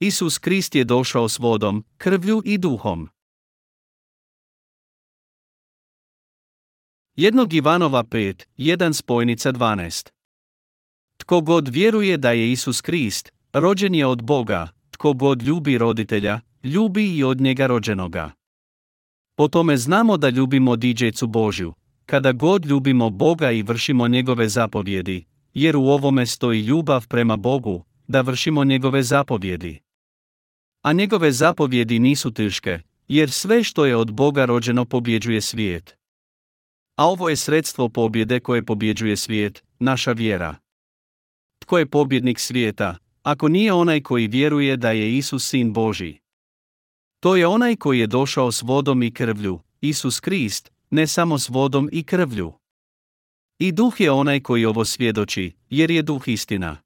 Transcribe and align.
Isus 0.00 0.38
Krist 0.38 0.74
je 0.74 0.84
došao 0.84 1.28
s 1.28 1.38
vodom, 1.38 1.84
krvlju 1.96 2.42
i 2.44 2.58
duhom. 2.58 3.08
Jednog 7.16 7.52
Ivanova 7.52 8.04
5, 8.04 8.44
1 8.56 8.92
spojnica 8.92 9.52
12. 9.52 10.10
Tko 11.16 11.40
god 11.40 11.68
vjeruje 11.68 12.16
da 12.16 12.30
je 12.30 12.52
Isus 12.52 12.80
Krist, 12.80 13.32
rođen 13.52 13.94
je 13.94 14.06
od 14.06 14.22
Boga, 14.22 14.68
tko 14.90 15.12
god 15.12 15.42
ljubi 15.42 15.78
roditelja, 15.78 16.40
ljubi 16.62 17.16
i 17.16 17.24
od 17.24 17.40
njega 17.40 17.66
rođenoga. 17.66 18.30
Po 19.36 19.48
tome 19.48 19.76
znamo 19.76 20.16
da 20.16 20.28
ljubimo 20.28 20.76
diđecu 20.76 21.26
Božju, 21.26 21.74
kada 22.06 22.32
god 22.32 22.66
ljubimo 22.66 23.10
Boga 23.10 23.50
i 23.50 23.62
vršimo 23.62 24.08
njegove 24.08 24.48
zapovjedi, 24.48 25.24
jer 25.54 25.76
u 25.76 25.84
ovome 25.86 26.26
stoji 26.26 26.60
ljubav 26.60 27.08
prema 27.08 27.36
Bogu, 27.36 27.84
da 28.08 28.20
vršimo 28.20 28.64
njegove 28.64 29.02
zapovjedi. 29.02 29.80
A 30.82 30.92
njegove 30.92 31.32
zapovjedi 31.32 31.98
nisu 31.98 32.30
teške, 32.30 32.80
jer 33.08 33.30
sve 33.30 33.64
što 33.64 33.86
je 33.86 33.96
od 33.96 34.12
Boga 34.12 34.44
rođeno 34.44 34.84
pobjeđuje 34.84 35.40
svijet. 35.40 35.96
A 36.96 37.06
ovo 37.06 37.28
je 37.28 37.36
sredstvo 37.36 37.88
pobjede 37.88 38.40
koje 38.40 38.64
pobjeđuje 38.64 39.16
svijet, 39.16 39.64
naša 39.78 40.12
vjera. 40.12 40.56
Tko 41.58 41.78
je 41.78 41.86
pobjednik 41.86 42.38
svijeta, 42.38 42.96
ako 43.22 43.48
nije 43.48 43.72
onaj 43.72 44.00
koji 44.00 44.26
vjeruje 44.26 44.76
da 44.76 44.90
je 44.90 45.16
Isus 45.16 45.48
sin 45.48 45.72
Boži? 45.72 46.18
To 47.20 47.36
je 47.36 47.46
onaj 47.46 47.76
koji 47.76 47.98
je 47.98 48.06
došao 48.06 48.52
s 48.52 48.62
vodom 48.62 49.02
i 49.02 49.14
krvlju, 49.14 49.60
Isus 49.80 50.20
Krist, 50.20 50.72
ne 50.90 51.06
samo 51.06 51.38
s 51.38 51.48
vodom 51.48 51.88
i 51.92 52.04
krvlju. 52.04 52.52
I 53.58 53.72
duh 53.72 54.00
je 54.00 54.10
onaj 54.10 54.40
koji 54.40 54.64
ovo 54.64 54.84
svjedoči, 54.84 55.52
jer 55.70 55.90
je 55.90 56.02
duh 56.02 56.28
istina. 56.28 56.83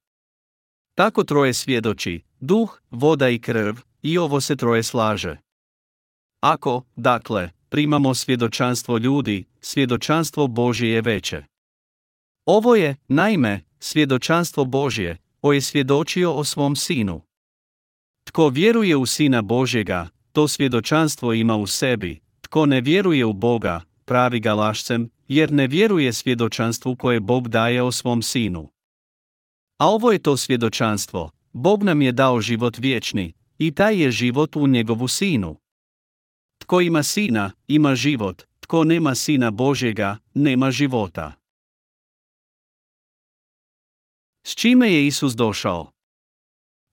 Tako 0.98 1.24
troje 1.24 1.54
svjedoči, 1.54 2.20
duh, 2.40 2.80
voda 2.90 3.28
i 3.28 3.38
krv, 3.38 3.74
i 4.02 4.18
ovo 4.18 4.40
se 4.40 4.56
troje 4.56 4.82
slaže. 4.82 5.36
Ako, 6.40 6.84
dakle, 6.96 7.50
primamo 7.68 8.14
svjedočanstvo 8.14 8.98
ljudi, 8.98 9.44
svjedočanstvo 9.60 10.46
Božje 10.46 10.90
je 10.90 11.02
veće. 11.02 11.44
Ovo 12.46 12.76
je, 12.76 12.96
naime, 13.08 13.60
svjedočanstvo 13.78 14.64
Božje, 14.64 15.16
o 15.42 15.52
je 15.52 15.60
svjedočio 15.60 16.32
o 16.32 16.44
svom 16.44 16.76
sinu. 16.76 17.20
Tko 18.24 18.48
vjeruje 18.48 18.96
u 18.96 19.06
Sina 19.06 19.42
Božjega, 19.42 20.08
to 20.32 20.48
svjedočanstvo 20.48 21.32
ima 21.32 21.56
u 21.56 21.66
sebi, 21.66 22.20
tko 22.40 22.66
ne 22.66 22.80
vjeruje 22.80 23.24
u 23.24 23.32
Boga, 23.32 23.80
pravi 24.04 24.40
ga 24.40 24.54
lašcem, 24.54 25.10
jer 25.28 25.52
ne 25.52 25.66
vjeruje 25.66 26.12
svjedočanstvu 26.12 26.96
koje 26.96 27.20
Bog 27.20 27.48
daje 27.48 27.82
o 27.82 27.92
svom 27.92 28.22
sinu. 28.22 28.68
A 29.78 29.88
ovo 29.88 30.12
je 30.12 30.22
to 30.22 30.36
svjedočanstvo, 30.36 31.30
Bog 31.52 31.82
nam 31.82 32.02
je 32.02 32.12
dao 32.12 32.40
život 32.40 32.78
vječni, 32.78 33.32
i 33.58 33.74
taj 33.74 34.02
je 34.02 34.10
život 34.10 34.56
u 34.56 34.66
njegovu 34.66 35.08
sinu. 35.08 35.56
Tko 36.58 36.80
ima 36.80 37.02
sina, 37.02 37.52
ima 37.66 37.94
život, 37.94 38.42
tko 38.60 38.84
nema 38.84 39.14
sina 39.14 39.50
Božjega, 39.50 40.18
nema 40.34 40.70
života. 40.70 41.32
S 44.46 44.54
čime 44.54 44.92
je 44.92 45.06
Isus 45.06 45.34
došao? 45.34 45.90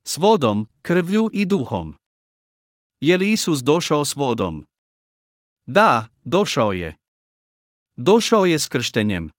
S 0.08 0.18
vodom, 0.18 0.68
krvlju 0.82 1.30
i 1.34 1.46
duhom. 1.46 1.96
Je 3.00 3.18
li 3.18 3.32
Isus 3.32 3.60
došao 3.60 4.06
s 4.06 4.16
vodom? 4.16 4.66
Da, 5.66 6.08
došao 6.24 6.72
je. 6.72 6.96
Došao 7.96 8.46
je 8.46 8.60
s 8.60 8.68
krštenjem. 8.68 9.35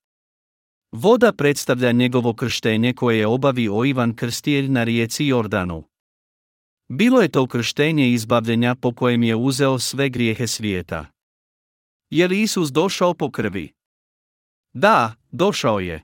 Voda 0.92 1.32
predstavlja 1.32 1.92
njegovo 1.92 2.34
krštenje 2.34 2.94
koje 2.94 3.18
je 3.18 3.26
obavio 3.26 3.84
Ivan 3.84 4.14
Krstijelj 4.14 4.68
na 4.68 4.84
rijeci 4.84 5.26
Jordanu. 5.26 5.84
Bilo 6.88 7.22
je 7.22 7.28
to 7.28 7.46
krštenje 7.46 8.10
izbavljenja 8.10 8.74
po 8.74 8.92
kojem 8.94 9.22
je 9.22 9.36
uzeo 9.36 9.78
sve 9.78 10.08
grijehe 10.08 10.46
svijeta. 10.46 11.06
Je 12.10 12.28
li 12.28 12.42
Isus 12.42 12.72
došao 12.72 13.14
po 13.14 13.30
krvi? 13.30 13.72
Da, 14.72 15.14
došao 15.30 15.80
je. 15.80 16.02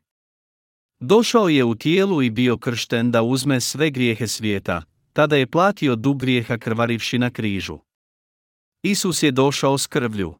Došao 1.00 1.48
je 1.48 1.64
u 1.64 1.74
tijelu 1.74 2.22
i 2.22 2.30
bio 2.30 2.58
kršten 2.58 3.10
da 3.10 3.22
uzme 3.22 3.60
sve 3.60 3.90
grijehe 3.90 4.26
svijeta, 4.26 4.82
tada 5.12 5.36
je 5.36 5.50
platio 5.50 5.96
dug 5.96 6.20
grijeha 6.20 6.58
krvarivši 6.58 7.18
na 7.18 7.30
križu. 7.30 7.78
Isus 8.82 9.22
je 9.22 9.30
došao 9.30 9.78
s 9.78 9.86
krvlju. 9.86 10.34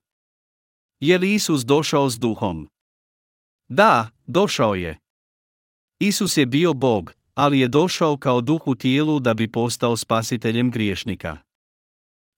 Je 1.01 1.19
li 1.19 1.35
Isus 1.35 1.65
došao 1.65 2.11
s 2.11 2.19
duhom? 2.19 2.69
Da, 3.75 4.09
došao 4.27 4.75
je. 4.75 4.99
Isus 6.01 6.37
je 6.37 6.47
bio 6.47 6.75
Bog, 6.75 7.13
ali 7.35 7.61
je 7.61 7.69
došao 7.69 8.17
kao 8.17 8.41
duh 8.41 8.67
u 8.67 8.75
tijelu 8.75 9.21
da 9.21 9.35
bi 9.35 9.53
postao 9.53 9.97
spasiteljem 9.97 10.71
griješnika. 10.71 11.37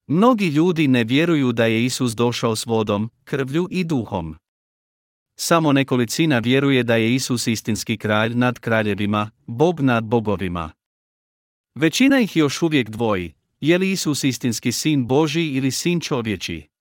Mnogi 0.07 0.47
ljudi 0.47 0.87
ne 0.87 1.03
vjeruju 1.03 1.51
da 1.51 1.65
je 1.65 1.85
Isus 1.85 2.15
došao 2.15 2.55
s 2.55 2.65
vodom, 2.65 3.09
krvlju 3.23 3.67
i 3.71 3.83
duhom. 3.83 4.35
Samo 5.39 5.73
nekolicina 5.73 6.39
vjeruje 6.39 6.83
da 6.83 6.95
je 6.95 7.15
Isus 7.15 7.47
istinski 7.47 7.97
kralj 7.97 8.35
nad 8.35 8.59
kraljevima, 8.59 9.29
Bog 9.45 9.79
nad 9.79 10.03
bogovima. 10.03 10.71
Većina 11.75 12.19
ih 12.19 12.37
još 12.37 12.61
uvijek 12.61 12.89
dvoji, 12.89 13.33
je 13.59 13.77
li 13.77 13.91
Isus 13.91 14.23
istinski 14.23 14.71
sin 14.71 15.07
Boži 15.07 15.47
ili 15.47 15.71
sin 15.71 15.99
čovječi. 15.99 16.74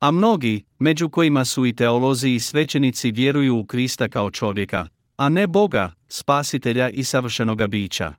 A 0.00 0.10
mnogi, 0.10 0.64
među 0.78 1.08
kojima 1.08 1.44
su 1.44 1.66
i 1.66 1.76
teolozi 1.76 2.30
i 2.30 2.40
svećenici 2.40 3.10
vjeruju 3.10 3.58
u 3.58 3.64
Krista 3.64 4.08
kao 4.08 4.30
čovjeka, 4.30 4.88
a 5.16 5.28
ne 5.28 5.46
Boga, 5.46 5.92
spasitelja 6.08 6.90
i 6.90 7.04
savršenoga 7.04 7.66
bića. 7.66 8.14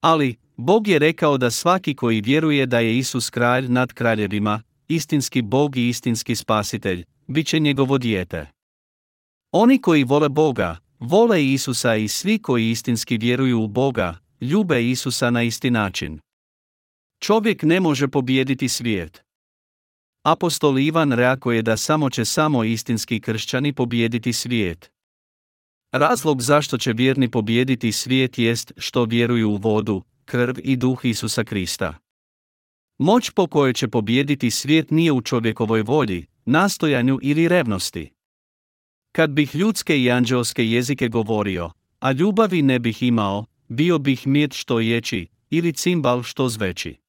Ali, 0.00 0.36
Bog 0.56 0.88
je 0.88 0.98
rekao 0.98 1.38
da 1.38 1.50
svaki 1.50 1.94
koji 1.94 2.20
vjeruje 2.20 2.66
da 2.66 2.78
je 2.78 2.98
Isus 2.98 3.30
kralj 3.30 3.68
nad 3.68 3.92
kraljevima, 3.92 4.62
istinski 4.88 5.42
Bog 5.42 5.76
i 5.76 5.88
istinski 5.88 6.36
spasitelj, 6.36 7.04
bit 7.26 7.46
će 7.46 7.60
njegovo 7.60 7.98
dijete. 7.98 8.46
Oni 9.52 9.80
koji 9.80 10.04
vole 10.04 10.28
Boga, 10.28 10.76
vole 10.98 11.46
Isusa 11.46 11.96
i 11.96 12.08
svi 12.08 12.38
koji 12.38 12.70
istinski 12.70 13.18
vjeruju 13.18 13.60
u 13.60 13.68
Boga, 13.68 14.18
ljube 14.40 14.90
Isusa 14.90 15.30
na 15.30 15.42
isti 15.42 15.70
način. 15.70 16.18
Čovjek 17.20 17.62
ne 17.62 17.80
može 17.80 18.08
pobijediti 18.08 18.68
svijet. 18.68 19.22
Apostol 20.22 20.78
Ivan 20.78 21.12
reaguje 21.12 21.62
da 21.62 21.76
samo 21.76 22.10
će 22.10 22.24
samo 22.24 22.64
istinski 22.64 23.20
kršćani 23.20 23.72
pobijediti 23.72 24.32
svijet. 24.32 24.90
Razlog 25.92 26.42
zašto 26.42 26.78
će 26.78 26.92
vjerni 26.92 27.30
pobijediti 27.30 27.92
svijet 27.92 28.38
jest 28.38 28.72
što 28.76 29.04
vjeruju 29.04 29.50
u 29.50 29.56
vodu, 29.56 30.02
krv 30.24 30.54
i 30.58 30.76
duh 30.76 31.04
Isusa 31.04 31.44
Krista. 31.44 31.98
Moć 32.98 33.30
po 33.30 33.46
kojoj 33.46 33.72
će 33.72 33.88
pobijediti 33.88 34.50
svijet 34.50 34.90
nije 34.90 35.12
u 35.12 35.20
čovjekovoj 35.20 35.82
volji, 35.82 36.26
nastojanju 36.44 37.18
ili 37.22 37.48
revnosti. 37.48 38.12
Kad 39.12 39.30
bih 39.30 39.54
ljudske 39.54 39.98
i 39.98 40.10
anđelske 40.10 40.66
jezike 40.66 41.08
govorio, 41.08 41.70
a 42.00 42.12
ljubavi 42.12 42.62
ne 42.62 42.78
bih 42.78 43.02
imao, 43.02 43.44
bio 43.68 43.98
bih 43.98 44.26
mijet 44.26 44.52
što 44.52 44.80
ječi, 44.80 45.26
ili 45.50 45.72
cimbal 45.72 46.22
što 46.22 46.48
zveći. 46.48 47.01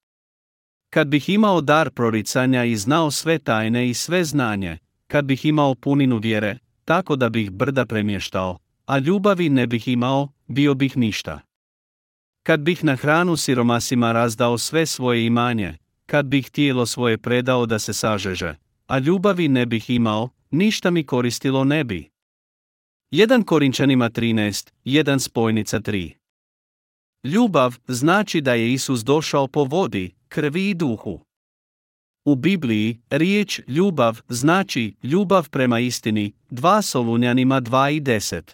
Kad 0.93 1.07
bih 1.07 1.29
imao 1.29 1.61
dar 1.61 1.89
proricanja 1.89 2.63
i 2.63 2.75
znao 2.75 3.11
sve 3.11 3.39
tajne 3.39 3.89
i 3.89 3.93
sve 3.93 4.23
znanje, 4.23 4.77
kad 5.07 5.25
bih 5.25 5.45
imao 5.45 5.75
puninu 5.75 6.17
vjere, 6.17 6.57
tako 6.85 7.15
da 7.15 7.29
bih 7.29 7.51
brda 7.51 7.85
premještao, 7.85 8.57
a 8.85 8.97
ljubavi 8.97 9.49
ne 9.49 9.67
bih 9.67 9.87
imao, 9.87 10.29
bio 10.47 10.73
bih 10.73 10.97
ništa. 10.97 11.39
Kad 12.43 12.59
bih 12.59 12.83
na 12.83 12.95
hranu 12.95 13.37
siromasima 13.37 14.11
razdao 14.11 14.57
sve 14.57 14.85
svoje 14.85 15.25
imanje, 15.25 15.77
kad 16.05 16.25
bih 16.25 16.49
tijelo 16.49 16.85
svoje 16.85 17.17
predao 17.17 17.65
da 17.65 17.79
se 17.79 17.93
sažeže, 17.93 18.55
a 18.87 18.99
ljubavi 18.99 19.47
ne 19.47 19.65
bih 19.65 19.89
imao, 19.89 20.29
ništa 20.51 20.91
mi 20.91 21.05
koristilo 21.05 21.63
ne 21.63 21.83
bi. 21.83 22.09
1 23.11 23.43
Korinčanima 23.43 24.09
13, 24.09 24.71
1 24.85 25.19
spojnica 25.19 25.79
3 25.79 26.11
Ljubav 27.23 27.75
znači 27.87 28.41
da 28.41 28.53
je 28.53 28.73
Isus 28.73 29.03
došao 29.03 29.47
po 29.47 29.63
vodi, 29.63 30.11
krvi 30.33 30.69
i 30.69 30.73
duhu. 30.73 31.25
U 32.25 32.35
Bibliji, 32.35 33.01
riječ 33.09 33.59
ljubav 33.67 34.21
znači 34.29 34.95
ljubav 35.03 35.49
prema 35.49 35.79
istini, 35.79 36.33
2 36.49 36.81
Solunjanima 36.81 37.61
2 37.61 37.95
i 37.95 38.01
10. 38.01 38.51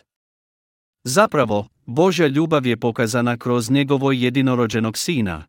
Zapravo, 1.04 1.68
Božja 1.86 2.28
ljubav 2.28 2.66
je 2.66 2.78
pokazana 2.78 3.38
kroz 3.38 3.70
njegovo 3.70 4.12
jedinorođenog 4.12 4.98
sina. 4.98 5.48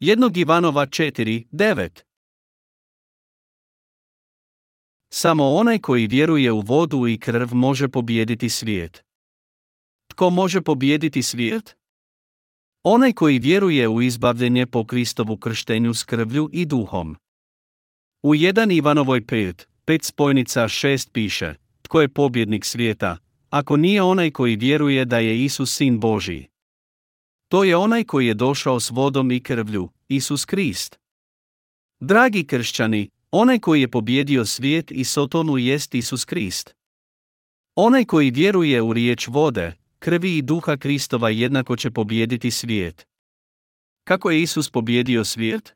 Jednog 0.00 0.36
Ivanova 0.36 0.86
4, 0.86 1.46
9. 1.52 2.02
Samo 5.12 5.44
onaj 5.50 5.78
koji 5.78 6.06
vjeruje 6.06 6.52
u 6.52 6.60
vodu 6.60 7.06
i 7.06 7.18
krv 7.18 7.48
može 7.52 7.88
pobijediti 7.88 8.48
svijet. 8.48 9.04
Tko 10.10 10.30
može 10.30 10.60
pobijediti 10.60 11.22
svijet? 11.22 11.79
Onaj 12.82 13.12
koji 13.12 13.38
vjeruje 13.38 13.88
u 13.88 14.02
izbavljenje 14.02 14.66
po 14.66 14.84
Kristovu 14.84 15.36
krštenju 15.36 15.94
s 15.94 16.04
krvlju 16.04 16.48
i 16.52 16.66
duhom. 16.66 17.16
U 18.22 18.34
1 18.34 18.76
Ivanovoj 18.76 19.20
5, 19.20 19.64
5 19.86 20.04
spojnica 20.04 20.62
6 20.62 21.10
piše, 21.12 21.54
tko 21.82 22.00
je 22.00 22.08
pobjednik 22.08 22.64
svijeta, 22.64 23.16
ako 23.50 23.76
nije 23.76 24.02
onaj 24.02 24.30
koji 24.30 24.56
vjeruje 24.56 25.04
da 25.04 25.18
je 25.18 25.44
Isus 25.44 25.76
sin 25.76 26.00
Božiji. 26.00 26.46
To 27.48 27.64
je 27.64 27.76
onaj 27.76 28.04
koji 28.04 28.26
je 28.26 28.34
došao 28.34 28.80
s 28.80 28.90
vodom 28.90 29.30
i 29.30 29.42
krvlju, 29.42 29.88
Isus 30.08 30.44
Krist. 30.44 30.98
Dragi 32.00 32.46
kršćani, 32.46 33.10
onaj 33.30 33.58
koji 33.58 33.80
je 33.80 33.90
pobjedio 33.90 34.46
svijet 34.46 34.90
i 34.90 35.04
Sotonu 35.04 35.58
jest 35.58 35.94
Isus 35.94 36.24
Krist. 36.24 36.74
Onaj 37.74 38.04
koji 38.04 38.30
vjeruje 38.30 38.82
u 38.82 38.92
riječ 38.92 39.28
vode, 39.28 39.79
krvi 40.00 40.36
i 40.36 40.42
duha 40.42 40.76
Kristova 40.76 41.30
jednako 41.30 41.76
će 41.76 41.90
pobijediti 41.90 42.50
svijet. 42.50 43.06
Kako 44.04 44.30
je 44.30 44.42
Isus 44.42 44.70
pobjedio 44.70 45.24
svijet? 45.24 45.74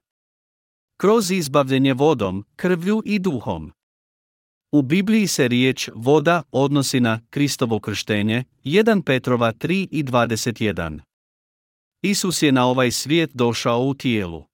Kroz 0.96 1.30
izbavljenje 1.30 1.94
vodom, 1.94 2.44
krvlju 2.56 3.02
i 3.04 3.18
duhom. 3.18 3.72
U 4.72 4.82
Bibliji 4.82 5.26
se 5.26 5.48
riječ 5.48 5.88
voda 5.94 6.42
odnosi 6.52 7.00
na 7.00 7.20
Kristovo 7.30 7.80
krštenje, 7.80 8.44
1 8.64 9.02
Petrova 9.02 9.52
3 9.52 9.88
i 9.90 10.04
21. 10.04 11.00
Isus 12.02 12.42
je 12.42 12.52
na 12.52 12.66
ovaj 12.66 12.90
svijet 12.90 13.30
došao 13.34 13.80
u 13.80 13.94
tijelu. 13.94 14.44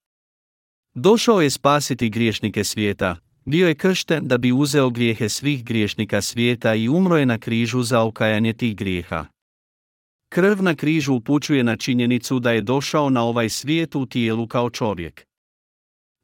Došao 0.94 1.40
je 1.40 1.50
spasiti 1.50 2.10
griješnike 2.10 2.64
svijeta, 2.64 3.16
bio 3.44 3.68
je 3.68 3.74
kršten 3.74 4.28
da 4.28 4.38
bi 4.38 4.52
uzeo 4.52 4.90
grijehe 4.90 5.28
svih 5.28 5.64
griješnika 5.64 6.22
svijeta 6.22 6.74
i 6.74 6.88
umro 6.88 7.16
je 7.16 7.26
na 7.26 7.38
križu 7.38 7.82
za 7.82 8.02
okajanje 8.02 8.52
tih 8.52 8.76
grijeha. 8.76 9.26
Krv 10.32 10.62
na 10.62 10.74
križu 10.74 11.14
upućuje 11.14 11.64
na 11.64 11.76
činjenicu 11.76 12.38
da 12.38 12.52
je 12.52 12.60
došao 12.60 13.10
na 13.10 13.24
ovaj 13.24 13.48
svijet 13.48 13.94
u 13.94 14.06
tijelu 14.06 14.46
kao 14.46 14.70
čovjek. 14.70 15.26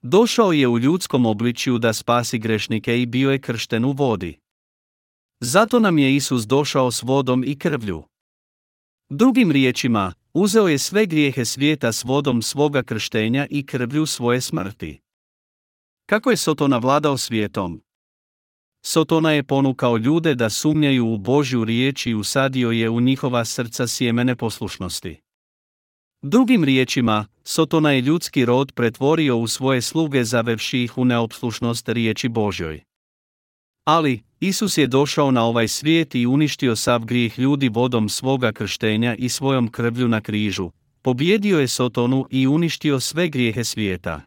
Došao 0.03 0.53
je 0.53 0.69
u 0.69 0.79
ljudskom 0.79 1.27
obličju 1.27 1.79
da 1.79 1.93
spasi 1.93 2.39
grešnike 2.39 3.03
i 3.03 3.07
bio 3.07 3.31
je 3.31 3.41
kršten 3.41 3.85
u 3.85 3.93
vodi. 3.93 4.39
Zato 5.41 5.81
nam 5.81 5.99
je 5.99 6.17
Isus 6.17 6.47
došao 6.47 6.91
s 6.91 7.03
vodom 7.03 7.45
i 7.47 7.59
krvlju. 7.59 8.03
Drugim 9.11 9.51
riječima, 9.51 10.13
uzeo 10.35 10.69
je 10.69 10.79
sve 10.79 11.07
grijehe 11.07 11.45
svijeta 11.45 11.93
s 11.93 12.05
vodom 12.05 12.43
svoga 12.43 12.83
krštenja 12.83 13.47
i 13.51 13.67
krvlju 13.67 14.07
svoje 14.07 14.41
smrti. 14.41 15.01
Kako 16.07 16.31
je 16.31 16.37
Sotona 16.37 16.79
vladao 16.79 17.19
svijetom? 17.19 17.86
Sotona 18.89 19.33
je 19.33 19.43
ponukao 19.43 19.97
ljude 19.97 20.35
da 20.35 20.51
sumnjaju 20.51 21.07
u 21.07 21.19
Božju 21.19 21.65
riječ 21.65 22.07
i 22.07 22.15
usadio 22.15 22.71
je 22.71 22.91
u 22.91 23.01
njihova 23.01 23.45
srca 23.45 23.87
sjemene 23.87 24.37
poslušnosti. 24.37 25.21
Drugim 26.23 26.65
riječima, 26.65 27.27
Sotona 27.45 27.93
je 27.93 28.01
ljudski 28.01 28.45
rod 28.45 28.73
pretvorio 28.73 29.37
u 29.37 29.47
svoje 29.47 29.83
sluge 29.83 30.25
zavevši 30.25 30.83
ih 30.83 30.99
u 30.99 31.05
neopslušnost 31.05 31.89
riječi 31.89 32.29
Božjoj. 32.29 32.81
Ali, 33.85 34.23
Isus 34.41 34.79
je 34.79 34.87
došao 34.87 35.31
na 35.31 35.45
ovaj 35.45 35.69
svijet 35.69 36.15
i 36.15 36.27
uništio 36.27 36.77
sav 36.77 37.05
grijeh 37.05 37.39
ljudi 37.39 37.69
vodom 37.69 38.09
svoga 38.09 38.53
krštenja 38.53 39.15
i 39.15 39.29
svojom 39.29 39.69
krvlju 39.69 40.09
na 40.09 40.21
križu, 40.21 40.71
pobjedio 41.03 41.61
je 41.61 41.69
Sotonu 41.69 42.27
i 42.31 42.47
uništio 42.47 43.01
sve 43.01 43.29
grijehe 43.29 43.65
svijeta. 43.65 44.21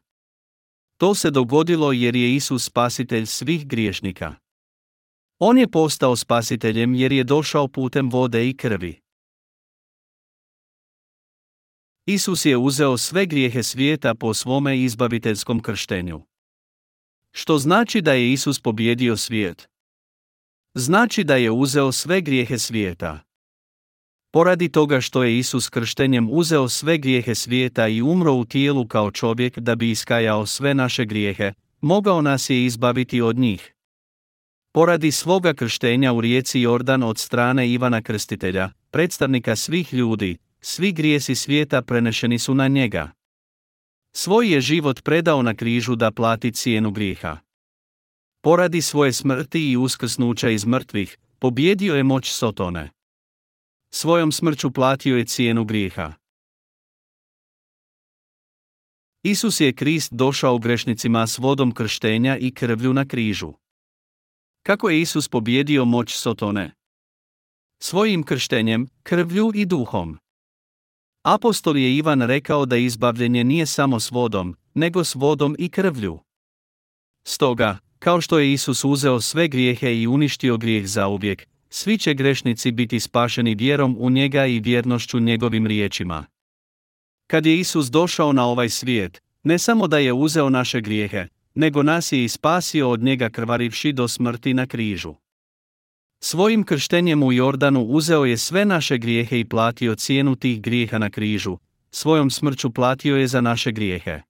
To 0.98 1.16
se 1.16 1.32
dogodilo 1.32 1.92
jer 1.92 2.16
je 2.16 2.36
Isus 2.36 2.66
spasitelj 2.66 3.26
svih 3.26 3.68
griješnika. 3.68 4.36
On 5.40 5.58
je 5.58 5.68
postao 5.68 6.16
spasiteljem 6.16 6.96
jer 6.96 7.12
je 7.12 7.24
došao 7.24 7.68
putem 7.68 8.10
vode 8.10 8.50
i 8.50 8.58
krvi. 8.58 9.00
Isus 12.06 12.46
je 12.46 12.58
uzeo 12.58 12.98
sve 12.98 13.26
grijehe 13.26 13.64
svijeta 13.64 14.16
po 14.16 14.34
svome 14.34 14.80
izbaviteljskom 14.80 15.62
krštenju. 15.62 16.22
Što 17.32 17.58
znači 17.58 18.02
da 18.02 18.14
je 18.14 18.32
Isus 18.32 18.60
pobjedio 18.60 19.18
svijet? 19.18 19.70
Znači 20.74 21.24
da 21.24 21.36
je 21.36 21.52
uzeo 21.52 21.92
sve 21.92 22.22
grijehe 22.22 22.58
svijeta. 22.58 23.20
Poradi 24.32 24.72
toga 24.72 25.02
što 25.02 25.24
je 25.24 25.38
Isus 25.38 25.70
krštenjem 25.70 26.30
uzeo 26.32 26.70
sve 26.70 26.98
grijehe 26.98 27.36
svijeta 27.36 27.88
i 27.88 28.02
umro 28.02 28.34
u 28.34 28.46
tijelu 28.46 28.88
kao 28.88 29.12
čovjek 29.12 29.60
da 29.60 29.76
bi 29.76 29.92
iskajao 29.92 30.46
sve 30.46 30.74
naše 30.74 31.06
grijehe, 31.06 31.54
mogao 31.82 32.22
nas 32.22 32.50
je 32.50 32.66
izbaviti 32.66 33.22
od 33.22 33.38
njih. 33.38 33.74
Poradi 34.72 35.12
svoga 35.12 35.54
krštenja 35.54 36.14
u 36.14 36.22
rijeci 36.22 36.62
Jordan 36.62 37.04
od 37.04 37.18
strane 37.18 37.70
Ivana 37.70 38.02
Krstitelja, 38.02 38.70
predstavnika 38.92 39.56
svih 39.56 39.94
ljudi, 39.94 40.38
svi 40.62 40.92
grijesi 40.92 41.36
svijeta 41.36 41.82
prenešeni 41.82 42.40
su 42.40 42.56
na 42.56 42.68
njega. 42.68 43.12
Svoj 44.12 44.54
je 44.54 44.62
život 44.62 45.04
predao 45.04 45.42
na 45.42 45.56
križu 45.56 45.96
da 45.96 46.12
plati 46.12 46.52
cijenu 46.52 46.92
grijeha. 46.92 47.38
Poradi 48.42 48.82
svoje 48.82 49.14
smrti 49.14 49.72
i 49.72 49.78
uskrsnuća 49.78 50.50
iz 50.50 50.66
mrtvih, 50.66 51.18
pobjedio 51.40 51.96
je 51.96 52.04
moć 52.04 52.32
Sotone. 52.32 52.90
Svojom 53.94 54.32
smrću 54.32 54.72
platio 54.72 55.18
je 55.18 55.26
cijenu 55.26 55.66
grijeha. 55.66 56.14
Isus 59.24 59.60
je 59.60 59.74
Krist 59.74 60.14
došao 60.14 60.58
grešnicima 60.58 61.28
s 61.28 61.38
vodom 61.38 61.74
krštenja 61.74 62.38
i 62.38 62.54
krvlju 62.54 62.94
na 62.94 63.06
križu. 63.06 63.54
Kako 64.64 64.90
je 64.90 65.02
Isus 65.02 65.28
pobjedio 65.28 65.86
moć 65.86 66.16
Sotone? 66.16 66.72
Svojim 67.82 68.24
krštenjem, 68.24 68.88
krvlju 69.04 69.52
i 69.56 69.66
duhom. 69.66 70.18
Apostol 71.24 71.78
je 71.78 71.96
Ivan 71.96 72.22
rekao 72.22 72.66
da 72.66 72.78
izbavljenje 72.78 73.44
nije 73.44 73.66
samo 73.66 74.00
s 74.00 74.12
vodom, 74.12 74.56
nego 74.74 75.04
s 75.04 75.16
vodom 75.16 75.56
i 75.60 75.70
krvlju. 75.70 76.20
Stoga, 77.24 77.78
kao 78.00 78.22
što 78.22 78.40
je 78.40 78.54
Isus 78.54 78.84
uzeo 78.84 79.22
sve 79.22 79.48
grijehe 79.48 79.96
i 79.96 80.08
uništio 80.08 80.58
grijeh 80.58 80.88
zauvijek, 80.88 81.48
svi 81.70 81.98
će 81.98 82.14
grešnici 82.14 82.72
biti 82.72 83.00
spašeni 83.00 83.56
vjerom 83.56 83.96
u 84.00 84.10
njega 84.10 84.46
i 84.46 84.60
vjernošću 84.60 85.20
njegovim 85.20 85.68
riječima. 85.68 86.26
Kad 87.28 87.46
je 87.46 87.60
Isus 87.60 87.88
došao 87.88 88.34
na 88.34 88.46
ovaj 88.46 88.70
svijet, 88.70 89.22
ne 89.44 89.60
samo 89.60 89.88
da 89.88 89.98
je 89.98 90.14
uzeo 90.14 90.50
naše 90.50 90.82
grijehe, 90.82 91.28
nego 91.60 91.84
nas 91.84 92.12
je 92.12 92.24
i 92.24 92.30
spasio 92.30 92.90
od 92.90 93.04
njega 93.04 93.30
krvarivši 93.30 93.92
do 93.94 94.08
smrti 94.08 94.54
na 94.54 94.66
križu. 94.66 95.16
Svojim 96.24 96.64
krštenjem 96.64 97.24
u 97.24 97.34
Jordanu 97.34 97.84
uzeo 97.84 98.26
je 98.26 98.38
sve 98.38 98.66
naše 98.66 98.98
grijehe 98.98 99.40
i 99.40 99.46
platio 99.46 99.96
cijenu 99.96 100.36
tih 100.36 100.62
grijeha 100.62 100.98
na 100.98 101.10
križu, 101.10 101.58
svojom 101.92 102.30
smrću 102.30 102.72
platio 102.72 103.18
je 103.18 103.28
za 103.28 103.42
naše 103.42 103.72
grijehe. 103.72 104.22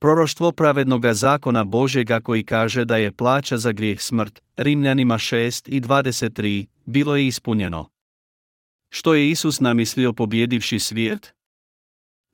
Proroštvo 0.00 0.52
pravednoga 0.52 1.14
zakona 1.14 1.64
Božega 1.64 2.20
koji 2.20 2.44
kaže 2.44 2.84
da 2.84 2.96
je 2.96 3.12
plaća 3.12 3.58
za 3.58 3.72
grijeh 3.72 4.00
smrt, 4.00 4.42
Rimljanima 4.56 5.18
6 5.18 5.68
i 5.68 5.80
23, 5.80 6.66
bilo 6.86 7.16
je 7.16 7.26
ispunjeno. 7.26 7.90
Što 8.90 9.14
je 9.14 9.30
Isus 9.30 9.60
namislio 9.60 10.12
pobjedivši 10.12 10.78
svijet? 10.78 11.33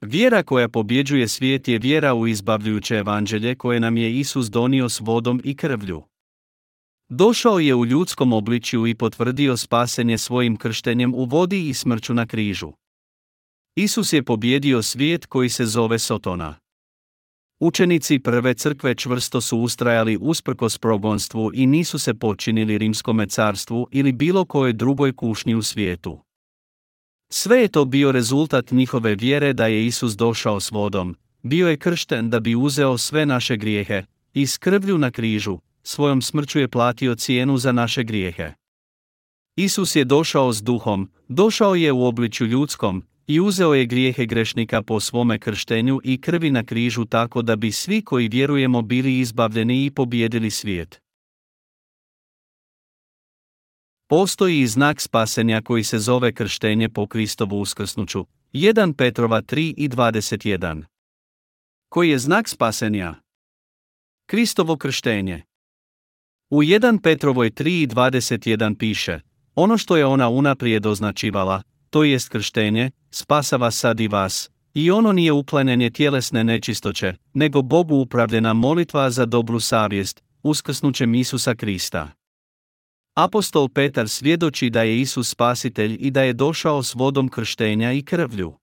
Vjera 0.00 0.42
koja 0.42 0.69
pobjeđuje 0.69 1.28
svijet 1.28 1.69
je 1.69 1.78
vjera 1.78 2.14
u 2.14 2.26
izbavljujuće 2.26 2.95
evanđelje 2.95 3.54
koje 3.54 3.80
nam 3.80 3.97
je 3.97 4.19
Isus 4.19 4.50
donio 4.50 4.88
s 4.88 5.00
vodom 5.00 5.40
i 5.45 5.57
krvlju. 5.57 6.02
Došao 7.09 7.59
je 7.59 7.75
u 7.75 7.87
ljudskom 7.87 8.33
obličju 8.33 8.87
i 8.87 8.95
potvrdio 8.95 9.57
spasenje 9.57 10.19
svojim 10.19 10.57
krštenjem 10.57 11.14
u 11.14 11.25
vodi 11.25 11.69
i 11.69 11.75
smrću 11.75 12.14
na 12.14 12.26
križu. 12.26 12.73
Isus 13.76 14.12
je 14.12 14.23
pobjedio 14.23 14.83
svijet 14.83 15.26
koji 15.26 15.49
se 15.49 15.66
zove 15.66 15.99
Sotona. 15.99 16.57
Učenici 17.61 18.19
prve 18.19 18.54
crkve 18.54 18.95
čvrsto 18.95 19.40
su 19.40 19.59
ustrajali 19.59 20.19
usprkos 20.21 20.78
progonstvu 20.78 21.50
i 21.54 21.66
nisu 21.66 21.99
se 21.99 22.14
počinili 22.14 22.78
rimskome 22.78 23.26
carstvu 23.26 23.88
ili 23.90 24.12
bilo 24.12 24.45
kojoj 24.45 24.73
drugoj 24.73 25.12
kušnji 25.12 25.54
u 25.54 25.62
svijetu. 25.62 26.29
Sve 27.32 27.60
je 27.60 27.68
to 27.68 27.84
bio 27.84 28.12
rezultat 28.12 28.70
njihove 28.70 29.14
vjere 29.14 29.52
da 29.52 29.66
je 29.66 29.87
Isus 29.87 30.16
došao 30.16 30.60
s 30.60 30.70
vodom, 30.70 31.16
bio 31.42 31.68
je 31.68 31.76
kršten 31.76 32.30
da 32.30 32.40
bi 32.40 32.54
uzeo 32.54 32.99
sve 32.99 33.26
naše 33.26 33.56
grijehe, 33.56 34.02
i 34.34 34.46
skrblju 34.46 34.99
na 34.99 35.10
križu, 35.10 35.58
svojom 35.82 36.22
smrću 36.22 36.58
je 36.58 36.68
platio 36.68 37.14
cijenu 37.14 37.58
za 37.58 37.72
naše 37.72 38.04
grijehe. 38.04 38.52
Isus 39.56 39.96
je 39.96 40.04
došao 40.04 40.52
s 40.52 40.62
duhom, 40.62 41.10
došao 41.28 41.75
je 41.75 41.92
u 41.92 42.06
obličju 42.06 42.46
ljudskom, 42.46 43.04
i 43.26 43.40
uzeo 43.40 43.75
je 43.75 43.87
grijehe 43.87 44.26
grešnika 44.26 44.82
po 44.82 45.00
svome 45.00 45.38
krštenju 45.38 46.00
i 46.04 46.20
krvi 46.20 46.50
na 46.50 46.64
križu 46.64 47.04
tako 47.04 47.42
da 47.42 47.56
bi 47.56 47.72
svi 47.72 48.02
koji 48.02 48.28
vjerujemo 48.28 48.82
bili 48.82 49.18
izbavljeni 49.18 49.84
i 49.84 49.90
pobijedili 49.90 50.50
svijet. 50.50 51.00
Postoji 54.11 54.61
i 54.61 54.67
znak 54.67 55.00
spasenja 55.00 55.62
koji 55.62 55.85
se 55.85 55.99
zove 55.99 56.33
krštenje 56.33 56.88
po 56.88 57.07
Kristovu 57.07 57.61
uskrsnuću, 57.61 58.26
1 58.52 58.93
Petrova 58.93 59.43
3 59.43 59.75
i 59.76 59.88
21. 59.88 60.83
Koji 61.88 62.11
je 62.11 62.19
znak 62.19 62.49
spasenja? 62.49 63.14
Kristovo 64.26 64.76
krštenje. 64.76 65.43
U 66.50 66.62
1 66.62 67.02
Petrovoj 67.02 67.50
3 67.50 67.83
i 67.83 67.87
21 67.87 68.79
piše, 68.79 69.21
ono 69.55 69.79
što 69.79 69.97
je 69.97 70.07
ona 70.07 70.29
unaprijed 70.29 70.87
označivala, 70.87 71.62
to 71.90 72.05
jest 72.05 72.29
krštenje, 72.29 72.90
spasava 73.11 73.71
sad 73.71 74.00
i 74.00 74.09
vas, 74.09 74.50
i 74.75 74.90
ono 74.90 75.12
nije 75.12 75.33
uklanjanje 75.33 75.90
tjelesne 75.90 76.45
nečistoće, 76.45 77.14
nego 77.35 77.62
Bogu 77.62 77.95
upravljena 77.95 78.52
molitva 78.52 79.11
za 79.11 79.26
dobru 79.26 79.61
savjest, 79.61 80.23
uskrsnućem 80.43 81.14
Isusa 81.14 81.55
Krista. 81.55 82.19
Apostol 83.14 83.69
Petar 83.69 84.09
svjedoči 84.09 84.71
da 84.71 84.83
je 84.83 85.00
Isus 85.00 85.31
spasitelj 85.31 85.97
i 86.00 86.11
da 86.11 86.23
je 86.23 86.33
došao 86.33 86.83
s 86.83 86.95
vodom 86.95 87.29
krštenja 87.29 87.93
i 87.93 88.02
krvlju. 88.02 88.55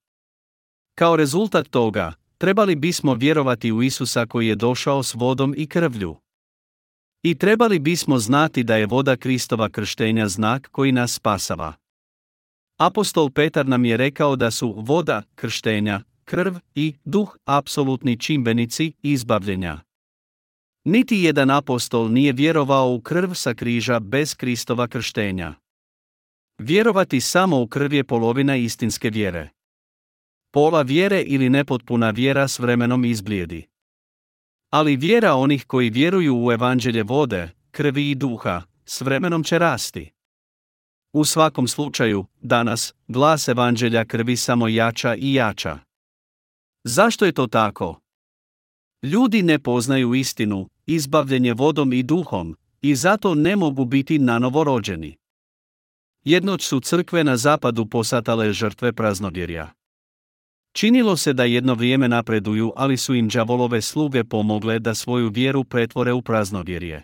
Kao 0.95 1.15
rezultat 1.15 1.67
toga, 1.67 2.13
trebali 2.37 2.75
bismo 2.75 3.13
vjerovati 3.13 3.71
u 3.71 3.83
Isusa 3.83 4.25
koji 4.25 4.47
je 4.47 4.55
došao 4.55 5.03
s 5.03 5.13
vodom 5.13 5.53
i 5.57 5.67
krvlju. 5.67 6.15
I 7.23 7.35
trebali 7.35 7.79
bismo 7.79 8.19
znati 8.19 8.63
da 8.63 8.75
je 8.75 8.85
voda 8.85 9.15
Kristova 9.15 9.69
krštenja 9.69 10.27
znak 10.27 10.67
koji 10.71 10.91
nas 10.91 11.13
spasava. 11.13 11.73
Apostol 12.77 13.29
Petar 13.29 13.67
nam 13.67 13.85
je 13.85 13.97
rekao 13.97 14.35
da 14.35 14.51
su 14.51 14.73
voda, 14.77 15.23
krštenja, 15.35 16.01
krv 16.25 16.55
i 16.75 16.93
duh 17.05 17.37
apsolutni 17.45 18.19
čimbenici 18.19 18.93
izbavljenja. 19.01 19.86
Niti 20.89 21.17
jedan 21.21 21.51
apostol 21.51 22.11
nije 22.11 22.33
vjerovao 22.33 22.93
u 22.93 23.01
krv 23.01 23.33
sa 23.33 23.53
križa 23.53 23.99
bez 23.99 24.35
Kristova 24.35 24.87
krštenja. 24.87 25.53
Vjerovati 26.57 27.21
samo 27.21 27.61
u 27.61 27.67
krv 27.67 27.93
je 27.93 28.03
polovina 28.03 28.55
istinske 28.55 29.09
vjere. 29.09 29.49
Pola 30.51 30.81
vjere 30.81 31.21
ili 31.21 31.49
nepotpuna 31.49 32.09
vjera 32.09 32.47
s 32.47 32.59
vremenom 32.59 33.05
izblijedi. 33.05 33.67
Ali 34.69 34.95
vjera 34.95 35.33
onih 35.33 35.65
koji 35.65 35.89
vjeruju 35.89 36.45
u 36.45 36.51
evanđelje 36.51 37.03
vode, 37.03 37.49
krvi 37.71 38.11
i 38.11 38.15
duha, 38.15 38.61
s 38.85 39.01
vremenom 39.01 39.43
će 39.43 39.59
rasti. 39.59 40.11
U 41.13 41.25
svakom 41.25 41.67
slučaju, 41.67 42.25
danas, 42.41 42.93
glas 43.07 43.47
evanđelja 43.47 44.05
krvi 44.05 44.35
samo 44.35 44.67
jača 44.67 45.15
i 45.15 45.33
jača. 45.33 45.79
Zašto 46.83 47.25
je 47.25 47.31
to 47.31 47.47
tako? 47.47 47.99
Ljudi 49.03 49.43
ne 49.43 49.59
poznaju 49.59 50.13
istinu, 50.13 50.69
izbavljenje 50.87 51.53
vodom 51.53 51.93
i 51.93 52.03
duhom, 52.03 52.55
i 52.81 52.95
zato 52.95 53.35
ne 53.35 53.55
mogu 53.55 53.85
biti 53.85 54.19
nanovo 54.19 54.63
rođeni. 54.63 55.15
Jednoć 56.23 56.63
su 56.63 56.79
crkve 56.79 57.23
na 57.23 57.37
zapadu 57.37 57.85
posatale 57.85 58.53
žrtve 58.53 58.93
praznovjerja. 58.93 59.73
Činilo 60.73 61.17
se 61.17 61.33
da 61.33 61.43
jedno 61.43 61.73
vrijeme 61.73 62.07
napreduju, 62.07 62.73
ali 62.75 62.97
su 62.97 63.15
im 63.15 63.29
đavolove 63.29 63.81
sluge 63.81 64.23
pomogle 64.23 64.79
da 64.79 64.95
svoju 64.95 65.29
vjeru 65.29 65.63
pretvore 65.63 66.13
u 66.13 66.21
praznovjerje. 66.21 67.03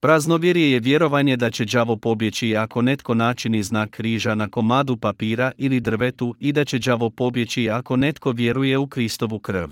Praznovjerje 0.00 0.70
je 0.70 0.80
vjerovanje 0.80 1.36
da 1.36 1.50
će 1.50 1.64
đavo 1.64 1.96
pobjeći 1.96 2.56
ako 2.56 2.82
netko 2.82 3.14
načini 3.14 3.62
znak 3.62 3.90
križa 3.90 4.34
na 4.34 4.48
komadu 4.48 4.96
papira 4.96 5.52
ili 5.56 5.80
drvetu 5.80 6.34
i 6.38 6.52
da 6.52 6.64
će 6.64 6.78
đavo 6.78 7.10
pobjeći 7.10 7.70
ako 7.70 7.96
netko 7.96 8.32
vjeruje 8.32 8.78
u 8.78 8.86
Kristovu 8.86 9.38
krv. 9.38 9.70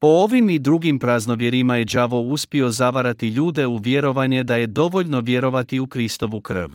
Po 0.00 0.08
ovim 0.08 0.50
i 0.50 0.58
drugim 0.58 0.98
praznovjerima 0.98 1.76
je 1.76 1.84
đavo 1.84 2.20
uspio 2.20 2.70
zavarati 2.70 3.28
ljude 3.28 3.66
u 3.66 3.76
vjerovanje 3.76 4.44
da 4.44 4.56
je 4.56 4.66
dovoljno 4.66 5.20
vjerovati 5.20 5.80
u 5.80 5.86
Kristovu 5.86 6.40
krv. 6.40 6.70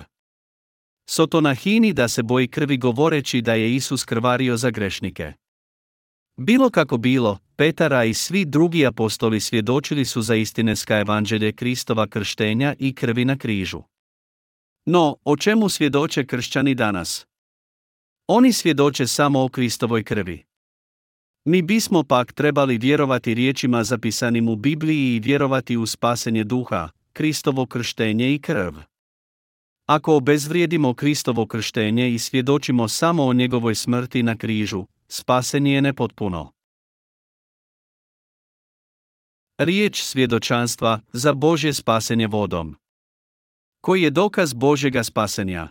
Sotonahini 1.09 1.93
da 1.93 2.07
se 2.07 2.23
boji 2.23 2.47
krvi 2.47 2.77
govoreći 2.77 3.41
da 3.41 3.53
je 3.53 3.75
Isus 3.75 4.03
krvario 4.03 4.57
za 4.57 4.69
grešnike. 4.69 5.33
Bilo 6.37 6.69
kako 6.69 6.97
bilo, 6.97 7.37
Petara 7.55 8.03
i 8.03 8.13
svi 8.13 8.45
drugi 8.45 8.85
apostoli 8.85 9.39
svjedočili 9.39 10.05
su 10.05 10.21
za 10.21 10.35
istineska 10.35 10.99
evanđelje 10.99 11.51
Kristova 11.51 12.07
krštenja 12.07 12.75
i 12.79 12.95
krvi 12.95 13.25
na 13.25 13.37
križu. 13.37 13.81
No, 14.85 15.17
o 15.23 15.37
čemu 15.37 15.69
svjedoče 15.69 16.25
kršćani 16.25 16.75
danas? 16.75 17.27
Oni 18.27 18.53
svjedoče 18.53 19.07
samo 19.07 19.43
o 19.43 19.49
Kristovoj 19.49 20.03
krvi. 20.03 20.43
Mi 21.45 21.61
bismo 21.61 22.03
pak 22.03 22.33
trebali 22.33 22.77
vjerovati 22.77 23.33
riječima 23.33 23.83
zapisanim 23.83 24.49
u 24.49 24.55
Bibliji 24.55 25.15
i 25.15 25.19
vjerovati 25.19 25.77
u 25.77 25.85
spasenje 25.85 26.43
duha, 26.43 26.89
Kristovo 27.13 27.65
krštenje 27.65 28.33
i 28.33 28.39
krv. 28.39 28.73
Ako 29.85 30.15
obezvrijedimo 30.15 30.93
Kristovo 30.93 31.47
krštenje 31.47 32.13
i 32.13 32.19
svjedočimo 32.19 32.87
samo 32.87 33.25
o 33.25 33.33
njegovoj 33.33 33.75
smrti 33.75 34.23
na 34.23 34.37
križu, 34.37 34.85
spasenje 35.07 35.73
je 35.73 35.81
nepotpuno. 35.81 36.51
Riječ 39.57 40.01
svjedočanstva 40.01 40.99
za 41.13 41.33
Božje 41.33 41.73
spasenje 41.73 42.27
vodom. 42.27 42.75
Koji 43.81 44.01
je 44.01 44.09
dokaz 44.09 44.53
Božjega 44.53 45.03
spasenja? 45.03 45.67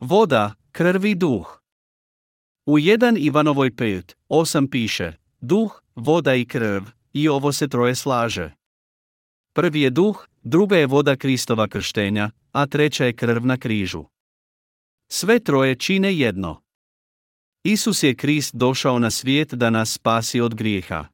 Voda, 0.00 0.54
krvi 0.72 1.14
duh. 1.14 1.65
U 2.66 2.78
1 2.78 3.16
Ivanovoj 3.18 3.70
5, 3.70 4.14
8 4.28 4.70
piše, 4.70 5.12
duh, 5.40 5.82
voda 5.94 6.34
i 6.34 6.44
krv, 6.44 6.82
i 7.12 7.28
ovo 7.28 7.52
se 7.52 7.68
troje 7.68 7.94
slaže. 7.94 8.52
Prvi 9.52 9.80
je 9.80 9.90
duh, 9.90 10.26
druga 10.42 10.76
je 10.76 10.86
voda 10.86 11.16
Kristova 11.16 11.68
krštenja, 11.68 12.30
a 12.52 12.66
treća 12.66 13.04
je 13.04 13.12
krv 13.12 13.46
na 13.46 13.56
križu. 13.56 14.04
Sve 15.08 15.40
troje 15.40 15.74
čine 15.74 16.14
jedno. 16.16 16.62
Isus 17.64 18.02
je 18.02 18.14
Krist 18.14 18.54
došao 18.54 18.98
na 18.98 19.10
svijet 19.10 19.54
da 19.54 19.70
nas 19.70 19.92
spasi 19.92 20.40
od 20.40 20.54
grijeha. 20.54 21.06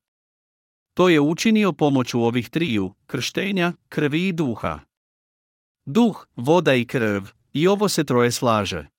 To 0.95 1.09
je 1.09 1.21
učinio 1.21 1.73
pomoću 1.73 2.23
ovih 2.23 2.51
triju, 2.51 2.95
krštenja, 3.07 3.73
krvi 3.89 4.29
i 4.29 4.33
duha. 4.33 4.81
Duh, 5.85 6.27
voda 6.37 6.75
i 6.75 6.85
krv, 6.87 7.23
i 7.53 7.69
ovo 7.69 7.89
se 7.89 8.05
troje 8.05 8.33
slaže. 8.33 8.92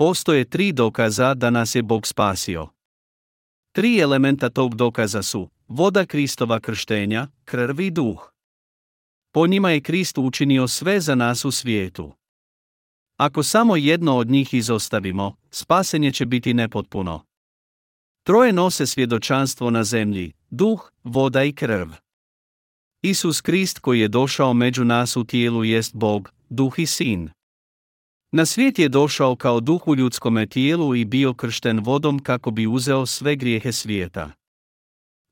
Postoje 0.00 0.44
tri 0.44 0.72
dokaza 0.72 1.34
da 1.34 1.50
nas 1.50 1.74
je 1.74 1.82
Bog 1.82 2.06
spasio. 2.06 2.68
Tri 3.72 3.98
elementa 3.98 4.50
tog 4.50 4.74
dokaza 4.74 5.22
su 5.22 5.48
voda 5.68 6.06
Kristova 6.06 6.60
krštenja, 6.60 7.26
krv 7.44 7.80
i 7.80 7.90
duh. 7.90 8.32
Po 9.32 9.46
njima 9.46 9.70
je 9.70 9.80
Krist 9.80 10.18
učinio 10.18 10.68
sve 10.68 11.00
za 11.00 11.14
nas 11.14 11.44
u 11.44 11.50
svijetu. 11.50 12.12
Ako 13.16 13.42
samo 13.42 13.76
jedno 13.76 14.16
od 14.16 14.30
njih 14.30 14.54
izostavimo, 14.54 15.36
spasenje 15.50 16.12
će 16.12 16.26
biti 16.26 16.54
nepotpuno. 16.54 17.24
Troje 18.22 18.52
nose 18.52 18.86
svjedočanstvo 18.86 19.70
na 19.70 19.84
zemlji, 19.84 20.32
duh, 20.50 20.92
voda 21.04 21.44
i 21.44 21.52
krv. 21.52 21.88
Isus 23.02 23.40
Krist 23.40 23.78
koji 23.78 24.00
je 24.00 24.08
došao 24.08 24.54
među 24.54 24.84
nas 24.84 25.16
u 25.16 25.24
tijelu 25.24 25.64
jest 25.64 25.94
Bog, 25.94 26.32
duh 26.48 26.78
i 26.78 26.86
sin. 26.86 27.30
Na 28.32 28.46
svijet 28.46 28.78
je 28.78 28.88
došao 28.88 29.36
kao 29.36 29.60
duh 29.60 29.88
u 29.88 29.96
ljudskome 29.96 30.46
tijelu 30.46 30.94
i 30.94 31.04
bio 31.04 31.34
kršten 31.34 31.80
vodom 31.80 32.18
kako 32.18 32.50
bi 32.50 32.66
uzeo 32.66 33.06
sve 33.06 33.36
grijehe 33.36 33.72
svijeta. 33.72 34.30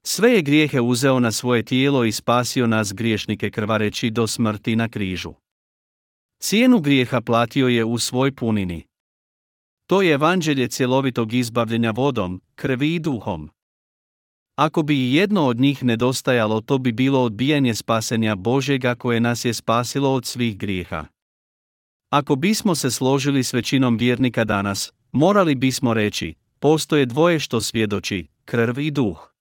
Sve 0.07 0.31
je 0.33 0.43
grijehe 0.43 0.81
uzeo 0.81 1.21
na 1.21 1.33
svoje 1.33 1.63
tijelo 1.63 2.05
i 2.05 2.13
spasio 2.13 2.67
nas 2.67 2.93
griješnike 2.93 3.51
krvareći 3.51 4.11
do 4.11 4.27
smrti 4.27 4.77
na 4.77 4.89
križu. 4.89 5.33
Cijenu 6.43 6.81
grijeha 6.81 7.21
platio 7.21 7.69
je 7.69 7.85
u 7.85 7.99
svoj 7.99 8.35
punini. 8.35 8.85
To 9.87 10.03
je 10.03 10.13
evanđelje 10.13 10.69
cjelovitog 10.69 11.33
izbavljenja 11.33 11.91
vodom, 11.91 12.41
krvi 12.55 12.95
i 12.95 12.99
duhom. 12.99 13.51
Ako 14.57 14.83
bi 14.83 14.97
i 14.97 15.15
jedno 15.15 15.47
od 15.47 15.61
njih 15.61 15.85
nedostajalo, 15.85 16.61
to 16.61 16.79
bi 16.79 16.93
bilo 16.93 17.23
odbijanje 17.23 17.75
spasenja 17.75 18.35
Božjega 18.35 18.95
koje 18.95 19.21
nas 19.21 19.45
je 19.45 19.55
spasilo 19.55 20.15
od 20.15 20.27
svih 20.27 20.59
grijeha. 20.59 21.07
Ako 22.11 22.37
bismo 22.37 22.75
se 22.75 22.91
složili 22.91 23.45
s 23.45 23.53
većinom 23.53 23.97
vjernika 23.97 24.45
danas, 24.45 24.93
morali 25.13 25.55
bismo 25.55 25.95
reći, 25.95 26.35
postoje 26.59 27.07
dvoje 27.07 27.41
što 27.41 27.61
svjedoči, 27.61 28.27
krv 28.45 28.79
i 28.79 28.91
duh. 28.91 29.33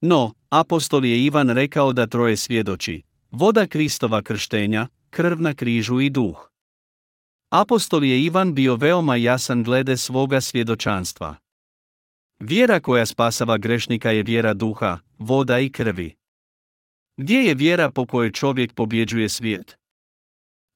No, 0.00 0.34
apostol 0.50 1.04
je 1.04 1.24
Ivan 1.24 1.50
rekao 1.50 1.92
da 1.92 2.06
troje 2.06 2.36
svjedoči, 2.36 3.02
voda 3.30 3.66
Kristova 3.66 4.22
krštenja, 4.22 4.88
krv 5.10 5.40
na 5.40 5.54
križu 5.54 6.00
i 6.00 6.10
duh. 6.10 6.50
Apostol 7.50 8.04
je 8.04 8.24
Ivan 8.24 8.54
bio 8.54 8.76
veoma 8.76 9.16
jasan 9.16 9.62
glede 9.62 9.96
svoga 9.96 10.40
svjedočanstva. 10.40 11.36
Vjera 12.40 12.80
koja 12.80 13.06
spasava 13.06 13.58
grešnika 13.58 14.10
je 14.10 14.22
vjera 14.22 14.54
duha, 14.54 14.98
voda 15.18 15.58
i 15.58 15.70
krvi. 15.70 16.14
Gdje 17.16 17.38
je 17.38 17.54
vjera 17.54 17.90
po 17.90 18.06
kojoj 18.06 18.32
čovjek 18.32 18.74
pobjeđuje 18.74 19.28
svijet? 19.28 19.77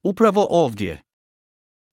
Upravo 0.03 0.47
ovdje. 0.49 1.01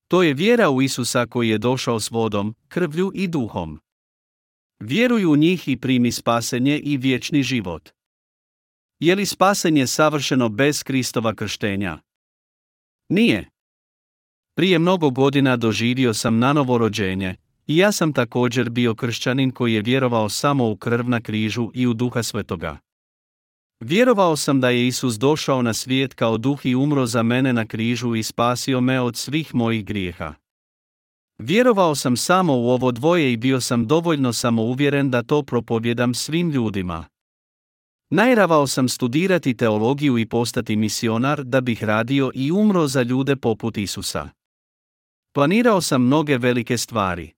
To 0.07 0.23
je 0.23 0.33
vjera 0.33 0.69
u 0.69 0.81
Isusa 0.81 1.25
koji 1.25 1.49
je 1.49 1.57
došao 1.57 1.99
s 1.99 2.11
vodom, 2.11 2.55
krvlju 2.67 3.11
i 3.15 3.27
duhom. 3.27 3.79
Vjeruj 4.79 5.25
u 5.25 5.35
njih 5.35 5.67
i 5.67 5.77
primi 5.77 6.11
spasenje 6.11 6.79
i 6.79 6.97
vječni 6.97 7.43
život. 7.43 7.89
Je 8.99 9.15
li 9.15 9.25
spasenje 9.25 9.87
savršeno 9.87 10.49
bez 10.49 10.83
Kristova 10.83 11.35
krštenja? 11.35 11.99
Nije. 13.09 13.49
Prije 14.55 14.79
mnogo 14.79 15.09
godina 15.09 15.57
doživio 15.57 16.13
sam 16.13 16.39
nanovo 16.39 16.77
rođenje, 16.77 17.35
i 17.67 17.77
ja 17.77 17.91
sam 17.91 18.13
također 18.13 18.69
bio 18.69 18.95
kršćanin 18.95 19.51
koji 19.51 19.73
je 19.73 19.81
vjerovao 19.81 20.29
samo 20.29 20.69
u 20.69 20.77
krv 20.77 21.09
na 21.09 21.21
križu 21.21 21.71
i 21.73 21.87
u 21.87 21.93
duha 21.93 22.23
svetoga. 22.23 22.77
Vjerovao 23.81 24.35
sam 24.35 24.61
da 24.61 24.69
je 24.69 24.87
Isus 24.87 25.19
došao 25.19 25.61
na 25.61 25.73
svijet 25.73 26.13
kao 26.13 26.37
duh 26.37 26.65
i 26.65 26.75
umro 26.75 27.05
za 27.05 27.23
mene 27.23 27.53
na 27.53 27.65
križu 27.65 28.15
i 28.15 28.23
spasio 28.23 28.81
me 28.81 29.01
od 29.01 29.17
svih 29.17 29.55
mojih 29.55 29.85
grijeha. 29.85 30.33
Vjerovao 31.37 31.95
sam 31.95 32.17
samo 32.17 32.53
u 32.57 32.69
ovo 32.69 32.91
dvoje 32.91 33.33
i 33.33 33.37
bio 33.37 33.61
sam 33.61 33.87
dovoljno 33.87 34.33
samouvjeren 34.33 35.11
da 35.11 35.23
to 35.23 35.43
propovjedam 35.43 36.13
svim 36.13 36.49
ljudima. 36.49 37.05
Najravao 38.09 38.67
sam 38.67 38.89
studirati 38.89 39.57
teologiju 39.57 40.17
i 40.17 40.25
postati 40.25 40.75
misionar 40.75 41.43
da 41.43 41.61
bih 41.61 41.83
radio 41.83 42.31
i 42.35 42.51
umro 42.51 42.87
za 42.87 43.01
ljude 43.01 43.35
poput 43.35 43.77
Isusa. 43.77 44.29
Planirao 45.33 45.81
sam 45.81 46.05
mnoge 46.05 46.37
velike 46.37 46.77
stvari. 46.77 47.31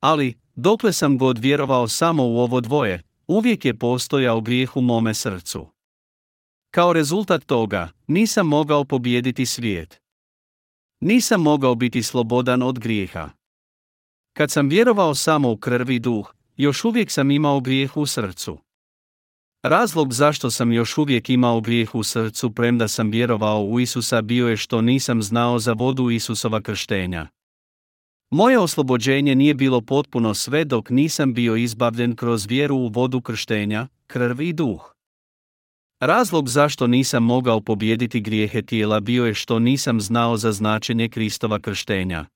Ali, 0.00 0.34
dokle 0.54 0.92
sam 0.92 1.18
god 1.18 1.38
vjerovao 1.38 1.88
samo 1.88 2.26
u 2.26 2.38
ovo 2.38 2.60
dvoje, 2.60 3.02
uvijek 3.28 3.64
je 3.64 3.78
postojao 3.78 4.40
grijeh 4.40 4.76
u 4.76 4.80
mome 4.80 5.14
srcu. 5.14 5.66
Kao 6.70 6.92
rezultat 6.92 7.44
toga, 7.44 7.88
nisam 8.06 8.46
mogao 8.46 8.84
pobijediti 8.84 9.46
svijet. 9.46 10.00
Nisam 11.00 11.42
mogao 11.42 11.74
biti 11.74 12.02
slobodan 12.02 12.62
od 12.62 12.78
grijeha. 12.78 13.30
Kad 14.36 14.50
sam 14.50 14.68
vjerovao 14.68 15.14
samo 15.14 15.50
u 15.50 15.56
krvi 15.56 15.98
duh, 15.98 16.34
još 16.56 16.84
uvijek 16.84 17.10
sam 17.10 17.30
imao 17.30 17.60
grijeh 17.60 17.96
u 17.96 18.06
srcu. 18.06 18.58
Razlog 19.62 20.12
zašto 20.12 20.50
sam 20.50 20.72
još 20.72 20.98
uvijek 20.98 21.30
imao 21.30 21.60
grijeh 21.60 21.94
u 21.94 22.02
srcu 22.02 22.54
premda 22.54 22.88
sam 22.88 23.10
vjerovao 23.10 23.64
u 23.64 23.80
Isusa 23.80 24.22
bio 24.22 24.48
je 24.48 24.56
što 24.56 24.80
nisam 24.80 25.22
znao 25.22 25.58
za 25.58 25.72
vodu 25.72 26.10
Isusova 26.10 26.60
krštenja. 26.60 27.28
Moje 28.30 28.58
oslobođenje 28.58 29.34
nije 29.34 29.54
bilo 29.54 29.80
potpuno 29.80 30.34
sve 30.34 30.64
dok 30.64 30.90
nisam 30.90 31.34
bio 31.34 31.56
izbavljen 31.56 32.16
kroz 32.16 32.46
vjeru 32.46 32.76
u 32.76 32.88
vodu 32.88 33.20
krštenja, 33.20 33.88
krv 34.06 34.40
i 34.40 34.52
duh. 34.52 34.96
Razlog 36.00 36.48
zašto 36.48 36.86
nisam 36.86 37.22
mogao 37.22 37.60
pobijediti 37.60 38.20
grijehe 38.20 38.62
tijela 38.62 39.00
bio 39.00 39.26
je 39.26 39.34
što 39.34 39.58
nisam 39.58 40.00
znao 40.00 40.36
za 40.36 40.52
značenje 40.52 41.08
Kristova 41.08 41.60
krštenja. 41.60 42.26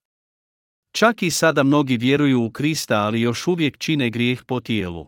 Čak 0.93 1.23
i 1.23 1.31
sada 1.31 1.63
mnogi 1.63 1.97
vjeruju 1.97 2.45
u 2.45 2.51
Krista, 2.51 2.97
ali 3.01 3.21
još 3.21 3.47
uvijek 3.47 3.79
čine 3.79 4.11
grijeh 4.11 4.45
po 4.45 4.61
tijelu. 4.61 5.07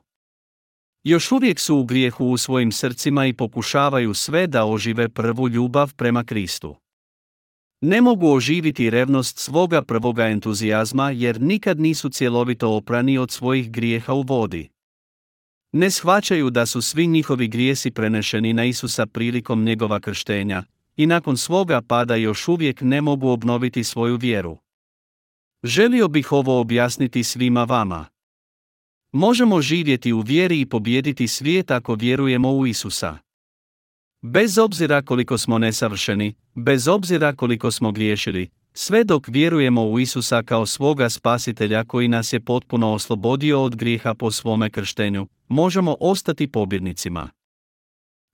Još 1.05 1.33
uvijek 1.33 1.61
su 1.61 1.77
u 1.77 1.85
grijehu 1.85 2.27
u 2.27 2.37
svojim 2.37 2.73
srcima 2.73 3.27
i 3.27 3.33
pokušavaju 3.33 4.15
sve 4.15 4.47
da 4.47 4.65
ožive 4.65 5.09
prvu 5.09 5.49
ljubav 5.49 5.95
prema 5.95 6.25
Kristu. 6.25 6.77
Ne 7.85 8.01
mogu 8.01 8.29
oživiti 8.33 8.91
revnost 8.91 9.39
svoga 9.39 9.83
prvoga 9.83 10.27
entuzijazma 10.27 11.11
jer 11.11 11.41
nikad 11.41 11.81
nisu 11.81 12.09
cjelovito 12.09 12.71
oprani 12.71 13.19
od 13.19 13.31
svojih 13.31 13.71
grijeha 13.71 14.13
u 14.13 14.23
vodi. 14.23 14.69
Ne 15.73 15.91
shvaćaju 15.91 16.51
da 16.51 16.67
su 16.67 16.83
svi 16.83 17.07
njihovi 17.07 17.49
grijesi 17.49 17.91
prenešeni 17.91 18.53
na 18.53 18.65
Isusa 18.65 19.07
prilikom 19.07 19.65
njegova 19.65 20.01
krštenja, 20.01 20.63
i 20.97 21.07
nakon 21.07 21.37
svoga 21.37 21.83
pada 21.89 22.17
još 22.17 22.49
uvijek 22.49 22.81
ne 22.81 23.01
mogu 23.01 23.29
obnoviti 23.29 23.85
svoju 23.85 24.17
vjeru. 24.17 24.59
Želio 25.63 26.09
bih 26.09 26.33
ovo 26.33 26.61
objasniti 26.61 27.25
svima 27.25 27.65
vama. 27.65 28.07
Možemo 29.13 29.63
živjeti 29.63 30.13
u 30.13 30.21
vjeri 30.21 30.61
i 30.61 30.67
pobijediti 30.67 31.29
svijet 31.29 31.71
ako 31.71 31.95
vjerujemo 31.95 32.53
u 32.53 32.67
Isusa. 32.67 33.19
Bez 34.25 34.59
obzira 34.59 35.03
koliko 35.03 35.39
smo 35.39 35.59
nesavršeni, 35.59 36.35
bez 36.55 36.89
obzira 36.89 37.37
koliko 37.37 37.71
smo 37.71 37.93
griješili, 37.93 38.49
sve 38.73 39.05
dok 39.05 39.29
vjerujemo 39.29 39.85
u 39.85 39.99
Isusa 39.99 40.43
kao 40.43 40.67
svoga 40.67 41.11
spasitelja 41.11 41.85
koji 41.85 42.09
nas 42.09 42.33
je 42.33 42.41
potpuno 42.41 42.93
oslobodio 42.93 43.63
od 43.63 43.77
grijeha 43.77 44.15
po 44.15 44.31
svome 44.31 44.71
krštenju, 44.71 45.27
možemo 45.49 45.97
ostati 46.01 46.53
pobjednicima. 46.53 47.31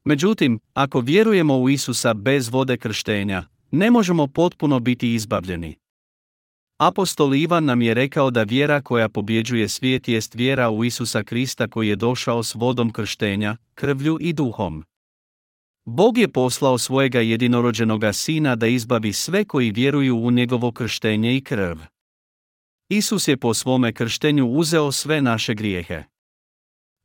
Međutim, 0.04 0.60
ako 0.74 1.00
vjerujemo 1.00 1.58
u 1.58 1.68
Isusa 1.68 2.14
bez 2.14 2.48
vode 2.48 2.76
krštenja, 2.76 3.44
ne 3.70 3.90
možemo 3.90 4.26
potpuno 4.26 4.80
biti 4.80 5.14
izbavljeni. 5.14 5.74
Apostol 6.78 7.34
Ivan 7.34 7.64
nam 7.64 7.82
je 7.82 7.94
rekao 7.94 8.30
da 8.30 8.42
vjera 8.42 8.80
koja 8.80 9.08
pobjeđuje 9.08 9.68
svijet 9.68 10.08
jest 10.08 10.34
vjera 10.34 10.70
u 10.70 10.84
Isusa 10.84 11.22
Krista 11.22 11.68
koji 11.68 11.88
je 11.88 11.96
došao 11.96 12.42
s 12.42 12.54
vodom 12.54 12.92
krštenja, 12.92 13.56
krvlju 13.74 14.18
i 14.20 14.32
duhom. 14.32 14.84
Bog 15.90 16.18
je 16.18 16.28
poslao 16.28 16.78
svojega 16.78 17.20
jedinorođenoga 17.20 18.12
sina 18.12 18.56
da 18.56 18.66
izbavi 18.66 19.12
sve 19.12 19.44
koji 19.44 19.70
vjeruju 19.70 20.16
u 20.18 20.30
njegovo 20.30 20.72
krštenje 20.72 21.36
i 21.36 21.40
krv. 21.40 21.76
Isus 22.88 23.28
je 23.28 23.36
po 23.36 23.54
svome 23.54 23.92
krštenju 23.92 24.46
uzeo 24.46 24.92
sve 24.92 25.22
naše 25.22 25.54
grijehe. 25.54 26.02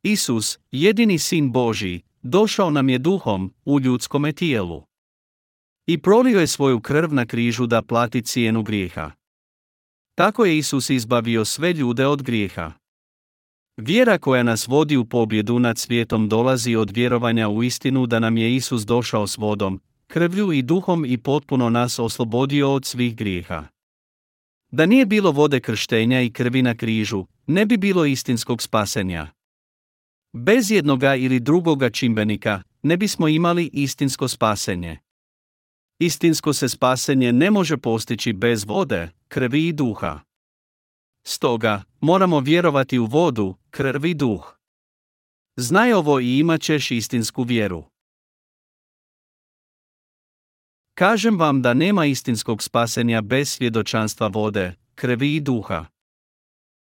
Isus, 0.02 0.58
jedini 0.70 1.18
sin 1.18 1.52
Božji, 1.52 2.02
došao 2.22 2.70
nam 2.70 2.88
je 2.88 2.98
duhom 2.98 3.54
u 3.64 3.80
ljudskome 3.80 4.32
tijelu. 4.32 4.82
I 5.86 6.02
prolio 6.02 6.40
je 6.40 6.46
svoju 6.46 6.80
krv 6.80 7.14
na 7.14 7.26
križu 7.26 7.66
da 7.66 7.82
plati 7.82 8.22
cijenu 8.22 8.62
grijeha. 8.62 9.10
Tako 10.14 10.44
je 10.44 10.58
Isus 10.58 10.90
izbavio 10.90 11.44
sve 11.44 11.72
ljude 11.72 12.06
od 12.06 12.22
grijeha. 12.22 12.72
Vjera 13.76 14.18
koja 14.18 14.42
nas 14.42 14.66
vodi 14.66 14.96
u 14.96 15.04
pobjedu 15.04 15.58
nad 15.58 15.78
svijetom 15.78 16.28
dolazi 16.28 16.76
od 16.76 16.90
vjerovanja 16.90 17.48
u 17.48 17.62
istinu 17.62 18.06
da 18.06 18.18
nam 18.18 18.36
je 18.36 18.56
Isus 18.56 18.86
došao 18.86 19.26
s 19.26 19.36
vodom, 19.36 19.80
krvlju 20.06 20.52
i 20.52 20.62
duhom 20.62 21.04
i 21.04 21.18
potpuno 21.18 21.70
nas 21.70 21.98
oslobodio 21.98 22.72
od 22.72 22.84
svih 22.84 23.16
grijeha. 23.16 23.64
Da 24.70 24.86
nije 24.86 25.06
bilo 25.06 25.32
vode 25.32 25.60
krštenja 25.60 26.20
i 26.20 26.32
krvi 26.32 26.62
na 26.62 26.74
križu, 26.74 27.26
ne 27.46 27.66
bi 27.66 27.76
bilo 27.76 28.04
istinskog 28.04 28.62
spasenja. 28.62 29.30
Bez 30.32 30.70
jednoga 30.70 31.14
ili 31.14 31.40
drugoga 31.40 31.90
čimbenika, 31.90 32.62
ne 32.82 32.96
bismo 32.96 33.28
imali 33.28 33.70
istinsko 33.72 34.28
spasenje. 34.28 34.98
Istinsko 35.98 36.52
se 36.52 36.68
spasenje 36.68 37.32
ne 37.32 37.50
može 37.50 37.76
postići 37.76 38.32
bez 38.32 38.64
vode, 38.64 39.10
krvi 39.28 39.68
i 39.68 39.72
duha. 39.72 40.20
Stoga, 41.26 41.82
moramo 42.00 42.40
vjerovati 42.40 42.98
u 42.98 43.06
vodu, 43.06 43.54
krv 43.70 44.04
i 44.04 44.14
duh. 44.14 44.56
Znaj 45.56 45.92
ovo 45.92 46.20
i 46.20 46.38
imat 46.38 46.60
ćeš 46.60 46.90
istinsku 46.90 47.42
vjeru. 47.42 47.84
Kažem 50.94 51.38
vam 51.38 51.62
da 51.62 51.74
nema 51.74 52.06
istinskog 52.06 52.62
spasenja 52.62 53.22
bez 53.22 53.48
svjedočanstva 53.48 54.26
vode, 54.26 54.74
krvi 54.94 55.36
i 55.36 55.40
duha. 55.40 55.86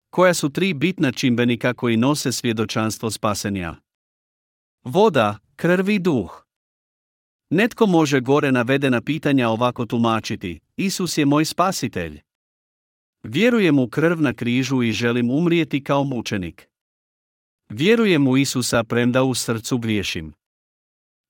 Koja 0.09 0.33
su 0.33 0.49
tri 0.49 0.73
bitna 0.73 1.11
čimbenika 1.11 1.73
koji 1.73 1.97
nose 1.97 2.31
svjedočanstvo 2.31 3.11
spasenja? 3.11 3.75
Voda, 4.83 5.37
krv 5.55 5.89
i 5.89 5.99
duh. 5.99 6.45
Netko 7.49 7.85
može 7.85 8.19
gore 8.19 8.51
navedena 8.51 9.01
pitanja 9.01 9.49
ovako 9.49 9.85
tumačiti, 9.85 10.59
Isus 10.75 11.17
je 11.17 11.25
moj 11.25 11.45
spasitelj. 11.45 12.21
Vjerujem 13.23 13.79
u 13.79 13.89
krv 13.89 14.21
na 14.21 14.33
križu 14.33 14.83
i 14.83 14.91
želim 14.91 15.29
umrijeti 15.29 15.83
kao 15.83 16.03
mučenik. 16.03 16.67
Vjerujem 17.69 18.27
u 18.27 18.37
Isusa 18.37 18.83
premda 18.83 19.23
u 19.23 19.35
srcu 19.35 19.77
griješim. 19.77 20.33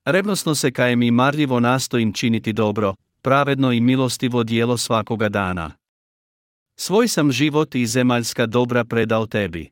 Revnosno 0.06 0.56
se 0.56 0.71
kajem 0.71 1.01
i 1.01 1.12
marljivo 1.12 1.60
nastojim 1.60 2.13
činiti 2.13 2.54
dobro, 2.54 2.95
pravedno 3.21 3.71
i 3.71 3.82
milostivo 3.82 4.43
dijelo 4.43 4.77
svakoga 4.77 5.30
dana. 5.30 5.71
Svoj 6.80 7.08
sam 7.08 7.32
život 7.32 7.75
i 7.75 7.86
zemaljska 7.86 8.45
dobra 8.45 8.86
predao 8.86 9.25
tebi. 9.25 9.69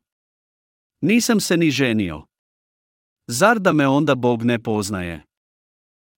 Nisam 1.02 1.40
se 1.40 1.58
ni 1.58 1.72
ženio. 1.72 2.26
Zar 3.28 3.60
da 3.60 3.74
me 3.74 3.88
onda 3.88 4.16
Bog 4.16 4.44
ne 4.44 4.60
poznaje? 4.60 5.24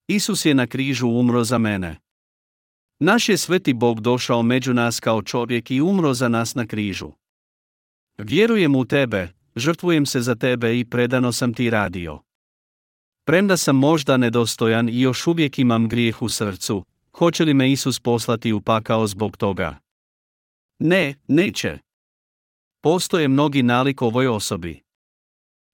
Isus 0.07 0.45
je 0.45 0.53
na 0.53 0.67
križu 0.67 1.07
umro 1.07 1.43
za 1.43 1.57
mene. 1.57 1.99
Naš 3.03 3.29
je 3.29 3.37
sveti 3.37 3.73
Bog 3.73 4.01
došao 4.01 4.43
među 4.43 4.73
nas 4.73 4.99
kao 4.99 5.21
čovjek 5.21 5.71
i 5.71 5.81
umro 5.81 6.13
za 6.13 6.27
nas 6.29 6.55
na 6.55 6.67
križu. 6.67 7.11
Vjerujem 8.17 8.75
u 8.75 8.85
tebe, 8.85 9.27
žrtvujem 9.55 10.05
se 10.05 10.21
za 10.21 10.35
tebe 10.35 10.79
i 10.79 10.85
predano 10.85 11.31
sam 11.31 11.53
ti 11.53 11.69
radio. 11.69 12.21
Premda 13.25 13.57
sam 13.57 13.75
možda 13.75 14.17
nedostojan 14.17 14.89
i 14.89 15.01
još 15.01 15.27
uvijek 15.27 15.59
imam 15.59 15.89
grijeh 15.89 16.21
u 16.21 16.29
srcu, 16.29 16.85
hoće 17.17 17.45
li 17.45 17.53
me 17.53 17.71
Isus 17.71 17.99
poslati 17.99 18.53
u 18.53 18.61
pakao 18.61 19.07
zbog 19.07 19.37
toga? 19.37 19.77
Ne, 20.79 21.15
neće. 21.27 21.79
Postoje 22.81 23.27
mnogi 23.27 23.63
nalik 23.63 24.01
ovoj 24.01 24.27
osobi. 24.27 24.81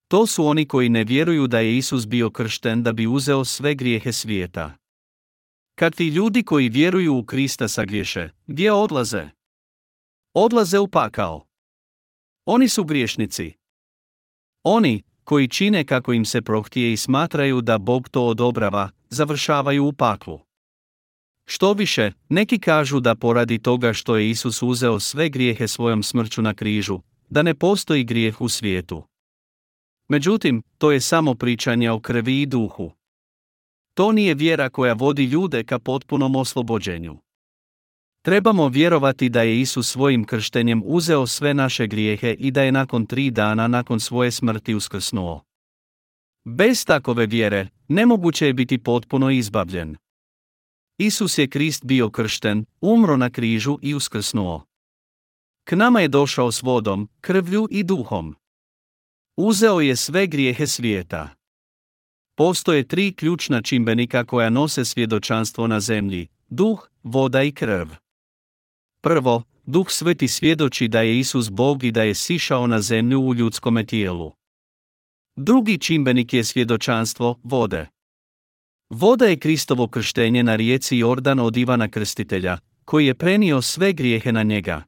To 0.07 0.27
su 0.27 0.45
oni 0.45 0.67
koji 0.67 0.89
ne 0.89 1.03
vjeruju 1.03 1.47
da 1.47 1.59
je 1.59 1.77
Isus 1.77 2.07
bio 2.07 2.29
kršten 2.29 2.83
da 2.83 2.93
bi 2.93 3.07
uzeo 3.07 3.45
sve 3.45 3.75
grijehe 3.75 4.13
svijeta. 4.13 4.77
Kad 5.79 5.95
ti 5.95 6.07
ljudi 6.07 6.43
koji 6.43 6.69
vjeruju 6.69 7.17
u 7.17 7.23
Krista 7.23 7.67
sagriješe, 7.67 8.29
gdje 8.47 8.71
odlaze? 8.71 9.29
Odlaze 10.33 10.79
u 10.79 10.87
pakao. 10.87 11.45
Oni 12.45 12.69
su 12.69 12.83
griješnici. 12.83 13.53
Oni, 14.63 15.03
koji 15.23 15.47
čine 15.47 15.85
kako 15.85 16.13
im 16.13 16.25
se 16.25 16.41
prohtije 16.41 16.93
i 16.93 16.97
smatraju 16.97 17.61
da 17.61 17.77
Bog 17.77 18.09
to 18.09 18.27
odobrava, 18.27 18.89
završavaju 19.09 19.85
u 19.85 19.93
paklu. 19.93 20.39
Što 21.45 21.73
više, 21.73 22.11
neki 22.29 22.59
kažu 22.59 22.99
da 22.99 23.15
poradi 23.15 23.59
toga 23.59 23.93
što 23.93 24.15
je 24.15 24.29
Isus 24.29 24.61
uzeo 24.61 24.99
sve 24.99 25.29
grijehe 25.29 25.67
svojom 25.67 26.03
smrću 26.03 26.41
na 26.41 26.53
križu, 26.53 26.99
da 27.29 27.41
ne 27.41 27.55
postoji 27.55 28.03
grijeh 28.03 28.41
u 28.41 28.49
svijetu. 28.49 29.03
Međutim, 30.07 30.63
to 30.77 30.91
je 30.91 31.01
samo 31.01 31.35
pričanje 31.35 31.91
o 31.91 31.99
krvi 31.99 32.41
i 32.41 32.45
duhu. 32.45 32.91
To 33.97 34.11
nije 34.11 34.33
vjera 34.33 34.69
koja 34.69 34.93
vodi 34.93 35.23
ljude 35.23 35.63
ka 35.63 35.79
potpunom 35.79 36.35
oslobođenju. 36.35 37.17
Trebamo 38.21 38.67
vjerovati 38.67 39.29
da 39.29 39.41
je 39.41 39.61
Isus 39.61 39.91
svojim 39.91 40.25
krštenjem 40.25 40.81
uzeo 40.85 41.27
sve 41.27 41.53
naše 41.53 41.87
grijehe 41.87 42.33
i 42.33 42.51
da 42.51 42.63
je 42.63 42.71
nakon 42.71 43.05
tri 43.05 43.31
dana 43.31 43.67
nakon 43.67 43.99
svoje 43.99 44.31
smrti 44.31 44.75
uskrsnuo. 44.75 45.43
Bez 46.45 46.85
takove 46.85 47.25
vjere, 47.25 47.67
nemoguće 47.87 48.47
je 48.47 48.53
biti 48.53 48.77
potpuno 48.77 49.29
izbavljen. 49.29 49.95
Isus 50.97 51.37
je 51.37 51.47
Krist 51.47 51.85
bio 51.85 52.09
kršten, 52.09 52.65
umro 52.81 53.17
na 53.17 53.29
križu 53.29 53.77
i 53.81 53.95
uskrsnuo. 53.95 54.65
K 55.63 55.75
nama 55.75 56.01
je 56.01 56.07
došao 56.07 56.51
s 56.51 56.61
vodom, 56.61 57.09
krvlju 57.21 57.67
i 57.71 57.83
duhom. 57.83 58.35
Uzeo 59.37 59.79
je 59.79 59.95
sve 59.95 60.27
grijehe 60.27 60.67
svijeta. 60.67 61.36
Postoje 62.37 62.87
tri 62.87 63.13
ključna 63.13 63.61
čimbenika 63.61 64.23
koja 64.23 64.49
nose 64.49 64.85
svjedočanstvo 64.85 65.67
na 65.67 65.79
zemlji, 65.79 66.27
duh, 66.49 66.89
voda 67.03 67.43
i 67.43 67.51
krv. 67.51 67.87
Prvo, 69.01 69.43
duh 69.65 69.89
sveti 69.89 70.27
svjedoči 70.27 70.87
da 70.87 71.01
je 71.01 71.19
Isus 71.19 71.49
Bog 71.49 71.83
i 71.83 71.91
da 71.91 72.03
je 72.03 72.15
sišao 72.15 72.67
na 72.67 72.81
zemlju 72.81 73.21
u 73.21 73.35
ljudskome 73.35 73.85
tijelu. 73.85 74.31
Drugi 75.35 75.77
čimbenik 75.77 76.33
je 76.33 76.43
svjedočanstvo, 76.43 77.39
vode. 77.43 77.87
Voda 78.89 79.25
je 79.25 79.39
Kristovo 79.39 79.87
krštenje 79.87 80.43
na 80.43 80.55
rijeci 80.55 80.97
Jordan 80.97 81.39
od 81.39 81.57
Ivana 81.57 81.87
Krstitelja, 81.87 82.57
koji 82.85 83.05
je 83.05 83.15
prenio 83.15 83.61
sve 83.61 83.93
grijehe 83.93 84.31
na 84.31 84.43
njega. 84.43 84.83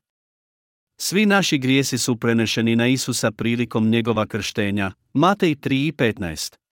Svi 0.98 1.26
naši 1.26 1.58
grijesi 1.58 1.98
su 1.98 2.16
prenešeni 2.16 2.76
na 2.76 2.88
Isusa 2.88 3.32
prilikom 3.32 3.90
njegova 3.90 4.26
krštenja, 4.26 4.92
Matej 5.14 5.56
3 5.56 5.88
i 5.88 5.92
15. 5.92 6.69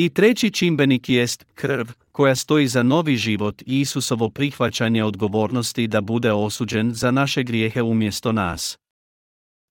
I 0.00 0.08
treći 0.08 0.50
čimbenik 0.50 1.08
jest 1.08 1.44
krv, 1.54 1.86
koja 2.12 2.36
stoji 2.36 2.68
za 2.68 2.82
novi 2.82 3.16
život 3.16 3.62
i 3.62 3.80
Isusovo 3.80 4.30
prihvaćanje 4.30 5.04
odgovornosti 5.04 5.86
da 5.86 6.00
bude 6.00 6.32
osuđen 6.32 6.94
za 6.94 7.10
naše 7.10 7.42
grijehe 7.42 7.82
umjesto 7.82 8.32
nas. 8.32 8.78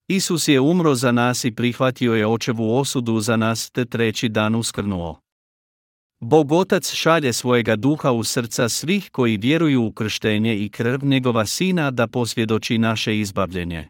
Isus 0.08 0.48
je 0.48 0.60
umro 0.60 0.96
za 0.96 1.12
nas 1.12 1.46
i 1.46 1.52
prihvatio 1.52 2.14
je 2.14 2.28
očevu 2.28 2.78
osudu 2.78 3.20
za 3.20 3.38
nas 3.38 3.70
te 3.72 3.86
treći 3.86 4.30
dan 4.30 4.56
uskrnuo. 4.56 5.20
Bog 6.20 6.52
Otac 6.52 6.94
šalje 6.94 7.34
svojega 7.34 7.76
duha 7.76 8.12
u 8.12 8.24
srca 8.24 8.70
svih 8.70 9.10
koji 9.12 9.38
vjeruju 9.38 9.84
u 9.84 9.92
krštenje 9.92 10.58
i 10.58 10.70
krv 10.70 11.06
njegova 11.06 11.46
sina 11.46 11.92
da 11.92 12.08
posvjedoči 12.08 12.78
naše 12.78 13.20
izbavljenje. 13.20 13.90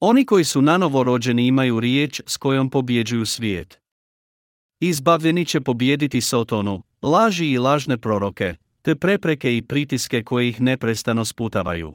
Oni 0.00 0.24
koji 0.24 0.44
su 0.44 0.62
nanovo 0.62 1.04
rođeni 1.04 1.46
imaju 1.46 1.80
riječ 1.80 2.20
s 2.26 2.36
kojom 2.36 2.70
pobjeđuju 2.70 3.26
svijet. 3.26 3.80
Izbavljeni 4.80 5.44
će 5.44 5.60
pobijediti 5.60 6.20
Sotonu, 6.20 6.82
laži 7.02 7.50
i 7.50 7.58
lažne 7.58 7.98
proroke, 7.98 8.54
te 8.82 8.94
prepreke 8.94 9.56
i 9.56 9.62
pritiske 9.62 10.24
koje 10.24 10.48
ih 10.48 10.60
neprestano 10.60 11.24
sputavaju. 11.24 11.94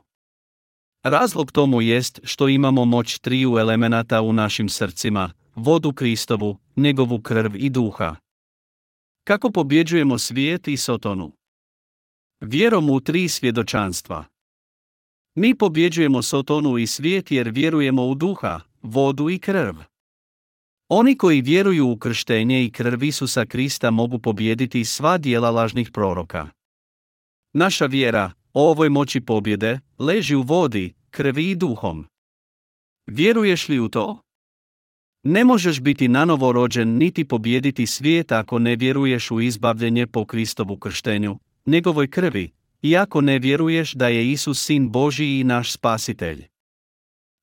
Razlog 1.03 1.51
tomu 1.51 1.81
jest 1.81 2.19
što 2.23 2.47
imamo 2.47 2.85
moć 2.85 3.19
triju 3.19 3.57
elemenata 3.57 4.21
u 4.21 4.33
našim 4.33 4.69
srcima, 4.69 5.31
vodu 5.55 5.93
Kristovu, 5.93 6.57
njegovu 6.75 7.21
krv 7.21 7.55
i 7.55 7.69
duha. 7.69 8.15
Kako 9.23 9.51
pobjeđujemo 9.51 10.17
svijet 10.17 10.67
i 10.67 10.77
Sotonu? 10.77 11.31
Vjerom 12.41 12.89
u 12.89 12.99
tri 12.99 13.29
svjedočanstva. 13.29 14.25
Mi 15.35 15.55
pobjeđujemo 15.55 16.21
Sotonu 16.21 16.77
i 16.77 16.87
svijet 16.87 17.31
jer 17.31 17.49
vjerujemo 17.49 18.05
u 18.07 18.15
duha, 18.15 18.59
vodu 18.81 19.29
i 19.29 19.39
krv. 19.39 19.75
Oni 20.89 21.17
koji 21.17 21.41
vjeruju 21.41 21.89
u 21.89 21.97
krštenje 21.97 22.65
i 22.65 22.71
krv 22.71 23.03
Isusa 23.03 23.45
Krista 23.45 23.91
mogu 23.91 24.19
pobijediti 24.19 24.85
sva 24.85 25.17
dijela 25.17 25.51
lažnih 25.51 25.91
proroka. 25.91 26.49
Naša 27.53 27.85
vjera, 27.85 28.31
ovoj 28.53 28.89
moći 28.89 29.21
pobjede, 29.21 29.79
leži 29.99 30.35
u 30.35 30.41
vodi, 30.41 30.93
krvi 31.09 31.49
i 31.49 31.55
duhom. 31.55 32.07
Vjeruješ 33.07 33.69
li 33.69 33.79
u 33.79 33.89
to? 33.89 34.21
Ne 35.23 35.43
možeš 35.43 35.81
biti 35.81 36.07
nanovo 36.07 36.51
rođen 36.51 36.97
niti 36.97 37.27
pobijediti 37.27 37.87
svijet 37.87 38.31
ako 38.31 38.59
ne 38.59 38.75
vjeruješ 38.75 39.31
u 39.31 39.41
izbavljenje 39.41 40.07
po 40.07 40.25
Kristovu 40.25 40.77
krštenju, 40.77 41.39
njegovoj 41.65 42.09
krvi, 42.09 42.51
i 42.81 42.97
ako 42.97 43.21
ne 43.21 43.39
vjeruješ 43.39 43.93
da 43.93 44.07
je 44.07 44.31
Isus 44.31 44.65
sin 44.65 44.91
Božji 44.91 45.39
i 45.39 45.43
naš 45.43 45.71
spasitelj. 45.71 46.45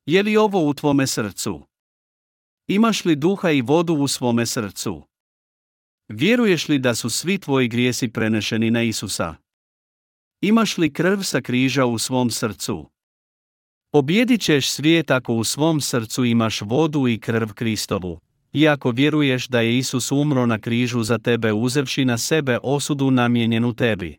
Je 0.07 0.23
li 0.23 0.37
ovo 0.37 0.69
u 0.69 0.75
tvome 0.75 1.07
srcu? 1.07 1.72
Imaš 2.67 3.05
li 3.05 3.17
duha 3.17 3.51
i 3.51 3.63
vodu 3.63 3.95
u 3.95 4.09
svome 4.09 4.47
srcu? 4.47 5.03
Vjeruješ 6.09 6.69
li 6.69 6.79
da 6.79 6.95
su 6.95 7.11
svi 7.11 7.39
tvoji 7.39 7.69
grijesi 7.69 8.09
prenešeni 8.09 8.71
na 8.71 8.83
Isusa? 8.83 9.35
Imaš 10.41 10.79
li 10.79 10.93
krv 10.93 11.23
sa 11.23 11.41
križa 11.41 11.87
u 11.87 11.99
svom 11.99 12.31
srcu? 12.31 12.91
Pobjedit 13.93 14.41
ćeš 14.41 14.71
svijet 14.71 15.11
ako 15.11 15.35
u 15.35 15.45
svom 15.45 15.81
srcu 15.81 16.25
imaš 16.25 16.61
vodu 16.61 17.09
i 17.09 17.21
krv 17.21 17.49
Kristovu, 17.55 18.21
i 18.53 18.69
ako 18.69 18.91
vjeruješ 18.91 19.49
da 19.49 19.61
je 19.61 19.79
Isus 19.79 20.13
umro 20.13 20.47
na 20.47 20.59
križu 20.59 21.03
za 21.03 21.19
tebe 21.19 21.53
uzevši 21.53 22.05
na 22.05 22.19
sebe 22.19 22.59
osudu 22.63 23.11
namijenjenu 23.11 23.75
tebi. 23.75 24.19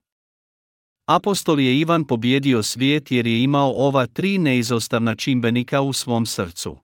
Apostol 1.06 1.60
je 1.60 1.80
Ivan 1.80 2.08
pobjedio 2.08 2.64
svijet 2.64 3.12
jer 3.12 3.28
je 3.28 3.44
imao 3.44 3.74
ova 3.76 4.06
tri 4.06 4.38
neizostavna 4.38 5.16
čimbenika 5.16 5.82
u 5.82 5.94
svom 5.94 6.26
srcu. 6.26 6.83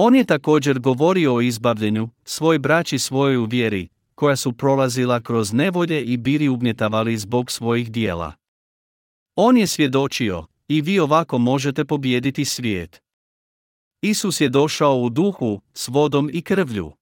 On 0.00 0.14
je 0.14 0.24
također 0.24 0.78
govorio 0.78 1.34
o 1.34 1.40
izbavljenju, 1.40 2.08
svoj 2.24 2.58
braći 2.58 2.98
svojoj 2.98 3.46
vjeri, 3.50 3.88
koja 4.14 4.36
su 4.36 4.52
prolazila 4.52 5.20
kroz 5.20 5.52
nevolje 5.52 6.04
i 6.04 6.16
bili 6.16 6.48
ugnjetavali 6.48 7.16
zbog 7.16 7.50
svojih 7.50 7.92
dijela. 7.92 8.32
On 9.36 9.56
je 9.56 9.66
svjedočio, 9.66 10.46
i 10.68 10.80
vi 10.80 10.98
ovako 10.98 11.38
možete 11.38 11.84
pobijediti 11.84 12.44
svijet. 12.44 13.02
Isus 14.02 14.40
je 14.40 14.48
došao 14.48 15.00
u 15.00 15.10
duhu, 15.10 15.60
s 15.74 15.88
vodom 15.88 16.30
i 16.32 16.42
krvlju. 16.42 16.92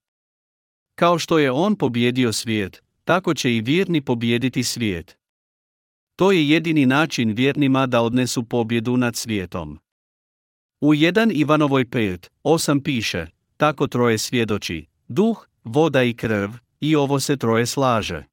Kao 0.95 1.19
što 1.19 1.39
je 1.39 1.51
on 1.51 1.75
pobjedio 1.75 2.33
svijet, 2.33 2.83
tako 3.03 3.33
će 3.33 3.55
i 3.55 3.61
vjerni 3.61 4.01
pobijediti 4.01 4.63
svijet. 4.63 5.17
To 6.15 6.31
je 6.31 6.49
jedini 6.49 6.85
način 6.85 7.31
vjernima 7.31 7.85
da 7.85 8.01
odnesu 8.01 8.43
pobjedu 8.43 8.97
nad 8.97 9.15
svijetom. 9.15 9.79
U 10.81 10.93
1 10.93 11.31
Ivanovoj 11.33 11.85
5, 11.85 12.27
8 12.43 12.83
piše, 12.83 13.27
tako 13.57 13.87
troje 13.87 14.17
svjedoči, 14.17 14.85
duh, 15.07 15.47
voda 15.63 16.03
i 16.03 16.13
krv, 16.13 16.49
i 16.79 16.95
ovo 16.95 17.19
se 17.19 17.37
troje 17.37 17.65
slaže. 17.65 18.23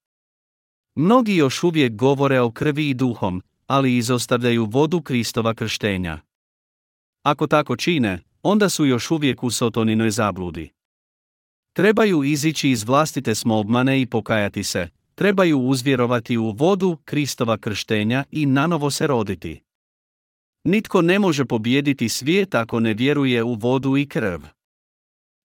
Mnogi 0.94 1.36
još 1.36 1.62
uvijek 1.62 1.92
govore 1.92 2.40
o 2.40 2.50
krvi 2.50 2.90
i 2.90 2.94
duhom, 2.94 3.42
ali 3.66 3.96
izostavljaju 3.96 4.64
vodu 4.64 5.02
Kristova 5.02 5.54
krštenja. 5.54 6.20
Ako 7.22 7.46
tako 7.46 7.76
čine, 7.76 8.20
onda 8.42 8.68
su 8.68 8.86
još 8.86 9.10
uvijek 9.10 9.42
u 9.42 9.50
sotoninoj 9.50 10.10
zabludi. 10.10 10.70
Trebaju 11.72 12.24
izići 12.24 12.70
iz 12.70 12.84
vlastite 12.84 13.34
smobmane 13.34 14.00
i 14.00 14.06
pokajati 14.06 14.64
se, 14.64 14.88
trebaju 15.14 15.58
uzvjerovati 15.58 16.36
u 16.36 16.50
vodu 16.50 16.98
Kristova 17.04 17.58
krštenja 17.58 18.24
i 18.30 18.46
nanovo 18.46 18.90
se 18.90 19.06
roditi. 19.06 19.63
Nitko 20.64 21.02
ne 21.02 21.18
može 21.18 21.44
pobijediti 21.44 22.08
svijet 22.08 22.54
ako 22.54 22.80
ne 22.80 22.94
vjeruje 22.94 23.42
u 23.42 23.54
vodu 23.54 23.96
i 23.96 24.08
krv. 24.08 24.40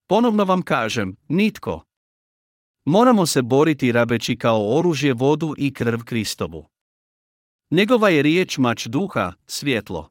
Ponovno 0.08 0.44
vam 0.44 0.62
kažem, 0.62 1.16
nitko. 1.28 1.84
Moramo 2.84 3.26
se 3.26 3.42
boriti 3.42 3.92
rabeći 3.92 4.36
kao 4.36 4.78
oružje 4.78 5.12
vodu 5.14 5.54
i 5.58 5.74
krv 5.74 6.00
Kristovu. 6.04 6.66
Njegova 7.70 8.08
je 8.08 8.22
riječ 8.22 8.58
mač 8.58 8.86
duha, 8.86 9.32
svjetlo. 9.46 10.08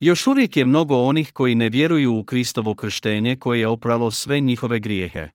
Još 0.00 0.26
uvijek 0.26 0.56
je 0.56 0.64
mnogo 0.64 0.96
onih 0.96 1.32
koji 1.32 1.54
ne 1.54 1.68
vjeruju 1.68 2.18
u 2.18 2.24
Kristovo 2.24 2.74
krštenje 2.74 3.36
koje 3.36 3.60
je 3.60 3.68
opralo 3.68 4.10
sve 4.10 4.40
njihove 4.40 4.80
grijehe. 4.80 5.28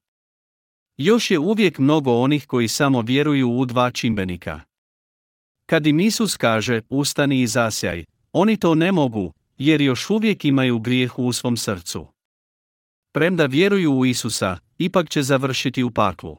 Još 0.98 1.32
je 1.32 1.40
uvijek 1.40 1.80
mnogo 1.80 2.12
onih 2.12 2.48
koji 2.48 2.68
samo 2.68 3.02
vjeruju 3.02 3.50
u 3.50 3.66
dva 3.66 3.92
čimbenika. 3.92 4.62
Kad 5.66 5.88
im 5.88 6.00
Isus 6.00 6.38
kaže, 6.38 6.82
ustani 6.90 7.42
i 7.42 7.48
zasjaj, 7.48 8.06
oni 8.32 8.58
to 8.58 8.76
ne 8.76 8.92
mogu, 8.92 9.34
jer 9.58 9.82
još 9.82 10.10
uvijek 10.10 10.46
imaju 10.46 10.80
grijeh 10.80 11.20
u 11.20 11.34
svom 11.34 11.58
srcu. 11.58 12.08
Premda 13.12 13.46
vjeruju 13.46 13.94
u 13.94 14.06
Isusa, 14.06 14.58
ipak 14.78 15.10
će 15.10 15.24
završiti 15.24 15.84
u 15.84 15.92
paklu. 15.92 16.38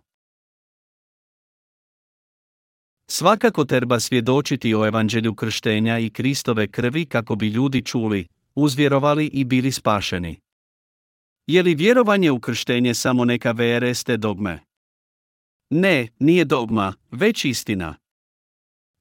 Svakako 3.11 3.65
treba 3.65 4.01
svjedočiti 4.01 4.75
o 4.75 4.87
evanđelju 4.87 5.35
krštenja 5.35 5.99
i 5.99 6.11
Kristove 6.11 6.69
krvi 6.69 7.07
kako 7.07 7.37
bi 7.37 7.49
ljudi 7.49 7.83
čuli, 7.83 8.27
uzvjerovali 8.55 9.27
i 9.27 9.45
bili 9.45 9.73
spašeni. 9.73 10.41
Je 11.47 11.63
li 11.63 11.75
vjerovanje 11.75 12.31
u 12.31 12.41
krštenje 12.41 12.95
samo 12.95 13.25
neka 13.25 13.53
VRST 13.53 14.11
dogme? 14.11 14.59
Ne, 15.71 16.09
nije 16.19 16.45
dogma, 16.45 16.95
već 17.11 17.45
istina. 17.45 17.95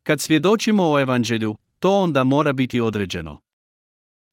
Kad 0.03 0.21
svjedočimo 0.21 0.91
o 0.91 0.99
evanđelju, 0.99 1.55
to 1.79 1.99
onda 1.99 2.23
mora 2.23 2.53
biti 2.53 2.81
određeno. 2.81 3.39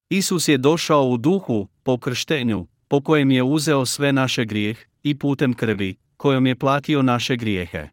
Isus 0.09 0.47
je 0.47 0.57
došao 0.57 1.07
u 1.09 1.17
duhu, 1.17 1.67
po 1.83 1.97
krštenju, 1.97 2.67
po 2.87 3.01
kojem 3.01 3.31
je 3.31 3.43
uzeo 3.43 3.85
sve 3.85 4.13
naše 4.13 4.45
grijeh, 4.45 4.77
i 5.03 5.19
putem 5.19 5.53
krvi, 5.53 5.95
kojom 6.17 6.47
je 6.47 6.55
platio 6.55 7.01
naše 7.01 7.35
grijehe. 7.35 7.89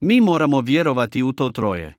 Mi 0.00 0.20
moramo 0.20 0.60
vjerovati 0.60 1.22
u 1.22 1.32
to 1.32 1.50
troje. 1.50 1.94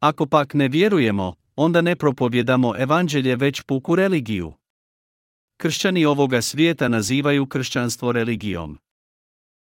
Ako 0.00 0.26
pak 0.26 0.54
ne 0.54 0.68
vjerujemo, 0.68 1.34
onda 1.56 1.80
ne 1.80 1.96
propovjedamo 1.96 2.74
evanđelje 2.78 3.36
već 3.36 3.62
puku 3.62 3.94
religiju. 3.94 4.52
Kršćani 5.56 6.04
ovoga 6.04 6.42
svijeta 6.42 6.88
nazivaju 6.88 7.46
kršćanstvo 7.46 8.12
religijom. 8.12 8.78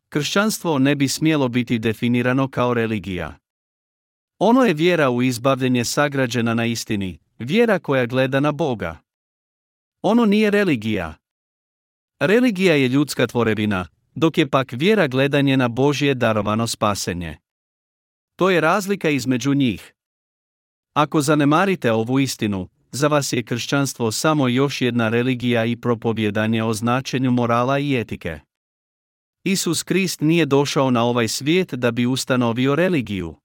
Kršćanstvo 0.09 0.79
ne 0.79 0.95
bi 0.95 1.07
smjelo 1.07 1.47
biti 1.47 1.79
definirano 1.79 2.47
kao 2.47 2.73
religija. 2.73 3.40
Ono 4.43 4.63
je 4.63 4.73
vjera 4.73 5.09
u 5.09 5.21
izbavljenje 5.21 5.85
sagrađena 5.85 6.53
na 6.53 6.65
istini, 6.65 7.19
vjera 7.39 7.79
koja 7.79 8.05
gleda 8.05 8.39
na 8.39 8.51
Boga. 8.51 8.97
Ono 10.01 10.25
nije 10.25 10.51
religija. 10.51 11.13
Religija 12.19 12.75
je 12.75 12.87
ljudska 12.87 13.27
tvorevina, 13.27 13.87
dok 14.15 14.37
je 14.37 14.49
pak 14.49 14.71
vjera 14.71 15.07
gledanje 15.07 15.57
na 15.57 15.67
Božje 15.67 16.13
darovano 16.13 16.67
spasenje. 16.67 17.37
To 18.35 18.49
je 18.49 18.61
razlika 18.61 19.09
između 19.09 19.53
njih. 19.53 19.93
Ako 20.93 21.21
zanemarite 21.21 21.91
ovu 21.91 22.19
istinu, 22.19 22.69
za 22.91 23.07
vas 23.07 23.33
je 23.33 23.43
kršćanstvo 23.43 24.11
samo 24.11 24.47
još 24.47 24.81
jedna 24.81 25.09
religija 25.09 25.65
i 25.65 25.75
propovjedanje 25.75 26.63
o 26.63 26.73
značenju 26.73 27.31
morala 27.31 27.79
i 27.79 27.95
etike. 27.99 28.39
Isus 29.43 29.83
Krist 29.83 30.21
nije 30.21 30.45
došao 30.45 30.91
na 30.91 31.03
ovaj 31.03 31.27
svijet 31.27 31.73
da 31.73 31.91
bi 31.91 32.05
ustanovio 32.05 32.75
religiju. 32.75 33.40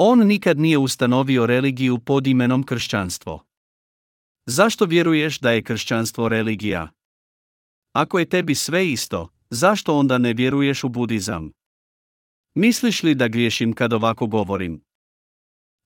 On 0.00 0.26
nikad 0.26 0.58
nije 0.58 0.78
ustanovio 0.78 1.46
religiju 1.46 1.98
pod 1.98 2.26
imenom 2.26 2.62
kršćanstvo. 2.62 3.44
Zašto 4.46 4.84
vjeruješ 4.84 5.38
da 5.38 5.50
je 5.50 5.62
kršćanstvo 5.62 6.28
religija? 6.28 6.90
Ako 7.92 8.18
je 8.18 8.28
tebi 8.28 8.54
sve 8.54 8.90
isto, 8.90 9.28
zašto 9.50 9.98
onda 9.98 10.18
ne 10.18 10.32
vjeruješ 10.32 10.84
u 10.84 10.88
budizam? 10.88 11.52
Misliš 12.54 13.02
li 13.02 13.14
da 13.14 13.28
griješim 13.28 13.72
kad 13.72 13.92
ovako 13.92 14.26
govorim? 14.26 14.84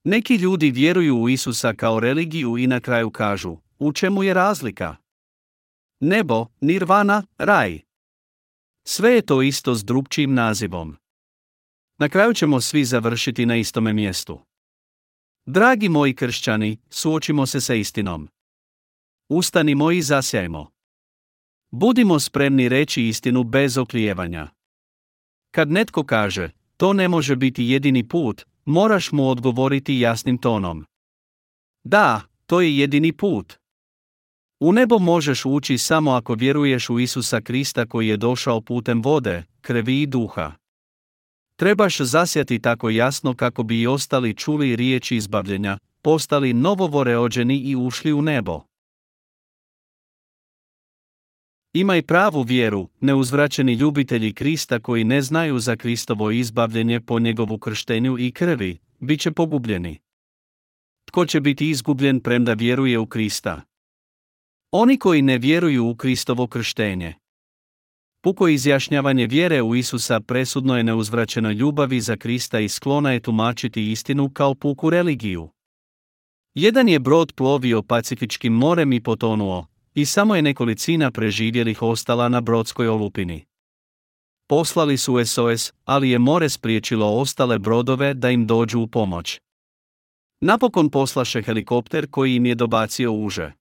Neki 0.03 0.35
ljudi 0.35 0.71
vjeruju 0.71 1.17
u 1.17 1.29
Isusa 1.29 1.73
kao 1.73 1.99
religiju 1.99 2.57
i 2.57 2.67
na 2.67 2.79
kraju 2.79 3.11
kažu, 3.11 3.57
u 3.79 3.93
čemu 3.93 4.23
je 4.23 4.33
razlika? 4.33 4.95
Nebo, 5.99 6.45
nirvana, 6.61 7.23
raj. 7.37 7.79
Sve 8.87 9.11
je 9.11 9.21
to 9.21 9.41
isto 9.41 9.75
s 9.75 9.85
drugčijim 9.85 10.33
nazivom. 10.33 10.97
Na 11.97 12.09
kraju 12.09 12.33
ćemo 12.33 12.61
svi 12.61 12.85
završiti 12.85 13.45
na 13.45 13.55
istome 13.55 13.93
mjestu. 13.93 14.39
Dragi 15.45 15.89
moji 15.89 16.15
kršćani, 16.15 16.77
suočimo 16.89 17.45
se 17.45 17.61
sa 17.61 17.73
istinom. 17.73 18.29
Ustanimo 19.29 19.91
i 19.91 20.01
zasjajmo. 20.01 20.71
Budimo 21.71 22.19
spremni 22.19 22.69
reći 22.69 23.07
istinu 23.07 23.43
bez 23.43 23.77
oklijevanja. 23.77 24.47
Kad 25.51 25.71
netko 25.71 26.03
kaže, 26.03 26.49
to 26.77 26.93
ne 26.93 27.07
može 27.07 27.35
biti 27.35 27.65
jedini 27.65 28.07
put, 28.07 28.45
moraš 28.65 29.11
mu 29.11 29.29
odgovoriti 29.29 29.99
jasnim 29.99 30.37
tonom. 30.37 30.85
Da, 31.83 32.21
to 32.45 32.61
je 32.61 32.77
jedini 32.77 33.13
put. 33.13 33.53
U 34.59 34.71
nebo 34.71 34.99
možeš 34.99 35.45
ući 35.45 35.77
samo 35.77 36.11
ako 36.11 36.33
vjeruješ 36.33 36.89
u 36.89 36.99
Isusa 36.99 37.41
Krista 37.41 37.85
koji 37.85 38.07
je 38.07 38.17
došao 38.17 38.61
putem 38.61 39.01
vode, 39.01 39.43
krvi 39.61 40.01
i 40.01 40.07
duha. 40.07 40.62
Trebaš 41.55 41.97
zasjati 41.99 42.59
tako 42.59 42.89
jasno 42.89 43.35
kako 43.35 43.63
bi 43.63 43.81
i 43.81 43.87
ostali 43.87 44.33
čuli 44.33 44.75
riječi 44.75 45.15
izbavljenja, 45.15 45.77
postali 46.01 46.53
novovoreođeni 46.53 47.57
i 47.57 47.75
ušli 47.75 48.13
u 48.13 48.21
nebo. 48.21 48.61
Imaj 51.73 52.01
pravu 52.01 52.41
vjeru, 52.41 52.89
neuzvraćeni 52.99 53.73
ljubitelji 53.73 54.33
Krista 54.33 54.79
koji 54.79 55.03
ne 55.03 55.21
znaju 55.21 55.59
za 55.59 55.75
Kristovo 55.75 56.31
izbavljenje 56.31 57.01
po 57.01 57.19
njegovu 57.19 57.57
krštenju 57.57 58.19
i 58.19 58.31
krvi, 58.31 58.77
bit 58.99 59.21
će 59.21 59.31
pogubljeni. 59.31 59.99
Tko 61.05 61.25
će 61.25 61.39
biti 61.41 61.69
izgubljen 61.69 62.19
premda 62.19 62.53
vjeruje 62.53 62.99
u 62.99 63.05
Krista? 63.05 63.61
Oni 64.71 64.97
koji 64.97 65.21
ne 65.21 65.37
vjeruju 65.37 65.89
u 65.89 65.95
Kristovo 65.95 66.47
krštenje. 66.47 67.13
Puko 68.23 68.47
izjašnjavanje 68.47 69.27
vjere 69.27 69.61
u 69.61 69.75
Isusa 69.75 70.19
presudno 70.19 70.77
je 70.77 70.83
neuzvraćeno 70.83 71.51
ljubavi 71.51 72.01
za 72.01 72.17
Krista 72.17 72.59
i 72.59 72.69
sklona 72.69 73.11
je 73.11 73.19
tumačiti 73.19 73.91
istinu 73.91 74.29
kao 74.29 74.55
puku 74.55 74.89
religiju. 74.89 75.49
Jedan 76.53 76.89
je 76.89 76.99
brod 76.99 77.33
plovio 77.35 77.81
Pacifičkim 77.81 78.53
morem 78.53 78.93
i 78.93 79.03
potonuo, 79.03 79.65
i 79.95 80.05
samo 80.05 80.35
je 80.35 80.41
nekolicina 80.41 81.11
preživjelih 81.11 81.81
ostala 81.81 82.29
na 82.29 82.41
brodskoj 82.41 82.87
olupini. 82.87 83.45
Poslali 84.47 84.97
su 84.97 85.25
SOS, 85.25 85.73
ali 85.85 86.09
je 86.09 86.19
more 86.19 86.49
spriječilo 86.49 87.19
ostale 87.19 87.59
brodove 87.59 88.13
da 88.13 88.29
im 88.29 88.47
dođu 88.47 88.79
u 88.79 88.87
pomoć. 88.87 89.39
Napokon 90.41 90.89
poslaše 90.89 91.41
helikopter 91.41 92.07
koji 92.11 92.35
im 92.35 92.45
je 92.45 92.55
dobacio 92.55 93.11
uže. 93.11 93.51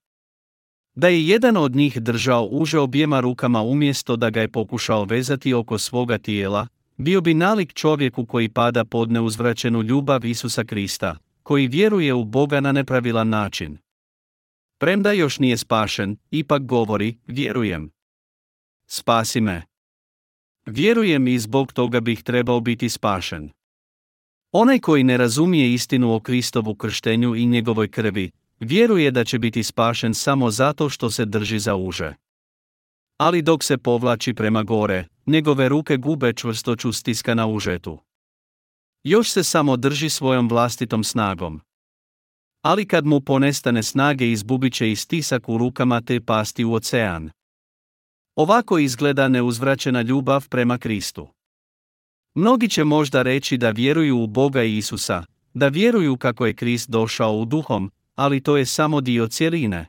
Da 0.95 1.09
je 1.09 1.27
jedan 1.27 1.57
od 1.57 1.77
njih 1.77 2.03
držao 2.03 2.49
uže 2.51 2.79
objema 2.79 3.21
rukama 3.21 3.63
umjesto 3.63 4.17
da 4.17 4.31
ga 4.31 4.41
je 4.41 4.49
pokušao 4.49 5.05
vezati 5.05 5.55
oko 5.55 5.79
svoga 5.79 6.19
tijela, 6.19 6.67
bio 6.97 7.21
bi 7.21 7.35
nalik 7.35 7.73
čovjeku 7.75 8.27
koji 8.27 8.49
pada 8.49 8.85
pod 8.85 9.11
neuzvraćenu 9.11 9.83
ljubav 9.83 10.25
Isusa 10.25 10.65
Krista, 10.65 11.17
koji 11.43 11.67
vjeruje 11.67 12.15
u 12.15 12.25
Boga 12.25 12.61
na 12.61 12.73
nepravilan 12.73 13.29
način. 13.29 13.79
Premda 14.79 15.13
još 15.13 15.39
nije 15.39 15.57
spašen, 15.57 16.17
ipak 16.31 16.63
govori, 16.63 17.17
vjerujem. 17.27 17.91
Spasi 18.87 19.41
me. 19.41 19.63
Vjerujem 20.67 21.29
i 21.29 21.39
zbog 21.39 21.73
toga 21.73 22.01
bih 22.01 22.23
trebao 22.23 22.61
biti 22.61 22.89
spašen. 22.89 23.51
Onaj 24.53 24.79
koji 24.79 25.05
ne 25.05 25.17
razumije 25.17 25.73
istinu 25.73 26.15
o 26.15 26.21
Kristovu 26.21 26.75
krštenju 26.75 27.35
i 27.35 27.47
njegovoj 27.47 27.89
krvi, 27.89 28.31
vjeruje 28.63 29.11
da 29.11 29.25
će 29.25 29.39
biti 29.39 29.63
spašen 29.63 30.15
samo 30.15 30.51
zato 30.51 30.89
što 30.89 31.11
se 31.11 31.25
drži 31.25 31.59
za 31.59 31.75
uže. 31.75 32.15
Ali 33.19 33.43
dok 33.43 33.65
se 33.65 33.79
povlači 33.79 34.35
prema 34.35 34.63
gore, 34.63 35.07
njegove 35.27 35.69
ruke 35.69 35.97
gube 35.97 36.33
čvrstoću 36.33 36.93
stiska 36.93 37.35
na 37.35 37.47
užetu. 37.47 37.99
Još 39.05 39.31
se 39.31 39.45
samo 39.45 39.77
drži 39.77 40.09
svojom 40.09 40.49
vlastitom 40.49 41.05
snagom. 41.05 41.61
Ali 42.63 42.89
kad 42.89 43.07
mu 43.07 43.21
ponestane 43.21 43.83
snage 43.83 44.31
izbubit 44.31 44.75
će 44.75 44.93
i 44.93 44.97
stisak 44.97 45.49
u 45.49 45.59
rukama 45.59 46.01
te 46.01 46.21
pasti 46.21 46.65
u 46.65 46.75
ocean. 46.75 47.31
Ovako 48.37 48.79
izgleda 48.79 49.29
neuzvraćena 49.29 50.03
ljubav 50.03 50.49
prema 50.49 50.79
Kristu. 50.79 51.29
Mnogi 52.35 52.69
će 52.69 52.85
možda 52.85 53.23
reći 53.23 53.57
da 53.57 53.71
vjeruju 53.71 54.19
u 54.19 54.27
Boga 54.27 54.63
Isusa, 54.63 55.25
da 55.55 55.69
vjeruju 55.69 56.17
kako 56.17 56.47
je 56.47 56.55
Krist 56.55 56.91
došao 56.91 57.37
u 57.37 57.45
duhom, 57.45 57.91
ali 58.23 58.41
to 58.41 58.57
je 58.57 58.67
samo 58.67 59.01
dio 59.01 59.29
cjeline. 59.29 59.87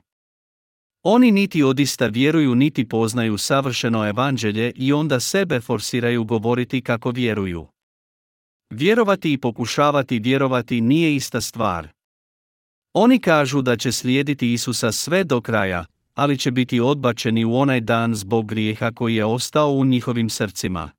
Oni 1.03 1.31
niti 1.31 1.63
odista 1.63 2.07
vjeruju 2.07 2.55
niti 2.55 2.87
poznaju 2.87 3.37
savršeno 3.37 4.07
evanđelje 4.07 4.71
i 4.75 4.93
onda 4.93 5.19
sebe 5.19 5.59
forsiraju 5.59 6.23
govoriti 6.23 6.81
kako 6.81 7.11
vjeruju. 7.11 7.67
Vjerovati 8.69 9.33
i 9.33 9.37
pokušavati 9.37 10.19
vjerovati 10.19 10.81
nije 10.81 11.15
ista 11.15 11.41
stvar. 11.41 11.87
Oni 12.93 13.19
kažu 13.19 13.61
da 13.61 13.77
će 13.77 13.91
slijediti 13.91 14.53
Isusa 14.53 14.91
sve 14.91 15.23
do 15.23 15.41
kraja, 15.41 15.85
ali 16.13 16.37
će 16.37 16.51
biti 16.51 16.79
odbačeni 16.79 17.45
u 17.45 17.55
onaj 17.55 17.81
dan 17.81 18.15
zbog 18.15 18.47
grijeha 18.47 18.91
koji 18.91 19.15
je 19.15 19.25
ostao 19.25 19.71
u 19.71 19.85
njihovim 19.85 20.29
srcima. 20.29 20.91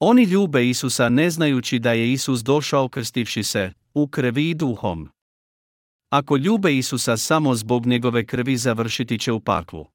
Oni 0.00 0.22
ljube 0.22 0.68
Isusa 0.68 1.08
ne 1.08 1.30
znajući 1.30 1.78
da 1.78 1.92
je 1.92 2.12
Isus 2.12 2.40
došao 2.40 2.88
krstivši 2.88 3.42
se, 3.42 3.72
u 3.94 4.06
krvi 4.06 4.50
i 4.50 4.54
duhom. 4.54 5.08
Ako 6.10 6.36
ljube 6.36 6.76
Isusa 6.76 7.16
samo 7.16 7.54
zbog 7.54 7.86
njegove 7.86 8.26
krvi 8.26 8.56
završiti 8.56 9.18
će 9.18 9.32
u 9.32 9.40
paklu. 9.40 9.86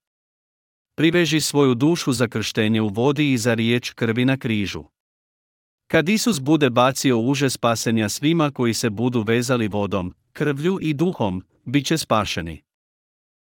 Priveži 0.95 1.41
svoju 1.41 1.76
dušu 1.76 2.13
za 2.13 2.28
krštenje 2.28 2.82
u 2.82 2.88
vodi 2.88 3.34
i 3.34 3.38
za 3.38 3.54
riječ 3.54 3.91
krvi 3.91 4.26
na 4.26 4.38
križu. 4.38 4.84
Kad 5.88 6.10
Isus 6.10 6.39
bude 6.39 6.69
bacio 6.69 7.19
uže 7.19 7.49
spasenja 7.49 8.10
svima 8.10 8.52
koji 8.52 8.73
se 8.73 8.89
budu 8.89 9.21
vezali 9.21 9.67
vodom, 9.67 10.13
krvlju 10.34 10.78
i 10.82 10.93
duhom, 10.93 11.43
bit 11.65 11.86
će 11.86 11.97
spašeni. 11.97 12.63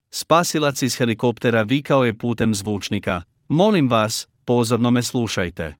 Spasilac 0.10 0.82
iz 0.82 0.98
helikoptera 0.98 1.62
vikao 1.62 2.06
je 2.06 2.18
putem 2.18 2.56
zvučnika, 2.56 3.22
molim 3.48 3.90
vas, 3.90 4.28
pozorno 4.46 4.92
me 4.92 5.04
slušajte. 5.04 5.76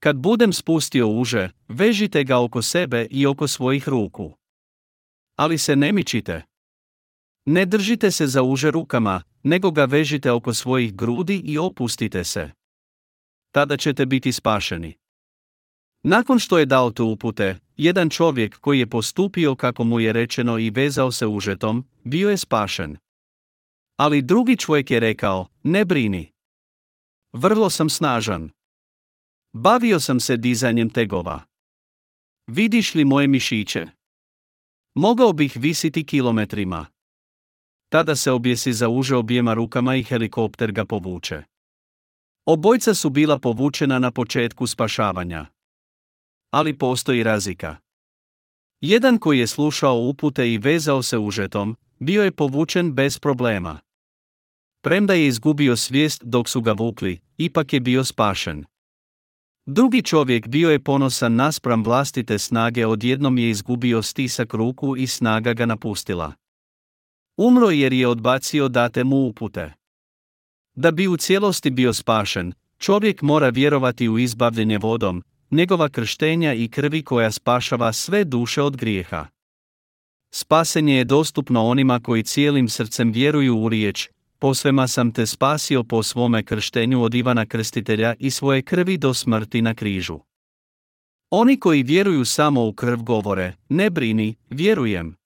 Kad 0.00 0.16
budem 0.16 0.52
spustio 0.52 1.08
uže, 1.08 1.50
vežite 1.68 2.24
ga 2.24 2.38
oko 2.38 2.62
sebe 2.62 3.06
i 3.10 3.26
oko 3.26 3.48
svojih 3.48 3.88
ruku. 3.88 4.36
Ali 5.36 5.58
se 5.58 5.76
ne 5.76 5.92
mičite. 5.92 6.42
Ne 7.46 7.66
držite 7.66 8.10
se 8.10 8.26
za 8.26 8.42
uže 8.42 8.70
rukama, 8.70 9.22
nego 9.42 9.70
ga 9.70 9.84
vežite 9.84 10.30
oko 10.30 10.54
svojih 10.54 10.94
grudi 10.94 11.42
i 11.44 11.58
opustite 11.58 12.24
se. 12.24 12.50
Tada 13.50 13.76
ćete 13.76 14.06
biti 14.06 14.32
spašeni. 14.32 14.96
Nakon 16.02 16.38
što 16.38 16.58
je 16.58 16.66
dao 16.66 16.90
tu 16.90 17.06
upute, 17.06 17.58
jedan 17.76 18.10
čovjek 18.10 18.58
koji 18.58 18.78
je 18.78 18.86
postupio 18.86 19.54
kako 19.54 19.84
mu 19.84 20.00
je 20.00 20.12
rečeno 20.12 20.58
i 20.58 20.70
vezao 20.70 21.12
se 21.12 21.26
užetom, 21.26 21.84
bio 22.04 22.30
je 22.30 22.36
spašen. 22.36 22.96
Ali 23.96 24.22
drugi 24.22 24.56
čovjek 24.56 24.90
je 24.90 25.00
rekao, 25.00 25.46
ne 25.62 25.84
brini. 25.84 26.32
Vrlo 27.32 27.70
sam 27.70 27.90
snažan. 27.90 28.50
Bavio 29.52 30.00
sam 30.00 30.20
se 30.20 30.36
dizanjem 30.36 30.90
tegova. 30.90 31.42
Vidiš 32.46 32.94
li 32.94 33.04
moje 33.04 33.28
mišiće? 33.28 33.86
Mogao 34.98 35.32
bih 35.32 35.52
visiti 35.56 36.06
kilometrima. 36.06 36.86
Tada 37.88 38.16
se 38.16 38.32
objesi 38.32 38.72
za 38.72 38.88
uže 38.88 39.16
objema 39.16 39.54
rukama 39.54 39.96
i 39.96 40.02
helikopter 40.02 40.72
ga 40.72 40.84
povuče. 40.84 41.42
Obojca 42.46 42.94
su 42.94 43.10
bila 43.10 43.38
povučena 43.38 43.98
na 43.98 44.10
početku 44.10 44.66
spašavanja 44.66 45.46
ali 46.50 46.78
postoji 46.78 47.22
razlika. 47.22 47.76
Jedan 48.80 49.18
koji 49.18 49.38
je 49.38 49.46
slušao 49.46 49.98
upute 49.98 50.52
i 50.52 50.58
vezao 50.58 51.02
se 51.02 51.18
užetom, 51.18 51.76
bio 51.98 52.24
je 52.24 52.32
povučen 52.32 52.94
bez 52.94 53.18
problema. 53.18 53.80
Premda 54.82 55.14
je 55.14 55.26
izgubio 55.26 55.76
svijest 55.76 56.24
dok 56.24 56.48
su 56.48 56.60
ga 56.60 56.72
vukli, 56.72 57.20
ipak 57.36 57.72
je 57.72 57.80
bio 57.80 58.04
spašen. 58.04 58.64
Drugi 59.66 60.02
čovjek 60.02 60.48
bio 60.48 60.70
je 60.70 60.78
ponosan 60.78 61.34
naspram 61.34 61.84
vlastite 61.84 62.38
snage, 62.38 62.86
odjednom 62.86 63.38
je 63.38 63.50
izgubio 63.50 64.02
stisak 64.02 64.54
ruku 64.54 64.96
i 64.96 65.06
snaga 65.06 65.52
ga 65.52 65.66
napustila. 65.66 66.32
Umro 67.36 67.70
jer 67.70 67.92
je 67.92 68.08
odbacio 68.08 68.68
date 68.68 69.04
mu 69.04 69.16
upute. 69.16 69.72
Da 70.74 70.90
bi 70.90 71.08
u 71.08 71.16
cijelosti 71.16 71.70
bio 71.70 71.92
spašen, 71.92 72.52
čovjek 72.78 73.22
mora 73.22 73.48
vjerovati 73.48 74.08
u 74.08 74.18
izbavljenje 74.18 74.78
vodom, 74.78 75.22
njegova 75.50 75.88
krštenja 75.88 76.54
i 76.54 76.68
krvi 76.68 77.02
koja 77.02 77.30
spašava 77.30 77.92
sve 77.92 78.24
duše 78.24 78.62
od 78.62 78.76
grijeha. 78.76 79.26
Spasenje 80.30 80.94
je 80.94 81.04
dostupno 81.04 81.66
onima 81.66 82.00
koji 82.00 82.22
cijelim 82.22 82.68
srcem 82.68 83.12
vjeruju 83.12 83.58
u 83.58 83.68
riječ, 83.68 84.08
posvema 84.38 84.88
sam 84.88 85.12
te 85.12 85.26
spasio 85.26 85.84
po 85.84 86.02
svome 86.02 86.42
krštenju 86.42 87.02
od 87.02 87.14
Ivana 87.14 87.46
Krstitelja 87.46 88.14
i 88.18 88.30
svoje 88.30 88.62
krvi 88.62 88.98
do 88.98 89.14
smrti 89.14 89.62
na 89.62 89.74
križu. 89.74 90.18
Oni 91.30 91.60
koji 91.60 91.82
vjeruju 91.82 92.24
samo 92.24 92.66
u 92.66 92.72
krv 92.72 92.98
govore, 93.02 93.52
ne 93.68 93.90
brini, 93.90 94.34
vjerujem. 94.50 95.16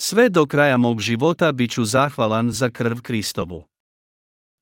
Sve 0.00 0.28
do 0.28 0.46
kraja 0.46 0.76
mog 0.76 1.00
života 1.00 1.52
bit 1.52 1.70
ću 1.70 1.84
zahvalan 1.84 2.50
za 2.50 2.70
krv 2.70 2.98
Kristovu. 3.02 3.64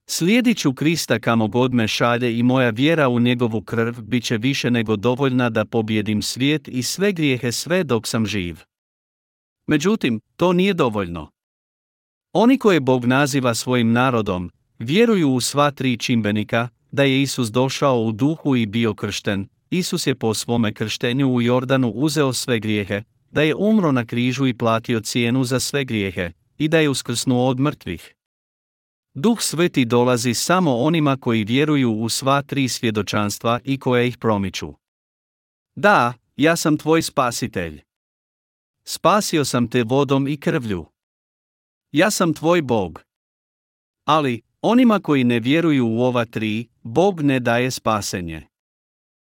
Slijedit 0.09 0.59
ću 0.59 0.75
Krista 0.75 1.19
kamo 1.19 1.49
god 1.49 1.75
me 1.75 1.89
šalje 1.89 2.39
i 2.39 2.43
moja 2.43 2.71
vjera 2.71 3.09
u 3.09 3.21
njegovu 3.21 3.63
krv 3.63 4.01
bit 4.01 4.25
će 4.25 4.39
više 4.39 4.71
nego 4.71 4.97
dovoljna 4.97 5.51
da 5.51 5.65
pobjedim 5.65 6.23
svijet 6.23 6.69
i 6.69 6.83
sve 6.83 7.13
grijehe 7.13 7.53
sve 7.53 7.85
dok 7.85 8.07
sam 8.07 8.27
živ. 8.27 8.61
Međutim, 9.67 10.21
to 10.37 10.53
nije 10.53 10.75
dovoljno. 10.75 11.31
Oni 12.39 12.59
koje 12.59 12.81
Bog 12.81 13.05
naziva 13.05 13.55
svojim 13.55 13.93
narodom, 13.93 14.51
vjeruju 14.79 15.31
u 15.31 15.41
sva 15.41 15.71
tri 15.71 15.97
čimbenika, 15.97 16.69
da 16.93 17.03
je 17.03 17.23
Isus 17.23 17.49
došao 17.49 18.03
u 18.03 18.13
duhu 18.13 18.57
i 18.57 18.67
bio 18.67 18.95
kršten, 18.95 19.49
Isus 19.71 20.07
je 20.07 20.15
po 20.15 20.35
svome 20.35 20.75
krštenju 20.75 21.29
u 21.29 21.43
Jordanu 21.43 21.91
uzeo 21.91 22.33
sve 22.33 22.59
grijehe, 22.61 23.03
da 23.31 23.43
je 23.43 23.55
umro 23.55 23.93
na 23.93 24.05
križu 24.05 24.47
i 24.47 24.55
platio 24.55 25.01
cijenu 25.01 25.45
za 25.45 25.61
sve 25.61 25.85
grijehe, 25.85 26.33
i 26.59 26.69
da 26.69 26.79
je 26.79 26.89
uskrsnuo 26.89 27.49
od 27.49 27.61
mrtvih. 27.61 28.15
Duh 29.15 29.41
Sveti 29.41 29.85
dolazi 29.85 30.35
samo 30.35 30.77
onima 30.77 31.17
koji 31.17 31.45
vjeruju 31.45 31.93
u 31.93 32.09
sva 32.09 32.43
tri 32.43 32.69
svjedočanstva 32.69 33.61
i 33.65 33.79
koje 33.79 34.09
ih 34.09 34.19
promiču. 34.19 34.75
Da, 35.75 36.13
ja 36.37 36.57
sam 36.57 36.77
tvoj 36.77 37.03
spasitelj. 37.03 37.83
Spasio 38.85 39.45
sam 39.45 39.69
te 39.69 39.85
vodom 39.85 40.29
i 40.29 40.37
krvlju. 40.37 40.87
Ja 41.97 42.11
sam 42.11 42.35
tvoj 42.35 42.63
Bog. 42.63 43.03
Ali, 44.05 44.43
onima 44.63 45.01
koji 45.01 45.25
ne 45.25 45.41
vjeruju 45.41 45.87
u 45.87 46.03
ova 46.03 46.25
tri, 46.25 46.69
Bog 46.83 47.23
ne 47.23 47.41
daje 47.41 47.71
spasenje. 47.71 48.47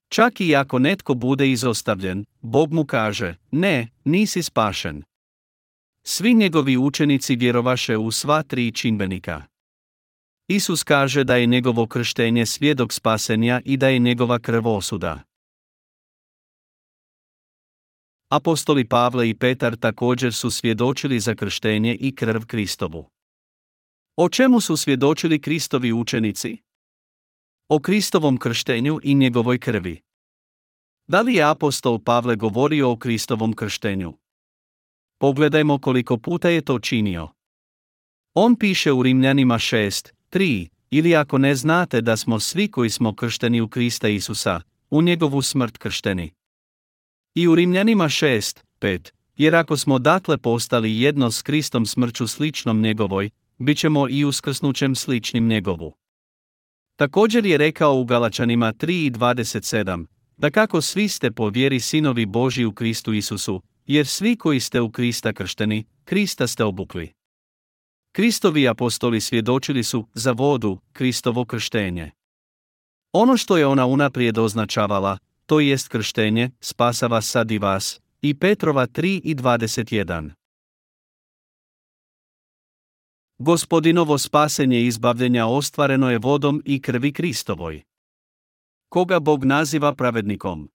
Čak 0.09 0.41
i 0.41 0.55
ako 0.55 0.79
netko 0.79 1.13
bude 1.13 1.51
izostavljen, 1.51 2.25
Bog 2.41 2.73
mu 2.73 2.85
kaže, 2.85 3.35
ne, 3.51 3.87
nisi 4.03 4.43
spašen. 4.43 5.03
Svi 6.03 6.33
njegovi 6.33 6.77
učenici 6.77 7.35
vjerovaše 7.35 7.97
u 7.97 8.11
sva 8.11 8.43
tri 8.43 8.71
čimbenika. 8.71 9.43
Isus 10.47 10.83
kaže 10.83 11.23
da 11.23 11.35
je 11.35 11.45
njegovo 11.45 11.87
krštenje 11.87 12.45
svjedok 12.45 12.93
spasenja 12.93 13.61
i 13.65 13.77
da 13.77 13.87
je 13.87 13.99
njegova 13.99 14.39
krv 14.39 14.67
osuda. 14.67 15.28
Apostoli 18.29 18.85
Pavle 18.85 19.29
i 19.29 19.33
Petar 19.33 19.75
također 19.75 20.33
su 20.33 20.51
svjedočili 20.51 21.19
za 21.19 21.35
krštenje 21.35 21.95
i 21.99 22.15
krv 22.15 22.41
Kristovu. 22.47 23.09
O 24.15 24.29
čemu 24.29 24.61
su 24.61 24.77
svjedočili 24.77 25.41
Kristovi 25.41 25.93
učenici? 25.93 26.57
O 27.69 27.79
Kristovom 27.79 28.37
krštenju 28.37 28.99
i 29.03 29.15
njegovoj 29.15 29.59
krvi. 29.59 30.01
Da 31.07 31.21
li 31.21 31.33
je 31.33 31.43
apostol 31.43 31.99
Pavle 31.99 32.35
govorio 32.35 32.91
o 32.91 32.97
Kristovom 32.97 33.53
krštenju? 33.53 34.13
Pogledajmo 35.19 35.79
koliko 35.79 36.17
puta 36.17 36.49
je 36.49 36.61
to 36.61 36.79
činio. 36.79 37.29
On 38.33 38.55
piše 38.55 38.91
u 38.91 39.03
Rimljanima 39.03 39.55
6, 39.55 40.11
3, 40.31 40.67
ili 40.89 41.15
ako 41.15 41.37
ne 41.37 41.55
znate 41.55 42.01
da 42.01 42.17
smo 42.17 42.39
svi 42.39 42.71
koji 42.71 42.89
smo 42.89 43.15
kršteni 43.15 43.61
u 43.61 43.67
Krista 43.67 44.07
Isusa, 44.07 44.61
u 44.89 45.01
njegovu 45.01 45.41
smrt 45.41 45.77
kršteni. 45.77 46.38
I 47.35 47.47
u 47.47 47.55
Rimljanima 47.55 48.03
6, 48.03 48.59
5, 48.81 49.11
jer 49.37 49.55
ako 49.55 49.77
smo 49.77 49.99
dakle 49.99 50.37
postali 50.37 51.01
jedno 51.01 51.31
s 51.31 51.41
Kristom 51.41 51.85
smrću 51.85 52.27
sličnom 52.27 52.81
njegovoj, 52.81 53.29
bit 53.57 53.77
ćemo 53.77 54.09
i 54.09 54.25
uskrsnućem 54.25 54.95
sličnim 54.95 55.47
njegovu. 55.47 55.93
Također 56.95 57.45
je 57.45 57.57
rekao 57.57 57.95
u 57.95 58.05
Galačanima 58.05 58.73
3 58.73 59.05
i 59.05 59.11
27, 59.11 60.05
da 60.37 60.49
kako 60.49 60.81
svi 60.81 61.07
ste 61.07 61.31
po 61.31 61.49
vjeri 61.49 61.79
sinovi 61.79 62.25
Boži 62.25 62.65
u 62.65 62.71
Kristu 62.71 63.13
Isusu, 63.13 63.61
jer 63.87 64.07
svi 64.07 64.35
koji 64.35 64.59
ste 64.59 64.81
u 64.81 64.91
Krista 64.91 65.33
kršteni, 65.33 65.85
Krista 66.03 66.47
ste 66.47 66.63
obukli. 66.63 67.13
Kristovi 68.11 68.67
apostoli 68.67 69.21
svjedočili 69.21 69.83
su 69.83 70.07
za 70.13 70.31
vodu, 70.31 70.79
Kristovo 70.93 71.45
krštenje. 71.45 72.11
Ono 73.13 73.37
što 73.37 73.57
je 73.57 73.67
ona 73.67 73.85
unaprijed 73.85 74.37
označavala, 74.37 75.17
to 75.49 75.59
jest 75.59 75.89
krštenje, 75.89 76.51
spasava 76.61 77.21
sad 77.21 77.51
i 77.51 77.57
vas, 77.57 78.01
i 78.21 78.33
Petrova 78.33 78.87
3 78.87 79.21
i 79.23 79.35
21. 79.35 80.31
Gospodinovo 83.37 84.17
spasenje 84.17 84.85
izbavljenja 84.85 85.47
ostvareno 85.47 86.11
je 86.11 86.17
vodom 86.17 86.61
i 86.65 86.81
krvi 86.81 87.13
Kristovoj. 87.13 87.81
Koga 88.89 89.19
Bog 89.19 89.45
naziva 89.45 89.95
pravednikom? 89.95 90.69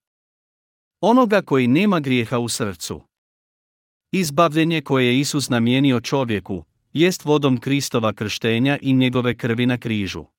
Onoga 1.01 1.43
koji 1.43 1.67
nema 1.67 2.01
grijeha 2.01 2.39
u 2.39 2.49
srcu. 2.49 3.01
Izbavljenje 4.13 4.83
koje 4.83 5.07
je 5.07 5.21
Isus 5.21 5.49
namijenio 5.49 6.01
čovjeku, 6.01 6.65
jest 6.93 7.25
vodom 7.25 7.61
Kristova 7.61 8.13
krštenja 8.13 8.79
i 8.83 8.93
njegove 8.93 9.37
krvi 9.37 9.67
na 9.67 9.79
križu. 9.79 10.34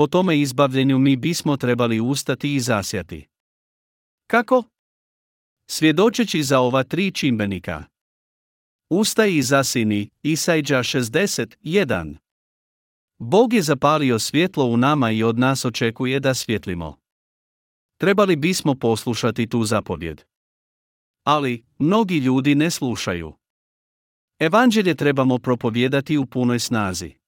Po 0.00 0.06
tome 0.06 0.40
izbavljenju 0.40 0.98
mi 0.98 1.16
bismo 1.16 1.56
trebali 1.56 2.00
ustati 2.00 2.54
i 2.54 2.60
zasjati. 2.60 3.28
Kako? 4.26 4.64
Svjedočeći 5.70 6.42
za 6.42 6.60
ova 6.60 6.82
tri 6.82 7.12
čimbenika. 7.12 7.84
Ustaj 8.90 9.36
i 9.36 9.42
zasini, 9.42 10.10
Isajđa 10.22 10.78
61. 10.78 12.16
Bog 13.18 13.52
je 13.52 13.62
zapalio 13.62 14.18
svjetlo 14.18 14.64
u 14.64 14.76
nama 14.76 15.10
i 15.10 15.22
od 15.22 15.38
nas 15.38 15.64
očekuje 15.64 16.20
da 16.20 16.34
svjetlimo. 16.34 16.96
Trebali 17.96 18.36
bismo 18.36 18.74
poslušati 18.74 19.46
tu 19.46 19.64
zapovjed. 19.64 20.22
Ali, 21.24 21.64
mnogi 21.78 22.18
ljudi 22.18 22.54
ne 22.54 22.70
slušaju. 22.70 23.34
Evanđelje 24.38 24.94
trebamo 24.94 25.38
propovijedati 25.38 26.18
u 26.18 26.26
punoj 26.26 26.58
snazi. 26.58 27.19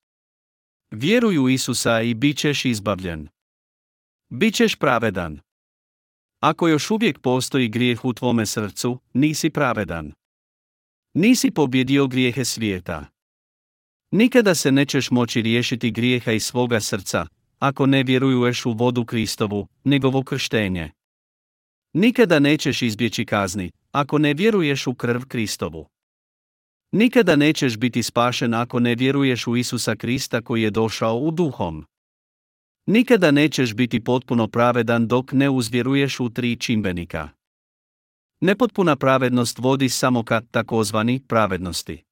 Vjeruj 0.95 1.39
u 1.39 1.49
Isusa 1.49 2.03
i 2.03 2.15
bit 2.15 2.39
ćeš 2.39 2.65
izbavljen. 2.65 3.29
Bićeš 4.29 4.77
pravedan. 4.77 5.41
Ako 6.41 6.69
još 6.69 6.91
uvijek 6.91 7.19
postoji 7.19 7.69
grijeh 7.69 8.05
u 8.05 8.13
tvome 8.13 8.47
srcu, 8.47 8.99
nisi 9.13 9.51
pravedan. 9.51 10.13
Nisi 11.15 11.51
pobjedio 11.51 12.07
grijehe 12.07 12.45
svijeta. 12.45 13.07
Nikada 14.11 14.55
se 14.55 14.73
nećeš 14.73 15.11
moći 15.11 15.43
riješiti 15.43 15.91
grijeha 15.91 16.33
iz 16.33 16.45
svoga 16.45 16.81
srca, 16.81 17.27
ako 17.59 17.87
ne 17.87 18.03
vjeruješ 18.03 18.67
u 18.67 18.73
vodu 18.73 19.05
Kristovu, 19.05 19.69
njegovo 19.85 20.23
krštenje. 20.23 20.91
Nikada 21.93 22.39
nećeš 22.39 22.83
izbjeći 22.83 23.25
kazni, 23.25 23.71
ako 23.93 24.19
ne 24.19 24.35
vjeruješ 24.35 24.87
u 24.87 24.95
krv 24.95 25.21
Kristovu. 25.29 25.87
Nikada 26.93 27.37
nećeš 27.37 27.77
biti 27.77 28.03
spašen 28.03 28.55
ako 28.55 28.81
ne 28.81 28.95
vjeruješ 28.95 29.47
u 29.47 29.57
Isusa 29.57 29.97
Krista 29.97 30.41
koji 30.41 30.63
je 30.63 30.71
došao 30.71 31.19
u 31.19 31.31
duhom. 31.31 31.87
Nikada 32.87 33.31
nećeš 33.31 33.75
biti 33.75 34.05
potpuno 34.05 34.49
pravedan 34.49 35.09
dok 35.09 35.33
ne 35.33 35.51
uzvjeruješ 35.51 36.21
u 36.21 36.31
tri 36.31 36.57
čimbenika. 36.57 37.29
Nepotpuna 38.41 38.97
pravednost 38.97 39.59
vodi 39.59 39.89
samo 39.89 40.23
ka 40.23 40.41
takozvani 40.51 41.21
pravednosti. 41.29 42.03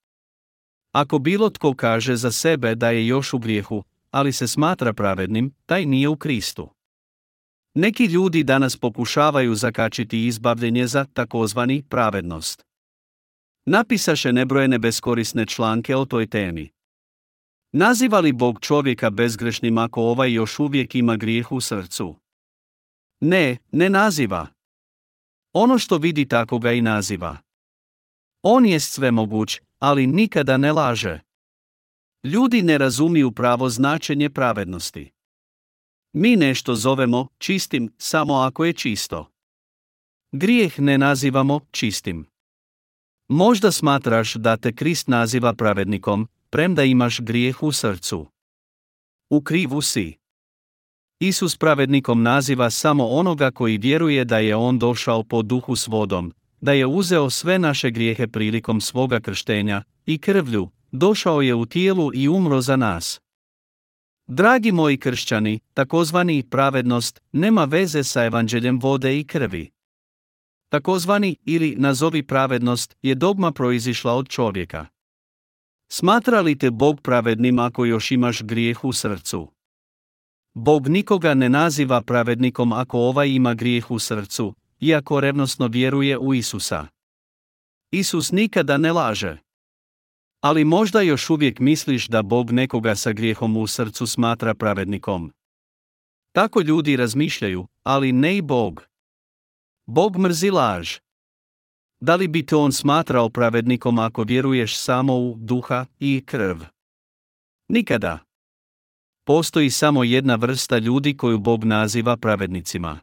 Ako 0.93 1.19
bilo 1.19 1.51
tko 1.51 1.75
kaže 1.75 2.17
za 2.17 2.33
sebe 2.33 2.75
da 2.75 2.91
je 2.91 3.07
još 3.07 3.35
u 3.35 3.39
grijehu, 3.39 3.85
ali 4.11 4.33
se 4.33 4.49
smatra 4.49 4.93
pravednim, 4.93 5.55
taj 5.67 5.87
nije 5.87 6.09
u 6.09 6.17
Kristu. 6.17 6.71
Neki 7.75 8.05
ljudi 8.05 8.43
danas 8.43 8.77
pokušavaju 8.77 9.55
zakačiti 9.55 10.27
izbavljenje 10.27 10.87
za 10.87 11.05
takozvani 11.05 11.83
pravednost. 11.83 12.70
Napisaše 13.67 14.33
nebrojene 14.33 14.79
beskorisne 14.79 15.47
članke 15.47 15.97
o 15.97 16.05
toj 16.05 16.27
temi. 16.27 16.71
Naziva 17.73 18.21
li 18.21 18.33
Bog 18.33 18.61
čovjeka 18.61 19.11
bezgrešnim 19.11 19.79
ako 19.79 20.03
ovaj 20.03 20.33
još 20.33 20.59
uvijek 20.59 20.95
ima 20.95 21.17
grijeh 21.17 21.53
u 21.53 21.61
srcu? 21.61 22.17
Ne, 23.21 23.57
ne 23.73 23.91
naziva. 23.91 24.47
Ono 25.53 25.79
što 25.79 25.99
vidi 25.99 26.29
tako 26.29 26.59
ga 26.59 26.73
i 26.73 26.81
naziva. 26.81 27.37
On 28.43 28.67
je 28.67 28.81
svemoguć, 28.81 29.61
ali 29.79 30.07
nikada 30.07 30.57
ne 30.57 30.73
laže. 30.73 31.21
Ljudi 32.25 32.63
ne 32.63 32.79
razumiju 32.79 33.33
pravo 33.33 33.69
značenje 33.69 34.31
pravednosti. 34.31 35.11
Mi 36.13 36.37
nešto 36.37 36.75
zovemo 36.75 37.29
čistim 37.39 37.93
samo 37.99 38.35
ako 38.35 38.65
je 38.65 38.73
čisto. 38.73 39.31
Grijeh 40.33 40.81
ne 40.81 40.99
nazivamo 40.99 41.61
čistim. 41.71 42.30
Možda 43.33 43.73
smatraš 43.73 44.35
da 44.35 44.57
te 44.57 44.73
Krist 44.73 45.09
naziva 45.09 45.55
pravednikom, 45.55 46.29
premda 46.51 46.85
imaš 46.85 47.21
grijeh 47.21 47.63
u 47.63 47.73
srcu. 47.73 48.27
U 49.31 49.41
krivu 49.41 49.83
si. 49.83 50.17
Isus 51.21 51.57
pravednikom 51.57 52.23
naziva 52.23 52.71
samo 52.71 53.07
onoga 53.07 53.51
koji 53.51 53.79
vjeruje 53.79 54.25
da 54.25 54.39
je 54.39 54.57
on 54.57 54.79
došao 54.79 55.23
po 55.23 55.43
duhu 55.43 55.77
s 55.77 55.87
vodom, 55.87 56.33
da 56.61 56.73
je 56.73 56.87
uzeo 56.87 57.31
sve 57.31 57.59
naše 57.59 57.91
grijehe 57.91 58.29
prilikom 58.29 58.81
svoga 58.81 59.21
krštenja 59.21 59.83
i 60.07 60.19
krvlju, 60.19 60.71
došao 60.93 61.43
je 61.43 61.55
u 61.55 61.67
tijelu 61.67 62.11
i 62.15 62.29
umro 62.29 62.61
za 62.61 62.77
nas. 62.77 63.21
Dragi 64.27 64.73
moji 64.73 64.99
kršćani, 64.99 65.61
takozvani 65.75 66.43
pravednost 66.51 67.21
nema 67.33 67.65
veze 67.65 68.05
sa 68.05 68.25
evanđeljem 68.25 68.79
vode 68.79 69.19
i 69.19 69.25
krvi. 69.25 69.71
Takozvani 70.71 71.37
ili 71.45 71.75
nazovi 71.79 72.23
pravednost 72.23 72.97
je 73.03 73.15
dogma 73.15 73.53
proizišla 73.53 74.15
od 74.15 74.29
čovjeka. 74.29 74.87
Smatra 75.89 76.41
li 76.41 76.59
te 76.59 76.71
Bog 76.71 77.01
pravednim 77.01 77.59
ako 77.59 77.85
još 77.85 78.11
imaš 78.11 78.43
grijeh 78.43 78.85
u 78.85 78.93
srcu? 78.93 79.53
Bog 80.55 80.89
nikoga 80.89 81.35
ne 81.35 81.49
naziva 81.49 82.03
pravednikom 82.03 82.73
ako 82.73 82.99
ovaj 82.99 83.29
ima 83.29 83.55
grijeh 83.55 83.91
u 83.91 83.99
srcu, 83.99 84.55
iako 84.81 85.21
revnosno 85.21 85.67
vjeruje 85.67 86.19
u 86.19 86.35
Isusa. 86.35 86.87
Isus 87.91 88.33
nikada 88.33 88.77
ne 88.77 88.93
laže. 88.93 89.39
Ali 90.41 90.65
možda 90.65 91.01
još 91.01 91.31
uvijek 91.31 91.59
misliš 91.59 92.09
da 92.09 92.23
Bog 92.23 92.51
nekoga 92.51 92.95
sa 92.95 93.13
grijehom 93.13 93.57
u 93.57 93.67
srcu 93.67 94.07
smatra 94.07 94.55
pravednikom. 94.55 95.33
Tako 96.33 96.61
ljudi 96.61 96.97
razmišljaju, 96.97 97.67
ali 97.83 98.13
ne 98.13 98.37
i 98.37 98.43
Bog. 98.43 98.90
Bog 99.93 100.19
mrzi 100.19 100.51
laž. 100.51 100.99
Da 102.01 102.17
li 102.17 102.29
bi 102.29 102.47
te 102.47 102.57
on 102.57 102.73
smatrao 102.73 103.29
pravednikom 103.29 103.99
ako 103.99 104.23
vjeruješ 104.23 104.79
samo 104.79 105.17
u 105.17 105.35
duha 105.39 105.87
i 105.99 106.23
krv? 106.27 106.57
Nikada. 107.69 108.19
Postoji 109.27 109.71
samo 109.71 110.05
jedna 110.05 110.35
vrsta 110.35 110.79
ljudi 110.79 111.17
koju 111.17 111.39
Bog 111.39 111.65
naziva 111.65 112.17
pravednicima. 112.17 112.99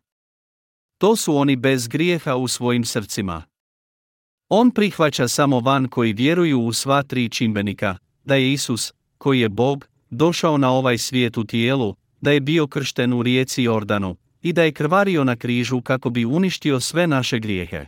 To 0.97 1.15
su 1.15 1.35
oni 1.35 1.55
bez 1.55 1.88
grijeha 1.88 2.35
u 2.35 2.47
svojim 2.47 2.85
srcima. 2.85 3.43
On 4.49 4.71
prihvaća 4.71 5.27
samo 5.27 5.59
van 5.59 5.88
koji 5.88 6.13
vjeruju 6.13 6.61
u 6.61 6.73
sva 6.73 7.03
tri 7.03 7.29
čimbenika, 7.29 7.97
da 8.23 8.35
je 8.35 8.53
Isus, 8.53 8.93
koji 9.17 9.39
je 9.39 9.49
Bog, 9.49 9.88
došao 10.09 10.57
na 10.57 10.71
ovaj 10.71 10.97
svijet 10.97 11.38
u 11.38 11.43
tijelu, 11.43 11.95
da 12.21 12.31
je 12.31 12.41
bio 12.41 12.67
kršten 12.67 13.13
u 13.13 13.23
rijeci 13.23 13.63
Jordanu 13.63 14.15
i 14.47 14.53
da 14.53 14.63
je 14.63 14.71
krvario 14.71 15.23
na 15.23 15.35
križu 15.35 15.81
kako 15.81 16.09
bi 16.09 16.25
uništio 16.25 16.79
sve 16.79 17.07
naše 17.07 17.39
grijehe. 17.39 17.85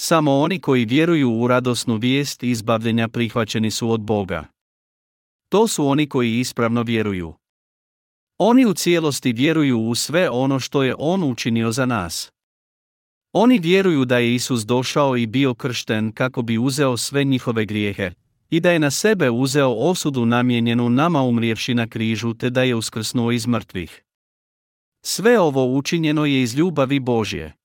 Samo 0.00 0.38
oni 0.38 0.60
koji 0.60 0.84
vjeruju 0.84 1.32
u 1.32 1.48
radosnu 1.48 1.96
vijest 1.96 2.42
izbavljenja 2.42 3.08
prihvaćeni 3.08 3.70
su 3.70 3.90
od 3.90 4.00
Boga. 4.00 4.44
To 5.48 5.68
su 5.68 5.86
oni 5.86 6.08
koji 6.08 6.38
ispravno 6.38 6.82
vjeruju. 6.82 7.34
Oni 8.38 8.66
u 8.66 8.74
cijelosti 8.74 9.32
vjeruju 9.32 9.80
u 9.80 9.94
sve 9.94 10.30
ono 10.30 10.60
što 10.60 10.82
je 10.82 10.94
On 10.98 11.22
učinio 11.22 11.72
za 11.72 11.86
nas. 11.86 12.32
Oni 13.32 13.58
vjeruju 13.58 14.04
da 14.04 14.18
je 14.18 14.34
Isus 14.34 14.66
došao 14.66 15.16
i 15.16 15.26
bio 15.26 15.54
kršten 15.54 16.12
kako 16.12 16.42
bi 16.42 16.58
uzeo 16.58 16.96
sve 16.96 17.24
njihove 17.24 17.64
grijehe, 17.64 18.10
i 18.50 18.60
da 18.60 18.70
je 18.70 18.78
na 18.78 18.90
sebe 18.90 19.30
uzeo 19.30 19.70
osudu 19.70 20.26
namijenjenu 20.26 20.90
nama 20.90 21.22
umrijevši 21.22 21.74
na 21.74 21.86
križu 21.86 22.34
te 22.34 22.50
da 22.50 22.62
je 22.62 22.74
uskrsnuo 22.74 23.32
iz 23.32 23.46
mrtvih. 23.46 24.02
Sve 25.02 25.40
ovo 25.40 25.66
učinjeno 25.66 26.26
je 26.26 26.42
iz 26.42 26.54
ljubavi 26.54 27.00
Božje. 27.00 27.56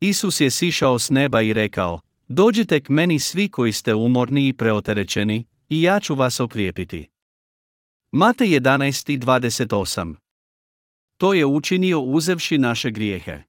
Isus 0.00 0.40
je 0.40 0.50
sišao 0.50 0.98
s 0.98 1.10
neba 1.10 1.42
i 1.42 1.52
rekao, 1.52 2.00
dođite 2.28 2.80
k 2.80 2.88
meni 2.88 3.18
svi 3.18 3.48
koji 3.48 3.72
ste 3.72 3.94
umorni 3.94 4.48
i 4.48 4.52
preoterećeni, 4.52 5.44
i 5.68 5.82
ja 5.82 6.00
ću 6.00 6.14
vas 6.14 6.40
okrijepiti. 6.40 7.08
Mate 8.12 8.44
11.28 8.44 10.14
To 11.16 11.34
je 11.34 11.46
učinio 11.46 12.00
uzevši 12.00 12.58
naše 12.58 12.90
grijehe. 12.90 13.42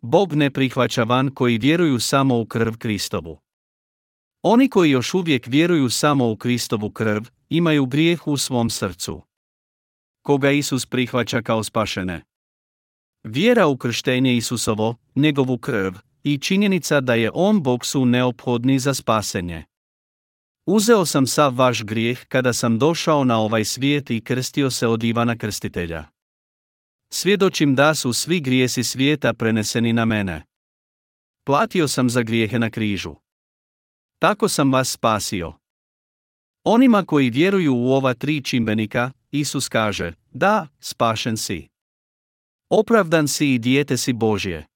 Bog 0.00 0.34
ne 0.34 0.50
prihvaća 0.50 1.04
van 1.04 1.30
koji 1.34 1.58
vjeruju 1.58 2.00
samo 2.00 2.40
u 2.40 2.46
krv 2.46 2.72
Kristovu. 2.78 3.38
Oni 4.42 4.68
koji 4.68 4.90
još 4.90 5.14
uvijek 5.14 5.46
vjeruju 5.46 5.90
samo 5.90 6.30
u 6.30 6.36
Kristovu 6.36 6.90
krv, 6.90 7.22
imaju 7.48 7.86
grijeh 7.86 8.26
u 8.26 8.36
svom 8.36 8.70
srcu. 8.70 9.22
Koga 10.30 10.50
Isus 10.50 10.86
prihvaća 10.86 11.42
kao 11.42 11.64
spašene. 11.64 12.22
Vjera 13.24 13.66
u 13.66 13.76
krštenje 13.76 14.36
Isusovo, 14.36 14.96
njegovu 15.14 15.58
krv, 15.58 15.92
i 16.22 16.38
činjenica 16.38 17.00
da 17.00 17.14
je 17.14 17.30
On 17.34 17.62
Bog 17.62 17.86
su 17.86 18.04
neophodni 18.04 18.78
za 18.78 18.94
spasenje. 18.94 19.64
Uzeo 20.66 21.06
sam 21.06 21.26
sav 21.26 21.56
vaš 21.56 21.84
grijeh 21.84 22.26
kada 22.28 22.52
sam 22.52 22.78
došao 22.78 23.24
na 23.24 23.38
ovaj 23.38 23.64
svijet 23.64 24.10
i 24.10 24.20
krstio 24.20 24.70
se 24.70 24.86
od 24.86 25.04
Ivana 25.04 25.36
Krstitelja. 25.38 26.04
Svjedočim 27.12 27.74
da 27.74 27.94
su 27.94 28.12
svi 28.12 28.40
grijesi 28.40 28.84
svijeta 28.84 29.34
preneseni 29.34 29.92
na 29.92 30.04
mene. 30.04 30.42
Platio 31.44 31.88
sam 31.88 32.10
za 32.10 32.22
grijehe 32.22 32.58
na 32.58 32.70
križu. 32.70 33.14
Tako 34.18 34.48
sam 34.48 34.72
vas 34.72 34.90
spasio. 34.90 35.52
Onima 36.64 37.04
koji 37.04 37.30
vjeruju 37.30 37.74
u 37.74 37.92
ova 37.92 38.14
tri 38.14 38.42
čimbenika, 38.42 39.10
Isus 39.30 39.68
kaže, 39.68 40.19
da, 40.32 40.68
spašen 40.80 41.36
si. 41.36 41.68
Opravdan 42.68 43.28
si 43.28 43.54
i 43.54 43.58
dijete 43.58 43.96
si 43.96 44.12
Božje. 44.12 44.66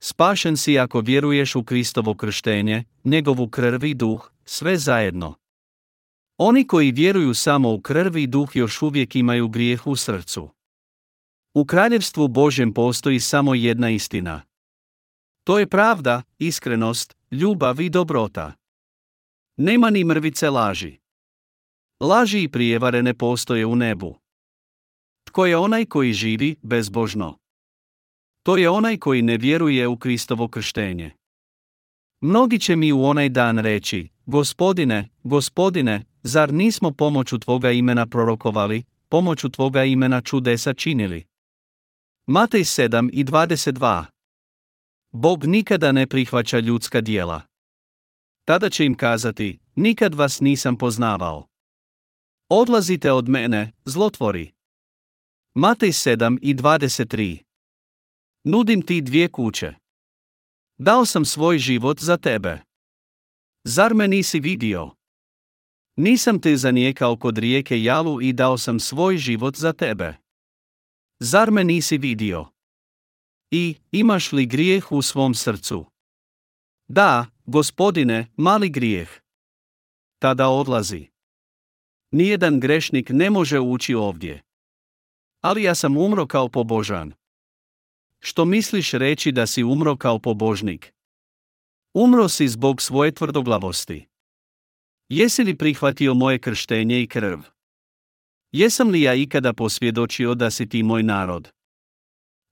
Spašen 0.00 0.56
si 0.56 0.78
ako 0.78 1.00
vjeruješ 1.00 1.54
u 1.54 1.64
Kristovo 1.64 2.14
krštenje, 2.14 2.84
njegovu 3.04 3.48
krv 3.48 3.84
i 3.84 3.94
duh, 3.94 4.30
sve 4.44 4.76
zajedno. 4.76 5.34
Oni 6.38 6.66
koji 6.66 6.92
vjeruju 6.92 7.34
samo 7.34 7.72
u 7.72 7.80
krv 7.80 8.16
i 8.16 8.26
duh 8.26 8.56
još 8.56 8.82
uvijek 8.82 9.16
imaju 9.16 9.48
grijeh 9.48 9.86
u 9.86 9.96
srcu. 9.96 10.50
U 11.54 11.64
kraljevstvu 11.64 12.28
Božjem 12.28 12.74
postoji 12.74 13.20
samo 13.20 13.54
jedna 13.54 13.90
istina. 13.90 14.42
To 15.44 15.58
je 15.58 15.68
pravda, 15.68 16.22
iskrenost, 16.38 17.16
ljubav 17.30 17.80
i 17.80 17.90
dobrota. 17.90 18.52
Nema 19.56 19.90
ni 19.90 20.04
mrvice 20.04 20.50
laži. 20.50 20.98
Laži 22.00 22.42
i 22.42 22.48
prijevare 22.48 23.02
ne 23.02 23.14
postoje 23.14 23.66
u 23.66 23.76
nebu. 23.76 24.23
Tko 25.34 25.46
je 25.46 25.56
onaj 25.56 25.84
koji 25.84 26.12
živi 26.12 26.56
bezbožno? 26.62 27.38
To 28.42 28.56
je 28.56 28.70
onaj 28.70 28.96
koji 28.98 29.22
ne 29.22 29.36
vjeruje 29.36 29.88
u 29.88 29.96
Kristovo 29.96 30.48
krštenje. 30.48 31.10
Mnogi 32.20 32.58
će 32.58 32.76
mi 32.76 32.92
u 32.92 33.04
onaj 33.04 33.28
dan 33.28 33.58
reći, 33.58 34.08
gospodine, 34.26 35.08
gospodine, 35.22 36.04
zar 36.22 36.52
nismo 36.52 36.90
pomoću 36.90 37.38
Tvoga 37.38 37.70
imena 37.70 38.06
prorokovali, 38.06 38.82
pomoću 39.08 39.48
Tvoga 39.48 39.84
imena 39.84 40.20
čudesa 40.20 40.74
činili? 40.74 41.24
Matej 42.26 42.64
7 42.64 43.10
i 43.12 43.24
22 43.24 44.04
Bog 45.12 45.44
nikada 45.44 45.92
ne 45.92 46.06
prihvaća 46.06 46.58
ljudska 46.58 47.00
dijela. 47.00 47.42
Tada 48.44 48.70
će 48.70 48.86
im 48.86 48.94
kazati, 48.94 49.58
nikad 49.74 50.14
vas 50.14 50.40
nisam 50.40 50.78
poznavao. 50.78 51.46
Odlazite 52.48 53.12
od 53.12 53.28
mene, 53.28 53.72
zlotvori. 53.84 54.53
Matej 55.56 55.92
7 55.92 56.38
i 56.42 56.54
23 56.54 57.42
Nudim 58.44 58.82
ti 58.82 59.00
dvije 59.00 59.28
kuće. 59.28 59.74
Dao 60.78 61.06
sam 61.06 61.24
svoj 61.24 61.58
život 61.58 62.00
za 62.00 62.16
tebe. 62.16 62.62
Zar 63.64 63.94
me 63.94 64.08
nisi 64.08 64.40
vidio? 64.40 64.90
Nisam 65.96 66.40
te 66.40 66.56
zanijekao 66.56 67.16
kod 67.16 67.38
rijeke 67.38 67.82
Jalu 67.82 68.22
i 68.22 68.32
dao 68.32 68.58
sam 68.58 68.80
svoj 68.80 69.16
život 69.16 69.56
za 69.56 69.72
tebe. 69.72 70.16
Zar 71.20 71.50
me 71.50 71.64
nisi 71.64 71.98
vidio? 71.98 72.46
I, 73.50 73.76
imaš 73.92 74.32
li 74.32 74.46
grijeh 74.46 74.92
u 74.92 75.02
svom 75.02 75.34
srcu? 75.34 75.86
Da, 76.88 77.26
gospodine, 77.46 78.26
mali 78.36 78.68
grijeh. 78.68 79.08
Tada 80.18 80.48
odlazi. 80.48 81.06
Nijedan 82.10 82.60
grešnik 82.60 83.10
ne 83.10 83.30
može 83.30 83.60
ući 83.60 83.94
ovdje. 83.94 84.42
Ali 85.44 85.62
ja 85.62 85.74
sam 85.74 85.96
umro 85.96 86.26
kao 86.26 86.48
pobožan. 86.48 87.12
Što 88.20 88.44
misliš 88.44 88.92
reći 88.92 89.32
da 89.32 89.46
si 89.46 89.64
umro 89.64 89.96
kao 89.96 90.18
pobožnik? 90.18 90.92
Umro 91.94 92.28
si 92.28 92.48
zbog 92.48 92.82
svoje 92.82 93.12
tvrdoglavosti. 93.12 94.06
Jesi 95.08 95.44
li 95.44 95.58
prihvatio 95.58 96.14
moje 96.14 96.38
krštenje 96.38 97.02
i 97.02 97.06
krv? 97.06 97.38
Jesam 98.52 98.88
li 98.88 99.02
ja 99.02 99.14
ikada 99.14 99.52
posvjedočio 99.52 100.34
da 100.34 100.50
si 100.50 100.68
ti 100.68 100.82
moj 100.82 101.02
narod? 101.02 101.48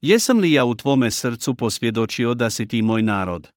Jesam 0.01 0.39
li 0.39 0.53
ja 0.53 0.65
u 0.65 0.75
tvome 0.75 1.11
srcu 1.11 1.55
posvjedočio 1.55 2.35
da 2.35 2.51
si 2.51 2.69
ti 2.69 2.83
moj 2.83 3.03
narod? 3.03 3.49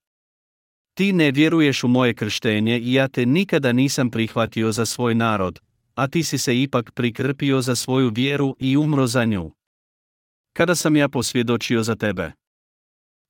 Ti 0.93 1.13
ne 1.13 1.31
vjeruješ 1.31 1.83
u 1.83 1.87
moje 1.87 2.13
krštenje 2.13 2.79
i 2.79 2.93
ja 2.93 3.07
te 3.07 3.25
nikada 3.25 3.71
nisam 3.71 4.11
prihvatio 4.11 4.71
za 4.71 4.85
svoj 4.85 5.15
narod, 5.15 5.59
a 5.95 6.07
ti 6.07 6.23
si 6.23 6.37
se 6.37 6.61
ipak 6.61 6.91
prikrpio 6.91 7.61
za 7.61 7.75
svoju 7.75 8.11
vjeru 8.15 8.55
i 8.59 8.77
umro 8.77 9.07
za 9.07 9.25
nju. 9.25 9.51
Kada 10.53 10.75
sam 10.75 10.95
ja 10.95 11.09
posvjedočio 11.09 11.83
za 11.83 11.95
tebe? 11.95 12.31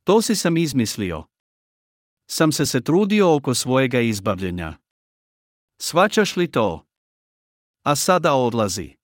To 0.03 0.21
si 0.21 0.35
sam 0.35 0.57
izmislio. 0.57 1.23
Sam 2.29 2.51
se 2.51 2.65
se 2.65 2.81
trudio 2.81 3.35
oko 3.35 3.53
svojega 3.53 3.99
izbavljenja. 3.99 4.77
Svačaš 5.81 6.35
li 6.35 6.51
to? 6.51 6.85
A 7.83 7.95
sada 7.95 8.33
odlazi. 8.33 8.95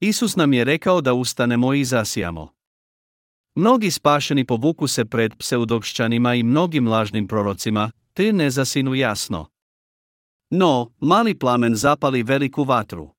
Isus 0.00 0.36
nam 0.36 0.52
je 0.52 0.64
rekao 0.64 1.00
da 1.00 1.14
ustanemo 1.14 1.74
i 1.74 1.84
zasijamo. 1.84 2.54
Mnogi 3.54 3.90
spašeni 3.90 4.44
povuku 4.44 4.86
se 4.86 5.04
pred 5.04 5.36
pseudopšćanima 5.38 6.34
i 6.34 6.42
mnogim 6.42 6.88
lažnim 6.88 7.28
prorocima, 7.28 7.90
te 8.12 8.32
ne 8.32 8.50
zasinu 8.50 8.94
jasno. 8.94 9.46
No, 10.50 10.92
mali 11.00 11.38
plamen 11.38 11.74
zapali 11.74 12.22
veliku 12.22 12.64
vatru. 12.64 13.10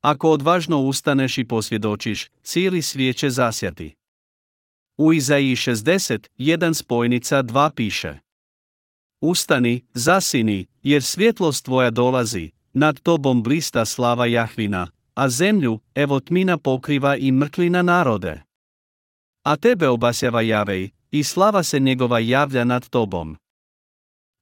Ako 0.00 0.30
odvažno 0.30 0.80
ustaneš 0.80 1.38
i 1.38 1.44
posvjedočiš, 1.44 2.30
cijeli 2.42 2.82
svijet 2.82 3.16
će 3.16 3.30
zasjati. 3.30 3.94
U 4.98 5.12
Izaiji 5.12 5.56
60, 5.56 6.26
jedan 6.36 6.74
spojnica 6.74 7.42
2 7.42 7.70
piše. 7.70 8.18
Ustani, 9.20 9.84
zasini, 9.94 10.66
jer 10.82 11.02
svjetlost 11.02 11.64
tvoja 11.64 11.90
dolazi, 11.90 12.50
nad 12.72 13.00
tobom 13.00 13.42
blista 13.42 13.84
slava 13.84 14.26
Jahvina, 14.26 14.88
a 15.14 15.28
zemlju, 15.28 15.80
evo 15.94 16.20
tmina 16.20 16.58
pokriva 16.58 17.16
i 17.16 17.32
mrklina 17.32 17.82
narode. 17.82 18.42
A 19.42 19.56
tebe 19.56 19.88
obasjava 19.88 20.40
Javej, 20.40 20.90
i 21.10 21.24
slava 21.24 21.62
se 21.62 21.80
njegova 21.80 22.18
javlja 22.18 22.64
nad 22.64 22.88
tobom. 22.88 23.36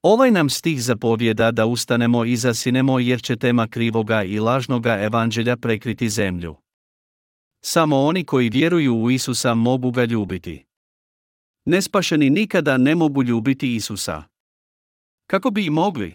Ovaj 0.05 0.31
nam 0.31 0.51
stih 0.51 0.83
zapovjeda 0.83 1.51
da 1.51 1.67
ustanemo 1.67 2.25
i 2.25 2.37
zasinemo 2.37 2.99
jer 2.99 3.23
će 3.23 3.37
tema 3.37 3.69
krivoga 3.69 4.23
i 4.23 4.39
lažnoga 4.39 4.99
evanđelja 5.01 5.57
prekriti 5.57 6.09
zemlju. 6.09 6.57
Samo 7.65 8.01
oni 8.01 8.25
koji 8.25 8.49
vjeruju 8.49 8.97
u 8.97 9.11
Isusa 9.11 9.55
mogu 9.55 9.91
ga 9.91 10.05
ljubiti. 10.05 10.65
Nespašeni 11.65 12.31
nikada 12.31 12.77
ne 12.77 12.95
mogu 12.95 13.23
ljubiti 13.23 13.75
Isusa. 13.75 14.23
Kako 15.27 15.51
bi 15.51 15.67
i 15.67 15.71
mogli? 15.71 16.15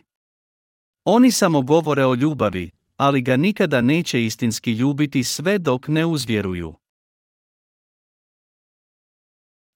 Oni 1.06 1.32
samo 1.32 1.62
govore 1.62 2.06
o 2.06 2.16
ljubavi, 2.16 2.72
ali 2.98 3.22
ga 3.22 3.38
nikada 3.38 3.82
neće 3.82 4.26
istinski 4.26 4.72
ljubiti 4.72 5.24
sve 5.24 5.58
dok 5.58 5.88
ne 5.88 6.06
uzvjeruju. 6.06 6.76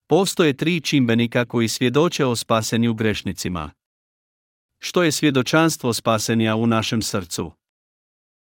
Postoje 0.07 0.57
tri 0.57 0.81
čimbenika 0.81 1.45
koji 1.45 1.67
svjedoče 1.67 2.25
o 2.25 2.35
spasenju 2.35 2.93
grešnicima. 2.93 3.71
Što 4.85 5.03
je 5.03 5.11
svjedočanstvo 5.11 5.93
spasenja 5.93 6.55
u 6.55 6.67
našem 6.67 7.01
srcu? 7.01 7.51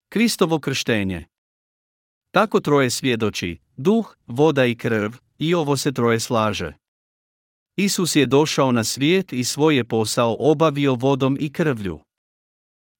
Kristovo 0.10 0.60
krštenje. 0.60 1.26
Tako 2.34 2.60
troje 2.60 2.90
svjedoči, 2.90 3.58
duh, 3.78 4.16
voda 4.28 4.66
i 4.66 4.76
krv, 4.76 5.12
i 5.38 5.54
ovo 5.54 5.78
se 5.78 5.92
troje 5.92 6.20
slaže. 6.20 6.74
Isus 7.76 8.16
je 8.16 8.26
došao 8.26 8.72
na 8.72 8.84
svijet 8.84 9.34
i 9.34 9.44
svoje 9.44 9.84
posao 9.84 10.36
obavio 10.40 10.96
vodom 10.96 11.38
i 11.40 11.54
krvlju. 11.54 12.00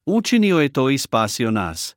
Učinio 0.06 0.60
je 0.60 0.74
to 0.74 0.90
i 0.90 0.98
spasio 0.98 1.52
nas. 1.52 1.96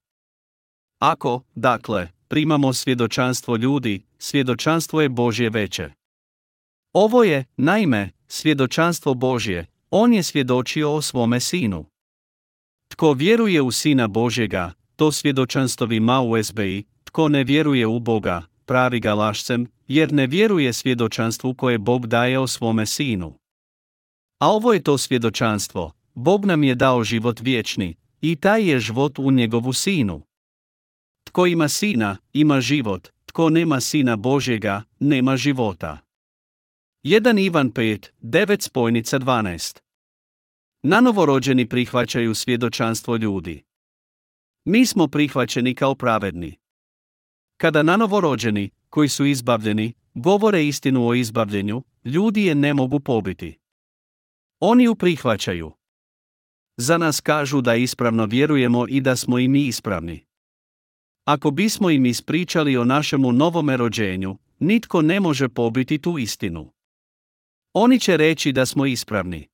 Ako, 0.98 1.42
dakle, 1.54 2.08
primamo 2.28 2.72
svjedočanstvo 2.72 3.56
ljudi, 3.56 4.02
svjedočanstvo 4.18 5.00
je 5.00 5.08
Božje 5.08 5.50
veće. 5.50 5.90
Ovo 6.92 7.24
je, 7.24 7.44
naime, 7.56 8.10
svjedočanstvo 8.28 9.14
Božje, 9.14 9.73
on 9.96 10.12
je 10.12 10.22
svjedočio 10.22 10.94
o 10.94 11.02
svome 11.02 11.40
sinu. 11.40 11.84
Tko 12.88 13.12
vjeruje 13.12 13.62
u 13.62 13.70
sina 13.70 14.08
Božjega, 14.08 14.72
to 14.96 15.12
svjedočanstvo 15.12 15.92
ima 15.92 16.20
u 16.20 16.42
SBI, 16.42 16.84
tko 17.04 17.28
ne 17.28 17.44
vjeruje 17.44 17.86
u 17.86 17.98
Boga, 17.98 18.42
pravi 18.66 19.00
ga 19.00 19.14
lašcem, 19.14 19.66
jer 19.88 20.12
ne 20.12 20.26
vjeruje 20.26 20.72
svjedočanstvu 20.72 21.54
koje 21.54 21.78
Bog 21.78 22.06
daje 22.06 22.38
o 22.38 22.46
svome 22.46 22.86
sinu. 22.86 23.38
A 24.38 24.50
ovo 24.50 24.72
je 24.72 24.82
to 24.82 24.98
svjedočanstvo, 24.98 25.92
Bog 26.14 26.44
nam 26.44 26.64
je 26.64 26.74
dao 26.74 27.04
život 27.04 27.40
vječni, 27.40 27.96
i 28.20 28.36
taj 28.36 28.70
je 28.70 28.80
život 28.80 29.18
u 29.18 29.30
njegovu 29.30 29.72
sinu. 29.72 30.22
Tko 31.24 31.46
ima 31.46 31.68
sina, 31.68 32.16
ima 32.32 32.60
život, 32.60 33.08
tko 33.26 33.50
nema 33.50 33.80
sina 33.80 34.16
Božjega, 34.16 34.82
nema 35.00 35.36
života. 35.36 35.98
1 37.04 37.44
Ivan 37.44 37.72
5, 37.72 38.08
9 38.22 38.60
spojnica 38.60 39.18
12 39.18 39.83
Nanovorođeni 40.86 41.68
prihvaćaju 41.68 42.34
svjedočanstvo 42.34 43.16
ljudi. 43.16 43.62
Mi 44.64 44.86
smo 44.86 45.08
prihvaćeni 45.08 45.74
kao 45.74 45.94
pravedni. 45.94 46.56
Kada 47.56 47.82
nanovorođeni, 47.82 48.70
koji 48.90 49.08
su 49.08 49.26
izbavljeni, 49.26 49.92
govore 50.14 50.66
istinu 50.66 51.08
o 51.08 51.14
izbavljenju, 51.14 51.82
ljudi 52.04 52.44
je 52.44 52.54
ne 52.54 52.74
mogu 52.74 53.00
pobiti. 53.00 53.58
Oni 54.60 54.84
ju 54.84 54.94
prihvaćaju. 54.94 55.72
Za 56.76 56.98
nas 56.98 57.20
kažu 57.20 57.60
da 57.60 57.74
ispravno 57.74 58.26
vjerujemo 58.26 58.86
i 58.88 59.00
da 59.00 59.16
smo 59.16 59.38
i 59.38 59.48
mi 59.48 59.66
ispravni. 59.66 60.24
Ako 61.24 61.50
bismo 61.50 61.90
im 61.90 62.06
ispričali 62.06 62.76
o 62.76 62.84
našemu 62.84 63.32
novome 63.32 63.76
rođenju, 63.76 64.38
nitko 64.58 65.02
ne 65.02 65.20
može 65.20 65.48
pobiti 65.48 65.98
tu 65.98 66.18
istinu. 66.18 66.72
Oni 67.72 68.00
će 68.00 68.16
reći 68.16 68.52
da 68.52 68.66
smo 68.66 68.86
ispravni. 68.86 69.53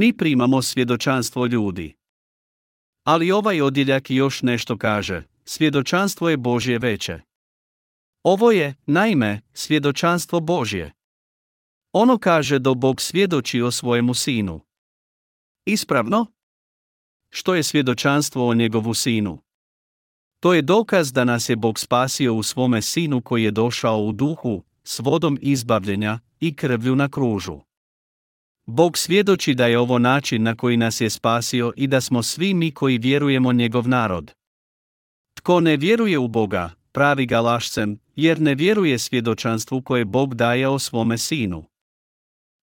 Mi 0.00 0.16
primamo 0.16 0.62
svjedočanstvo 0.62 1.46
ljudi. 1.46 1.94
Ali 3.04 3.32
ovaj 3.32 3.60
odjeljak 3.60 4.10
još 4.10 4.42
nešto 4.42 4.78
kaže, 4.78 5.22
svjedočanstvo 5.44 6.30
je 6.30 6.36
Božje 6.36 6.78
veće. 6.78 7.20
Ovo 8.22 8.50
je, 8.52 8.74
naime, 8.86 9.40
svjedočanstvo 9.52 10.40
Božje. 10.40 10.92
Ono 11.92 12.18
kaže 12.18 12.58
da 12.58 12.74
Bog 12.74 13.00
svjedoči 13.00 13.62
o 13.62 13.70
svojemu 13.70 14.14
sinu. 14.14 14.60
Ispravno? 15.66 16.26
Što 17.30 17.54
je 17.54 17.62
svjedočanstvo 17.62 18.48
o 18.48 18.54
njegovu 18.54 18.94
sinu? 18.94 19.42
To 20.40 20.54
je 20.54 20.62
dokaz 20.62 21.12
da 21.12 21.24
nas 21.24 21.48
je 21.48 21.56
Bog 21.56 21.78
spasio 21.78 22.34
u 22.34 22.42
svome 22.42 22.82
sinu 22.82 23.20
koji 23.20 23.44
je 23.44 23.50
došao 23.50 23.98
u 23.98 24.12
duhu, 24.12 24.64
s 24.84 24.98
vodom 24.98 25.38
izbavljenja 25.40 26.18
i 26.40 26.56
krvlju 26.56 26.96
na 26.96 27.08
kružu. 27.08 27.67
Bog 28.70 28.98
svjedoči 28.98 29.54
da 29.54 29.66
je 29.66 29.78
ovo 29.78 29.98
način 29.98 30.42
na 30.42 30.56
koji 30.56 30.76
nas 30.76 31.00
je 31.00 31.10
spasio 31.10 31.72
i 31.76 31.86
da 31.86 32.00
smo 32.00 32.22
svi 32.22 32.54
mi 32.54 32.70
koji 32.70 32.98
vjerujemo 32.98 33.52
njegov 33.52 33.88
narod. 33.88 34.32
Tko 35.34 35.60
ne 35.60 35.76
vjeruje 35.76 36.18
u 36.18 36.28
Boga, 36.28 36.70
pravi 36.92 37.26
ga 37.26 37.40
lašcem, 37.40 37.98
jer 38.16 38.40
ne 38.40 38.54
vjeruje 38.54 38.98
svjedočanstvu 38.98 39.82
koje 39.82 40.04
Bog 40.04 40.34
daje 40.34 40.68
o 40.68 40.78
svome 40.78 41.18
sinu. 41.18 41.64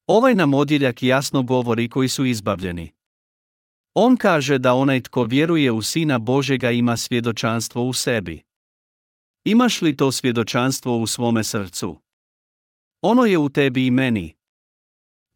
Ovaj 0.08 0.36
nam 0.36 0.54
odjeljak 0.54 1.04
jasno 1.04 1.44
govori 1.44 1.90
koji 1.90 2.10
su 2.10 2.26
izbavljeni. 2.26 2.92
On 3.94 4.18
kaže 4.18 4.58
da 4.58 4.74
onaj 4.74 5.02
tko 5.02 5.24
vjeruje 5.24 5.72
u 5.72 5.82
Sina 5.82 6.20
Božega 6.20 6.72
ima 6.72 6.98
svjedočanstvo 6.98 7.84
u 7.84 7.94
sebi. 7.94 8.44
Imaš 9.46 9.82
li 9.82 9.98
to 9.98 10.12
svjedočanstvo 10.12 10.98
u 10.98 11.08
svome 11.08 11.44
srcu? 11.44 12.02
Ono 13.02 13.26
je 13.26 13.38
u 13.38 13.50
tebi 13.50 13.86
i 13.86 13.92
meni. 13.92 14.45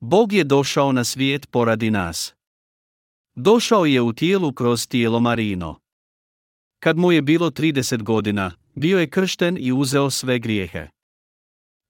Bog 0.01 0.33
je 0.33 0.43
došao 0.43 0.91
na 0.91 1.03
svijet 1.03 1.51
poradi 1.51 1.91
nas. 1.91 2.33
Došao 3.35 3.85
je 3.85 4.01
u 4.01 4.13
tijelu 4.13 4.53
kroz 4.53 4.87
tijelo 4.87 5.19
Marino. 5.19 5.79
Kad 6.79 6.97
mu 6.97 7.11
je 7.11 7.21
bilo 7.21 7.49
30 7.49 8.03
godina, 8.03 8.51
bio 8.75 8.99
je 8.99 9.09
kršten 9.09 9.57
i 9.59 9.71
uzeo 9.71 10.09
sve 10.09 10.39
grijehe. 10.39 10.87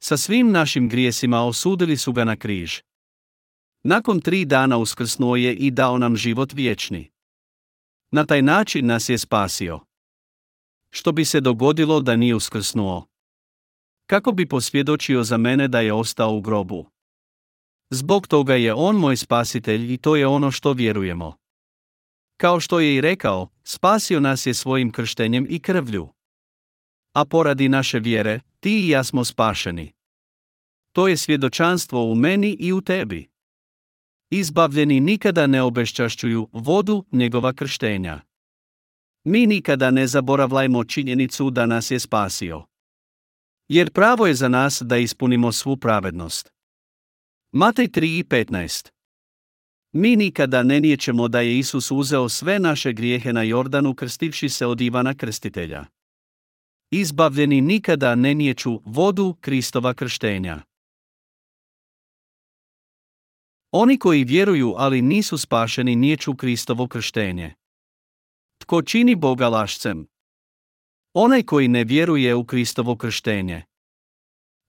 Sa 0.03 0.17
svim 0.17 0.51
našim 0.51 0.89
grijesima 0.89 1.41
osudili 1.41 1.97
su 1.97 2.13
ga 2.13 2.23
na 2.23 2.35
križ. 2.35 2.79
Nakon 3.83 4.21
tri 4.21 4.45
dana 4.45 4.77
uskrsnuo 4.77 5.35
je 5.35 5.55
i 5.55 5.71
dao 5.71 5.97
nam 5.97 6.15
život 6.15 6.53
vječni. 6.53 7.11
Na 8.11 8.25
taj 8.25 8.41
način 8.41 8.85
nas 8.85 9.09
je 9.09 9.17
spasio. 9.17 9.79
Što 10.89 11.11
bi 11.11 11.25
se 11.25 11.41
dogodilo 11.41 12.01
da 12.01 12.15
nije 12.15 12.35
uskrsnuo? 12.35 13.07
Kako 14.05 14.31
bi 14.31 14.49
posvjedočio 14.49 15.23
za 15.23 15.37
mene 15.37 15.67
da 15.67 15.79
je 15.79 15.93
ostao 15.93 16.35
u 16.35 16.41
grobu? 16.41 16.98
Zbog 17.89 18.27
toga 18.27 18.55
je 18.55 18.73
on 18.73 18.95
moj 18.95 19.17
spasitelj 19.17 19.93
i 19.93 19.97
to 19.97 20.15
je 20.15 20.27
ono 20.27 20.51
što 20.51 20.73
vjerujemo. 20.73 21.37
Kao 22.37 22.59
što 22.59 22.79
je 22.79 22.95
i 22.95 23.01
rekao, 23.01 23.49
spasio 23.63 24.19
nas 24.19 24.45
je 24.45 24.53
svojim 24.53 24.91
krštenjem 24.91 25.47
i 25.49 25.59
krvlju. 25.59 26.07
A 27.13 27.25
poradi 27.25 27.69
naše 27.69 27.99
vjere, 27.99 28.39
ti 28.59 28.85
i 28.85 28.89
ja 28.89 29.03
smo 29.03 29.25
spašeni. 29.25 29.91
To 30.91 31.07
je 31.07 31.17
svjedočanstvo 31.17 32.03
u 32.11 32.15
meni 32.15 32.57
i 32.59 32.73
u 32.73 32.81
tebi. 32.81 33.29
Izbavljeni 34.29 34.99
nikada 34.99 35.47
ne 35.47 35.61
obeščašćuju 35.61 36.49
vodu 36.51 37.05
njegova 37.11 37.53
krštenja. 37.53 38.21
Mi 39.23 39.47
nikada 39.47 39.91
ne 39.91 40.07
zaboravljajmo 40.07 40.83
činjenicu 40.83 41.49
da 41.49 41.65
nas 41.65 41.91
je 41.91 41.99
spasio. 41.99 42.65
Jer 43.67 43.91
pravo 43.91 44.27
je 44.27 44.33
za 44.33 44.47
nas 44.47 44.81
da 44.85 44.97
ispunimo 44.97 45.51
svu 45.51 45.77
pravednost. 45.77 46.58
Matej 47.51 47.87
3.15 47.87 48.89
Mi 49.91 50.15
nikada 50.15 50.63
ne 50.63 50.79
nijećemo 50.79 51.27
da 51.27 51.41
je 51.41 51.59
Isus 51.59 51.91
uzeo 51.91 52.29
sve 52.29 52.59
naše 52.59 52.93
grijehe 52.93 53.33
na 53.33 53.43
Jordanu 53.43 53.95
krstivši 53.95 54.49
se 54.49 54.65
od 54.65 54.81
Ivana 54.81 55.13
Krstitelja. 55.13 55.85
Izbavljeni 56.91 57.61
nikada 57.61 58.15
ne 58.15 58.33
niječu 58.33 58.81
vodu 58.85 59.35
Kristova 59.41 59.93
krštenja. 59.93 60.61
Oni 63.71 63.99
koji 63.99 64.23
vjeruju 64.23 64.73
ali 64.77 65.01
nisu 65.01 65.37
spašeni 65.37 65.95
niječu 65.95 66.35
Kristovo 66.35 66.87
krštenje. 66.87 67.53
Tko 68.57 68.81
čini 68.81 69.15
Boga 69.15 69.49
lašcem? 69.49 70.07
Onaj 71.13 71.43
koji 71.43 71.67
ne 71.67 71.83
vjeruje 71.83 72.35
u 72.35 72.45
Kristovo 72.45 72.95
krštenje. 72.95 73.63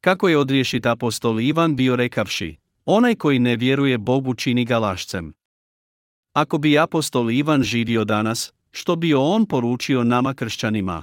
Kako 0.00 0.28
je 0.28 0.38
odriješit 0.38 0.86
apostol 0.86 1.40
Ivan 1.40 1.76
bio 1.76 1.96
rekavši, 1.96 2.59
onaj 2.84 3.14
koji 3.14 3.38
ne 3.38 3.56
vjeruje 3.56 3.98
Bogu 3.98 4.34
čini 4.34 4.64
ga 4.64 4.78
lašcem. 4.78 5.32
Ako 6.32 6.58
bi 6.58 6.78
apostol 6.78 7.30
Ivan 7.30 7.62
živio 7.62 8.04
danas, 8.04 8.52
što 8.70 8.96
bi 8.96 9.14
on 9.14 9.46
poručio 9.46 10.04
nama 10.04 10.34
kršćanima? 10.34 11.02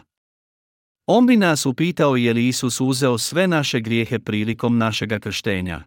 On 1.05 1.27
bi 1.27 1.37
nas 1.37 1.65
upitao 1.65 2.15
je 2.15 2.33
li 2.33 2.47
Isus 2.47 2.81
uzeo 2.81 3.17
sve 3.17 3.47
naše 3.47 3.79
grijehe 3.79 4.19
prilikom 4.19 4.77
našega 4.77 5.19
krštenja. 5.19 5.83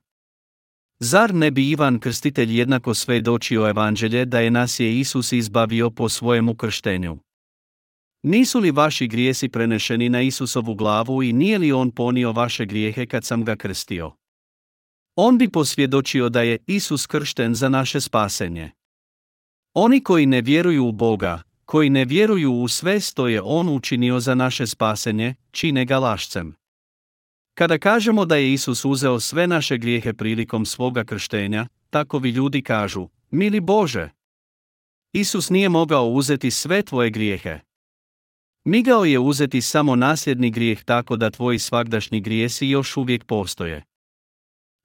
Zar 0.99 1.35
ne 1.35 1.51
bi 1.51 1.71
Ivan 1.71 1.99
Krstitelj 1.99 2.59
jednako 2.59 2.95
sve 2.95 3.21
dočio 3.21 3.69
evanđelje 3.69 4.25
da 4.25 4.41
je 4.41 4.51
nas 4.51 4.81
je 4.81 5.01
Isus 5.01 5.33
izbavio 5.33 5.91
po 5.91 6.09
svojemu 6.09 6.55
krštenju? 6.55 7.19
Nisu 8.23 8.59
li 8.59 8.71
vaši 8.71 9.07
grijesi 9.07 9.49
prenešeni 9.49 10.09
na 10.09 10.23
Isusovu 10.23 10.75
glavu 10.75 11.23
i 11.23 11.33
nije 11.33 11.59
li 11.59 11.73
on 11.73 11.91
ponio 11.91 12.33
vaše 12.33 12.67
grijehe 12.67 13.07
kad 13.07 13.25
sam 13.25 13.45
ga 13.45 13.57
krstio? 13.57 14.20
On 15.23 15.39
bi 15.39 15.49
posvjedočio 15.49 16.29
da 16.29 16.43
je 16.43 16.59
Isus 16.67 17.07
kršten 17.07 17.55
za 17.55 17.69
naše 17.69 18.01
spasenje. 18.01 18.71
Oni 19.75 20.03
koji 20.03 20.27
ne 20.27 20.41
vjeruju 20.41 20.87
u 20.87 20.93
Boga, 20.93 21.43
koji 21.65 21.91
ne 21.91 22.05
vjeruju 22.05 22.53
u 22.53 22.69
sve 22.69 23.01
što 23.01 23.29
je 23.29 23.43
On 23.45 23.69
učinio 23.69 24.21
za 24.21 24.35
naše 24.35 24.67
spasenje, 24.67 25.35
čine 25.51 25.85
ga 25.85 25.99
lašcem. 25.99 26.55
Kada 27.55 27.79
kažemo 27.79 28.25
da 28.25 28.37
je 28.37 28.53
Isus 28.53 28.85
uzeo 28.85 29.21
sve 29.21 29.47
naše 29.47 29.79
grijehe 29.79 30.13
prilikom 30.13 30.67
svoga 30.67 31.05
krštenja, 31.05 31.67
takovi 31.91 32.31
ljudi 32.31 32.63
kažu, 32.63 33.09
mili 33.31 33.61
Bože, 33.61 34.11
Isus 35.13 35.51
nije 35.51 35.69
mogao 35.69 36.07
uzeti 36.07 36.51
sve 36.51 36.83
tvoje 36.83 37.11
grijehe. 37.11 37.59
Migao 38.65 39.05
je 39.05 39.19
uzeti 39.19 39.61
samo 39.61 39.97
nasljedni 39.97 40.51
grijeh 40.51 40.85
tako 40.85 41.17
da 41.17 41.31
tvoji 41.31 41.59
svagdašnji 41.59 42.21
grijesi 42.21 42.69
još 42.69 42.97
uvijek 42.97 43.25
postoje. 43.25 43.90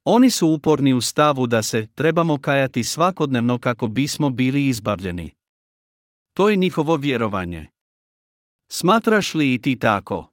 Oni 0.08 0.30
su 0.30 0.48
uporni 0.48 0.94
u 0.94 1.02
stavu 1.02 1.48
da 1.48 1.64
se 1.64 1.88
trebamo 1.96 2.38
kajati 2.42 2.84
svakodnevno 2.84 3.60
kako 3.60 3.88
bismo 3.88 4.30
bili 4.30 4.68
izbavljeni. 4.68 5.32
To 6.34 6.50
je 6.50 6.56
njihovo 6.56 6.96
vjerovanje. 6.96 7.68
Smatraš 8.72 9.34
li 9.34 9.54
i 9.54 9.62
ti 9.62 9.80
tako? 9.80 10.32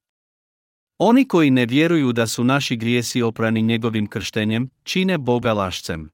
Oni 0.98 1.28
koji 1.28 1.50
ne 1.50 1.66
vjeruju 1.66 2.12
da 2.12 2.26
su 2.26 2.44
naši 2.44 2.76
grijesi 2.76 3.22
oprani 3.22 3.62
njegovim 3.62 4.06
krštenjem, 4.06 4.70
čine 4.82 5.18
Boga 5.18 5.52
lašcem. 5.52 6.10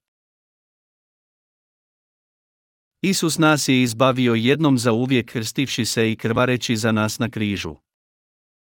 Isus 3.02 3.38
nas 3.38 3.68
je 3.68 3.82
izbavio 3.82 4.34
jednom 4.34 4.78
za 4.78 4.92
uvijek 4.92 5.30
krstivši 5.30 5.84
se 5.84 6.12
i 6.12 6.16
krvareći 6.16 6.76
za 6.76 6.92
nas 6.92 7.18
na 7.18 7.30
križu. 7.30 7.76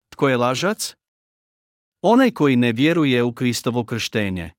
Tko 0.09 0.29
je 0.29 0.37
lažac? 0.37 0.95
Onaj 2.03 2.31
koji 2.31 2.57
ne 2.57 2.73
vjeruje 2.73 3.23
u 3.23 3.33
Kristovo 3.33 3.85
krštenje. 3.85 4.51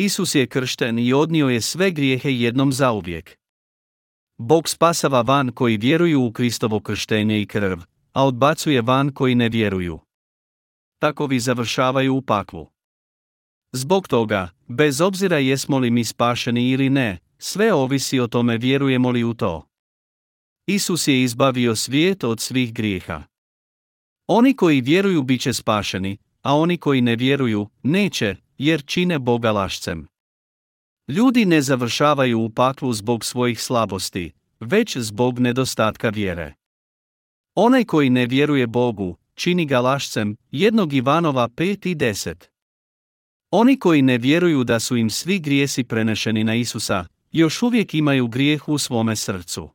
Isus 0.00 0.34
je 0.34 0.46
kršten 0.46 0.98
i 0.98 1.12
odnio 1.12 1.48
je 1.48 1.60
sve 1.60 1.90
grijehe 1.90 2.32
jednom 2.32 2.72
zauvijek. 2.72 3.36
Bog 4.38 4.68
spasava 4.68 5.20
van 5.20 5.52
koji 5.52 5.76
vjeruju 5.76 6.24
u 6.24 6.32
Kristovo 6.32 6.80
krštenje 6.80 7.42
i 7.42 7.46
krv, 7.46 7.78
a 8.12 8.26
odbacuje 8.26 8.82
van 8.82 9.12
koji 9.12 9.34
ne 9.34 9.48
vjeruju. 9.48 10.00
Takovi 10.98 11.40
završavaju 11.40 12.14
u 12.14 12.22
paklu. 12.22 12.66
Zbog 13.72 14.08
toga, 14.08 14.48
bez 14.68 15.00
obzira 15.00 15.38
jesmo 15.38 15.78
li 15.78 15.90
mi 15.90 16.04
spašeni 16.04 16.70
ili 16.70 16.90
ne, 16.90 17.18
sve 17.38 17.72
ovisi 17.72 18.20
o 18.20 18.26
tome 18.26 18.58
vjerujemo 18.58 19.10
li 19.10 19.24
u 19.24 19.34
to. 19.34 19.68
Isus 20.66 21.08
je 21.08 21.22
izbavio 21.22 21.76
svijet 21.76 22.24
od 22.24 22.40
svih 22.40 22.74
grijeha. 22.74 23.22
Oni 24.26 24.56
koji 24.56 24.80
vjeruju 24.80 25.22
bit 25.22 25.40
će 25.40 25.52
spašeni, 25.52 26.18
a 26.42 26.56
oni 26.56 26.78
koji 26.78 27.00
ne 27.00 27.16
vjeruju, 27.16 27.68
neće, 27.82 28.36
jer 28.62 28.82
čine 28.86 29.18
Boga 29.18 29.52
lašcem. 29.52 30.06
Ljudi 31.08 31.44
ne 31.44 31.62
završavaju 31.62 32.40
u 32.40 32.50
paklu 32.50 32.92
zbog 32.92 33.24
svojih 33.24 33.62
slabosti, 33.62 34.32
već 34.60 34.96
zbog 34.96 35.38
nedostatka 35.38 36.08
vjere. 36.08 36.54
Onaj 37.54 37.84
koji 37.84 38.10
ne 38.10 38.26
vjeruje 38.26 38.66
Bogu, 38.66 39.16
čini 39.34 39.66
ga 39.66 39.80
lašcem, 39.80 40.36
jednog 40.50 40.92
Ivanova 40.92 41.48
5 41.48 41.88
i 41.88 41.94
10. 41.94 42.34
Oni 43.50 43.78
koji 43.78 44.02
ne 44.02 44.18
vjeruju 44.18 44.64
da 44.64 44.80
su 44.80 44.96
im 44.96 45.10
svi 45.10 45.38
grijesi 45.38 45.84
prenešeni 45.84 46.44
na 46.44 46.54
Isusa, 46.54 47.04
još 47.32 47.62
uvijek 47.62 47.94
imaju 47.94 48.28
grijeh 48.28 48.68
u 48.68 48.78
svome 48.78 49.16
srcu. 49.16 49.68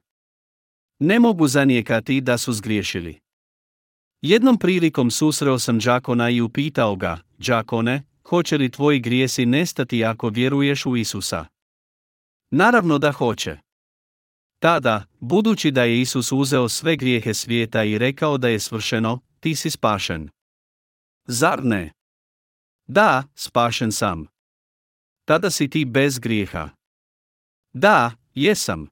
Ne 0.99 1.19
mogu 1.19 1.47
zanijekati 1.47 2.21
da 2.21 2.37
su 2.37 2.53
zgriješili. 2.53 3.19
Jednom 4.21 4.57
prilikom 4.57 5.11
susreo 5.11 5.59
sam 5.59 5.79
Đakona 5.79 6.29
i 6.29 6.41
upitao 6.41 6.95
ga, 6.95 7.19
Đakone, 7.37 8.03
hoće 8.27 8.57
li 8.57 8.71
tvoji 8.71 8.99
grijesi 8.99 9.45
nestati 9.45 10.05
ako 10.05 10.29
vjeruješ 10.29 10.85
u 10.85 10.97
Isusa? 10.97 11.45
Naravno 12.51 12.97
da 12.97 13.11
hoće. 13.11 13.57
Tada, 14.59 15.05
budući 15.19 15.71
da 15.71 15.83
je 15.83 16.01
Isus 16.01 16.31
uzeo 16.31 16.69
sve 16.69 16.95
grijehe 16.95 17.33
svijeta 17.33 17.83
i 17.83 17.97
rekao 17.97 18.37
da 18.37 18.47
je 18.49 18.59
svršeno, 18.59 19.19
ti 19.39 19.55
si 19.55 19.69
spašen. 19.69 20.29
Zar 21.27 21.63
ne? 21.63 21.91
Da, 22.87 23.23
spašen 23.35 23.91
sam. 23.91 24.27
Tada 25.25 25.49
si 25.49 25.69
ti 25.69 25.85
bez 25.85 26.19
grijeha. 26.19 26.69
Da, 27.73 28.11
jesam. 28.33 28.87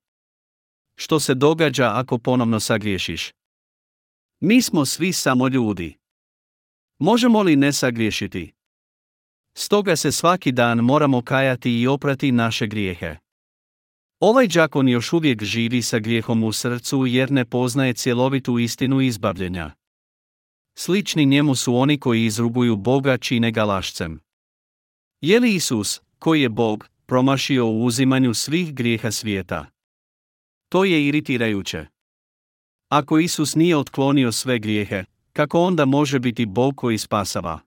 Što 0.96 1.20
se 1.20 1.34
događa 1.34 1.92
ako 1.96 2.18
ponovno 2.18 2.60
sagriješiš? 2.60 3.32
Mi 4.40 4.62
smo 4.62 4.86
svi 4.86 5.14
samo 5.14 5.48
ljudi. 5.48 5.98
Možemo 7.00 7.42
li 7.42 7.56
ne 7.56 7.74
sagriješiti? 7.74 8.54
Stoga 9.56 9.96
se 9.96 10.12
svaki 10.12 10.52
dan 10.52 10.78
moramo 10.78 11.22
kajati 11.22 11.82
i 11.82 11.88
oprati 11.88 12.32
naše 12.32 12.68
grijehe. 12.68 13.16
Ovaj 14.20 14.48
đakon 14.48 14.90
još 14.90 15.14
uvijek 15.14 15.44
živi 15.44 15.82
sa 15.82 16.00
grijehom 16.00 16.44
u 16.44 16.52
srcu 16.52 17.06
jer 17.06 17.32
ne 17.32 17.46
poznaje 17.46 17.94
cjelovitu 17.94 18.60
istinu 18.60 19.02
izbavljenja. 19.02 19.72
Slični 20.76 21.26
njemu 21.26 21.56
su 21.56 21.76
oni 21.76 22.00
koji 22.00 22.26
izrubuju 22.26 22.76
Boga 22.76 23.18
čine 23.18 23.52
ga 23.52 23.64
lašcem. 23.64 24.20
Je 25.22 25.40
li 25.40 25.56
Isus, 25.56 26.02
koji 26.20 26.42
je 26.42 26.50
Bog, 26.50 26.90
promašio 27.06 27.68
u 27.68 27.86
uzimanju 27.86 28.34
svih 28.34 28.74
grijeha 28.74 29.12
svijeta? 29.12 29.66
To 30.70 30.86
je 30.86 31.08
iritirajuće. 31.08 31.86
Ako 32.90 33.20
Isus 33.20 33.56
nije 33.56 33.78
otklonio 33.78 34.32
sve 34.32 34.60
grijehe, 34.60 35.04
kako 35.34 35.62
onda 35.62 35.86
može 35.86 36.20
biti 36.20 36.46
Bog 36.46 36.76
koji 36.76 36.98
spasava? 36.98 37.60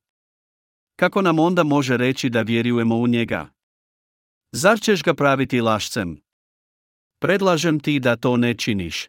Kako 0.97 1.22
nam 1.22 1.38
onda 1.38 1.62
može 1.62 1.97
reći 1.97 2.30
da 2.30 2.42
vjerujemo 2.42 2.97
u 2.97 3.07
njega? 3.07 3.49
Zar 4.53 4.80
ćeš 4.80 5.03
ga 5.03 5.14
praviti 5.14 5.61
lašcem? 5.61 6.20
Predlažem 7.20 7.80
ti 7.80 8.01
da 8.01 8.16
to 8.16 8.36
ne 8.36 8.55
činiš. 8.55 9.09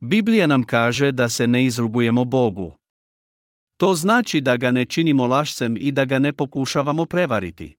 Biblija 0.00 0.46
nam 0.46 0.64
kaže 0.64 1.12
da 1.12 1.28
se 1.28 1.46
ne 1.46 1.64
izrubujemo 1.64 2.24
Bogu. 2.24 2.76
To 3.76 3.94
znači 3.94 4.40
da 4.40 4.56
ga 4.56 4.70
ne 4.70 4.84
činimo 4.84 5.26
lašcem 5.26 5.76
i 5.80 5.92
da 5.92 6.04
ga 6.04 6.18
ne 6.18 6.32
pokušavamo 6.32 7.06
prevariti. 7.06 7.76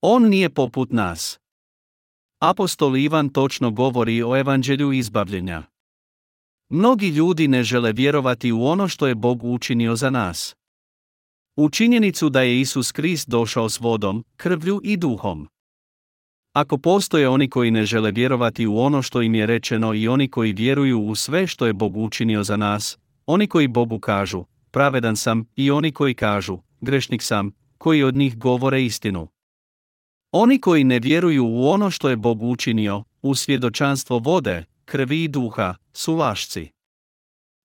On 0.00 0.28
nije 0.28 0.50
poput 0.50 0.92
nas. 0.92 1.40
Apostol 2.40 2.96
Ivan 2.96 3.28
točno 3.28 3.70
govori 3.70 4.22
o 4.22 4.36
evanđelju 4.36 4.92
izbavljenja. 4.92 5.62
Mnogi 6.68 7.08
ljudi 7.08 7.48
ne 7.48 7.64
žele 7.64 7.92
vjerovati 7.92 8.52
u 8.52 8.64
ono 8.64 8.88
što 8.88 9.06
je 9.06 9.14
Bog 9.14 9.44
učinio 9.44 9.96
za 9.96 10.10
nas. 10.10 10.56
U 11.60 11.70
činjenicu 11.70 12.28
da 12.28 12.42
je 12.42 12.60
Isus 12.60 12.92
Krist 12.92 13.28
došao 13.28 13.68
s 13.68 13.80
vodom, 13.80 14.24
krvlju 14.36 14.80
i 14.84 14.96
duhom. 14.96 15.48
Ako 16.52 16.78
postoje 16.78 17.28
oni 17.28 17.50
koji 17.50 17.70
ne 17.70 17.84
žele 17.84 18.10
vjerovati 18.10 18.66
u 18.66 18.78
ono 18.78 19.02
što 19.02 19.22
im 19.22 19.34
je 19.34 19.46
rečeno 19.46 19.94
i 19.94 20.08
oni 20.08 20.28
koji 20.28 20.52
vjeruju 20.52 21.00
u 21.00 21.14
sve 21.14 21.46
što 21.46 21.66
je 21.66 21.72
Bog 21.72 21.96
učinio 21.96 22.44
za 22.44 22.56
nas, 22.56 22.98
oni 23.26 23.46
koji 23.46 23.68
Bogu 23.68 23.98
kažu, 23.98 24.44
pravedan 24.70 25.16
sam, 25.16 25.44
i 25.56 25.70
oni 25.70 25.92
koji 25.92 26.14
kažu, 26.14 26.58
grešnik 26.80 27.22
sam, 27.22 27.52
koji 27.78 28.02
od 28.02 28.16
njih 28.16 28.38
govore 28.38 28.84
istinu. 28.84 29.28
Oni 30.32 30.60
koji 30.60 30.84
ne 30.84 30.98
vjeruju 30.98 31.46
u 31.46 31.68
ono 31.68 31.90
što 31.90 32.08
je 32.08 32.16
Bog 32.16 32.42
učinio, 32.42 33.04
u 33.22 33.34
svjedočanstvo 33.34 34.18
vode, 34.18 34.64
krvi 34.84 35.24
i 35.24 35.28
duha, 35.28 35.74
su 35.92 36.14
lašci. 36.14 36.68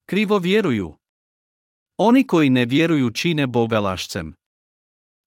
Krivo 0.06 0.38
vjeruju. 0.38 0.98
Oni 1.98 2.28
koji 2.28 2.50
ne 2.50 2.66
vjeruju 2.66 3.12
čine 3.12 3.48
Boga 3.48 3.80
lašcem. 3.80 4.36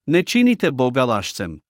Ne 0.06 0.22
činite 0.22 0.70
Boga 0.70 1.04
lašcem. 1.04 1.60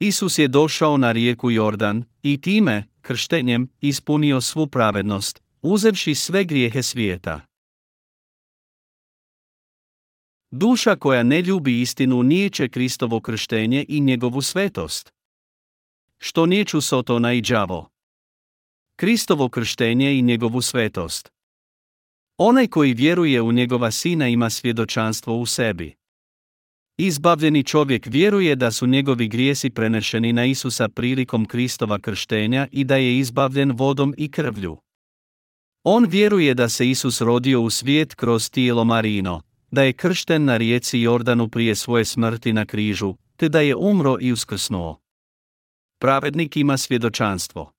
Isus 0.00 0.38
je 0.38 0.48
došao 0.48 0.96
na 0.96 1.12
rijeku 1.12 1.50
Jordan 1.50 2.04
i 2.22 2.40
time, 2.40 2.84
krštenjem, 3.00 3.68
ispunio 3.80 4.40
svu 4.40 4.66
pravednost, 4.66 5.42
uzevši 5.62 6.14
sve 6.14 6.44
grijehe 6.44 6.82
svijeta. 6.82 7.40
Duša 10.50 10.96
koja 10.96 11.22
ne 11.22 11.42
ljubi 11.42 11.80
istinu 11.80 12.22
nijeće 12.22 12.68
Kristovo 12.68 13.20
krštenje 13.20 13.84
i 13.88 14.00
njegovu 14.00 14.42
svetost. 14.42 15.12
Što 16.18 16.46
niječu 16.46 16.80
Sotona 16.80 17.32
i 17.32 17.40
đavo. 17.40 17.88
Kristovo 18.96 19.48
krštenje 19.48 20.18
i 20.18 20.22
njegovu 20.22 20.62
svetost. 20.62 21.35
Onaj 22.38 22.66
koji 22.66 22.94
vjeruje 22.94 23.42
u 23.42 23.52
njegova 23.52 23.90
sina 23.90 24.28
ima 24.28 24.50
svjedočanstvo 24.50 25.36
u 25.36 25.46
sebi. 25.46 25.94
Izbavljeni 26.98 27.64
čovjek 27.64 28.06
vjeruje 28.06 28.56
da 28.56 28.70
su 28.70 28.86
njegovi 28.86 29.28
grijesi 29.28 29.70
prenešeni 29.70 30.32
na 30.32 30.44
Isusa 30.44 30.88
prilikom 30.88 31.44
Kristova 31.44 31.98
krštenja 31.98 32.68
i 32.72 32.84
da 32.84 32.96
je 32.96 33.18
izbavljen 33.18 33.72
vodom 33.72 34.14
i 34.16 34.30
krvlju. 34.30 34.76
On 35.84 36.06
vjeruje 36.06 36.54
da 36.54 36.68
se 36.68 36.90
Isus 36.90 37.20
rodio 37.20 37.60
u 37.60 37.70
svijet 37.70 38.14
kroz 38.14 38.50
tijelo 38.50 38.84
Marino, 38.84 39.42
da 39.70 39.82
je 39.82 39.92
kršten 39.92 40.44
na 40.44 40.56
rijeci 40.56 41.00
Jordanu 41.00 41.48
prije 41.48 41.74
svoje 41.74 42.04
smrti 42.04 42.52
na 42.52 42.66
križu, 42.66 43.14
te 43.36 43.48
da 43.48 43.60
je 43.60 43.76
umro 43.76 44.16
i 44.20 44.32
uskrsnuo. 44.32 45.00
Pravednik 45.98 46.56
ima 46.56 46.76
svjedočanstvo. 46.76 47.72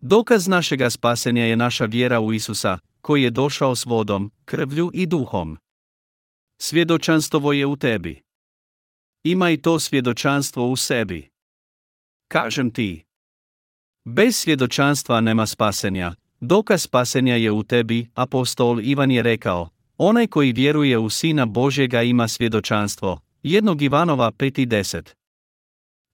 Dokaz 0.00 0.48
našega 0.48 0.90
spasenja 0.90 1.44
je 1.44 1.56
naša 1.56 1.84
vjera 1.84 2.20
u 2.20 2.32
Isusa, 2.32 2.78
koji 3.04 3.22
je 3.22 3.30
došao 3.30 3.76
s 3.76 3.86
vodom, 3.86 4.30
krvlju 4.44 4.90
i 4.94 5.06
duhom. 5.06 5.58
Svjedočanstvo 6.60 7.52
je 7.52 7.66
u 7.66 7.76
tebi. 7.76 8.22
Ima 9.24 9.50
i 9.50 9.56
to 9.56 9.78
svjedočanstvo 9.80 10.68
u 10.68 10.76
sebi. 10.76 11.30
Kažem 12.28 12.70
ti. 12.70 13.04
Bez 14.04 14.36
svjedočanstva 14.36 15.20
nema 15.20 15.46
spasenja, 15.46 16.14
dokaz 16.40 16.82
spasenja 16.82 17.36
je 17.36 17.50
u 17.50 17.62
tebi, 17.62 18.08
apostol 18.14 18.80
Ivan 18.80 19.10
je 19.10 19.22
rekao, 19.22 19.68
onaj 19.98 20.26
koji 20.26 20.52
vjeruje 20.52 20.98
u 20.98 21.10
Sina 21.10 21.46
Božjega 21.46 22.02
ima 22.02 22.28
svjedočanstvo, 22.28 23.20
jednog 23.42 23.82
Ivanova 23.82 24.32
5.10. 24.32 25.14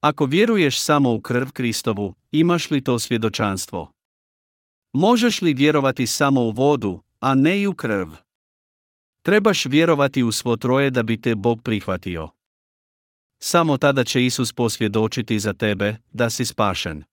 Ako 0.00 0.26
vjeruješ 0.26 0.80
samo 0.80 1.14
u 1.14 1.20
krv 1.20 1.48
Kristovu, 1.52 2.14
imaš 2.32 2.70
li 2.70 2.84
to 2.84 2.98
svjedočanstvo? 2.98 3.92
Možeš 4.92 5.42
li 5.42 5.54
vjerovati 5.54 6.06
samo 6.06 6.40
u 6.40 6.50
vodu, 6.50 7.02
a 7.20 7.34
ne 7.34 7.60
i 7.60 7.66
u 7.66 7.74
krv? 7.74 8.08
Trebaš 9.22 9.66
vjerovati 9.66 10.22
u 10.22 10.32
svo 10.32 10.56
troje 10.56 10.90
da 10.90 11.02
bi 11.02 11.20
te 11.20 11.34
Bog 11.34 11.62
prihvatio. 11.62 12.28
Samo 13.38 13.78
tada 13.78 14.04
će 14.04 14.26
Isus 14.26 14.52
posvjedočiti 14.52 15.40
za 15.40 15.52
tebe 15.52 15.96
da 16.12 16.30
si 16.30 16.44
spašen. 16.44 17.04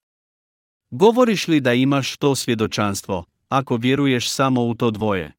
Govoriš 0.90 1.48
li 1.48 1.62
da 1.62 1.74
imaš 1.74 2.18
to 2.18 2.36
svjedočanstvo, 2.36 3.26
ako 3.50 3.76
vjeruješ 3.76 4.30
samo 4.32 4.64
u 4.64 4.76
to 4.76 4.92
dvoje? 4.92 5.34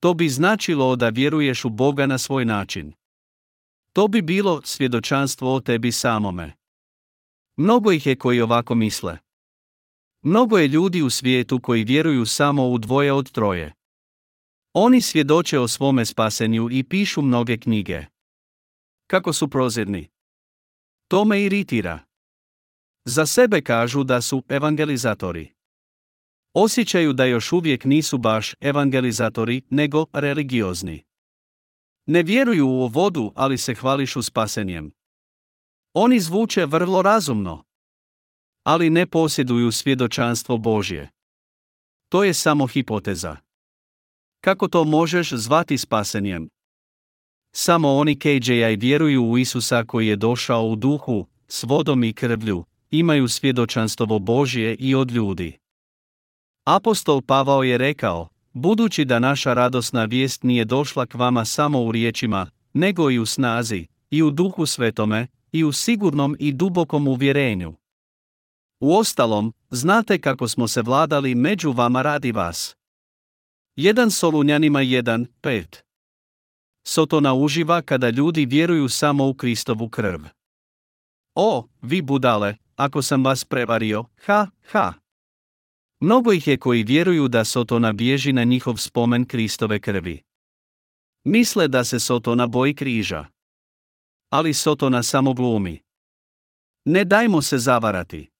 To 0.00 0.14
bi 0.14 0.28
značilo 0.28 0.96
da 0.96 1.08
vjeruješ 1.08 1.64
u 1.64 1.70
Boga 1.70 2.06
na 2.06 2.18
svoj 2.18 2.44
način. 2.44 2.92
To 3.92 4.08
bi 4.08 4.22
bilo 4.22 4.60
svjedočanstvo 4.64 5.54
o 5.54 5.60
tebi 5.60 5.92
samome. 5.92 6.52
Mnogo 7.56 7.92
ih 7.92 8.06
je 8.06 8.16
koji 8.16 8.40
ovako 8.40 8.74
misle. 8.74 9.18
Mnogo 10.22 10.58
je 10.58 10.68
ljudi 10.68 11.02
u 11.02 11.10
svijetu 11.10 11.60
koji 11.60 11.84
vjeruju 11.84 12.26
samo 12.26 12.68
u 12.68 12.78
dvoje 12.78 13.12
od 13.12 13.30
troje. 13.30 13.74
Oni 14.72 15.00
svjedoče 15.00 15.58
o 15.58 15.68
svome 15.68 16.06
spasenju 16.06 16.68
i 16.70 16.84
pišu 16.84 17.22
mnoge 17.22 17.58
knjige. 17.58 18.04
Kako 19.06 19.32
su 19.32 19.48
prozirni. 19.48 20.08
To 21.08 21.24
me 21.24 21.42
iritira. 21.42 21.98
Za 23.04 23.26
sebe 23.26 23.60
kažu 23.60 24.04
da 24.04 24.20
su 24.20 24.44
evangelizatori. 24.48 25.52
Osjećaju 26.54 27.12
da 27.12 27.24
još 27.24 27.52
uvijek 27.52 27.84
nisu 27.84 28.18
baš 28.18 28.54
evangelizatori, 28.60 29.62
nego 29.70 30.06
religiozni. 30.12 31.04
Ne 32.06 32.22
vjeruju 32.22 32.68
u 32.68 32.86
vodu, 32.86 33.32
ali 33.34 33.58
se 33.58 33.74
hvališu 33.74 34.22
spasenjem. 34.22 34.92
Oni 35.94 36.20
zvuče 36.20 36.66
vrlo 36.66 37.02
razumno. 37.02 37.64
Ali 38.64 38.90
ne 38.90 39.06
posjeduju 39.06 39.72
svjedočanstvo 39.72 40.58
Božje. 40.58 41.10
To 42.08 42.24
je 42.24 42.34
samo 42.34 42.66
hipoteza. 42.66 43.36
Kako 44.40 44.68
to 44.68 44.84
možeš 44.84 45.32
zvati 45.32 45.78
spasenjem? 45.78 46.48
Samo 47.54 47.94
oni 47.94 48.18
KJI 48.18 48.76
vjeruju 48.76 49.24
u 49.24 49.38
Isusa 49.38 49.84
koji 49.84 50.06
je 50.06 50.16
došao 50.16 50.66
u 50.66 50.76
duhu, 50.76 51.26
s 51.48 51.62
vodom 51.62 52.04
i 52.04 52.12
krvlju, 52.12 52.64
imaju 52.90 53.28
svjedočanstvo 53.28 54.18
Božje 54.18 54.74
i 54.74 54.94
od 54.94 55.10
ljudi. 55.10 55.58
Apostol 56.64 57.22
Pavao 57.22 57.62
je 57.62 57.78
rekao, 57.78 58.28
budući 58.52 59.04
da 59.04 59.18
naša 59.18 59.54
radosna 59.54 60.04
vijest 60.04 60.42
nije 60.42 60.64
došla 60.64 61.06
k 61.06 61.14
vama 61.14 61.44
samo 61.44 61.82
u 61.82 61.92
riječima, 61.92 62.50
nego 62.72 63.10
i 63.10 63.18
u 63.18 63.26
snazi, 63.26 63.86
i 64.10 64.22
u 64.22 64.30
duhu 64.30 64.66
svetome, 64.66 65.26
i 65.52 65.64
u 65.64 65.72
sigurnom 65.72 66.36
i 66.38 66.52
dubokom 66.52 67.08
uvjerenju. 67.08 67.74
U 68.82 68.96
ostalom, 68.96 69.52
znate 69.70 70.20
kako 70.20 70.48
smo 70.48 70.68
se 70.68 70.82
vladali 70.82 71.34
među 71.34 71.72
vama 71.72 72.02
radi 72.02 72.32
vas. 72.32 72.76
Jedan 73.76 74.10
Solunjanima 74.10 74.80
1, 74.80 75.26
5. 75.42 75.76
Sotona 76.86 77.34
uživa 77.34 77.82
kada 77.82 78.10
ljudi 78.10 78.46
vjeruju 78.46 78.88
samo 78.88 79.28
u 79.28 79.34
Kristovu 79.34 79.88
krv. 79.88 80.20
O, 81.34 81.68
vi 81.82 82.02
budale, 82.02 82.56
ako 82.76 83.02
sam 83.02 83.24
vas 83.24 83.44
prevario, 83.44 84.04
ha, 84.24 84.46
ha. 84.70 84.92
Mnogo 86.00 86.32
ih 86.32 86.48
je 86.48 86.58
koji 86.58 86.82
vjeruju 86.82 87.28
da 87.28 87.44
Sotona 87.44 87.92
bježi 87.92 88.32
na 88.32 88.44
njihov 88.44 88.76
spomen 88.76 89.24
Kristove 89.24 89.80
krvi. 89.80 90.22
Misle 91.24 91.68
da 91.68 91.84
se 91.84 92.00
Sotona 92.00 92.46
boji 92.46 92.74
križa. 92.74 93.26
Ali 94.30 94.54
Sotona 94.54 95.02
samo 95.02 95.34
glumi. 95.34 95.82
Ne 96.84 97.04
dajmo 97.04 97.42
se 97.42 97.58
zavarati. 97.58 98.31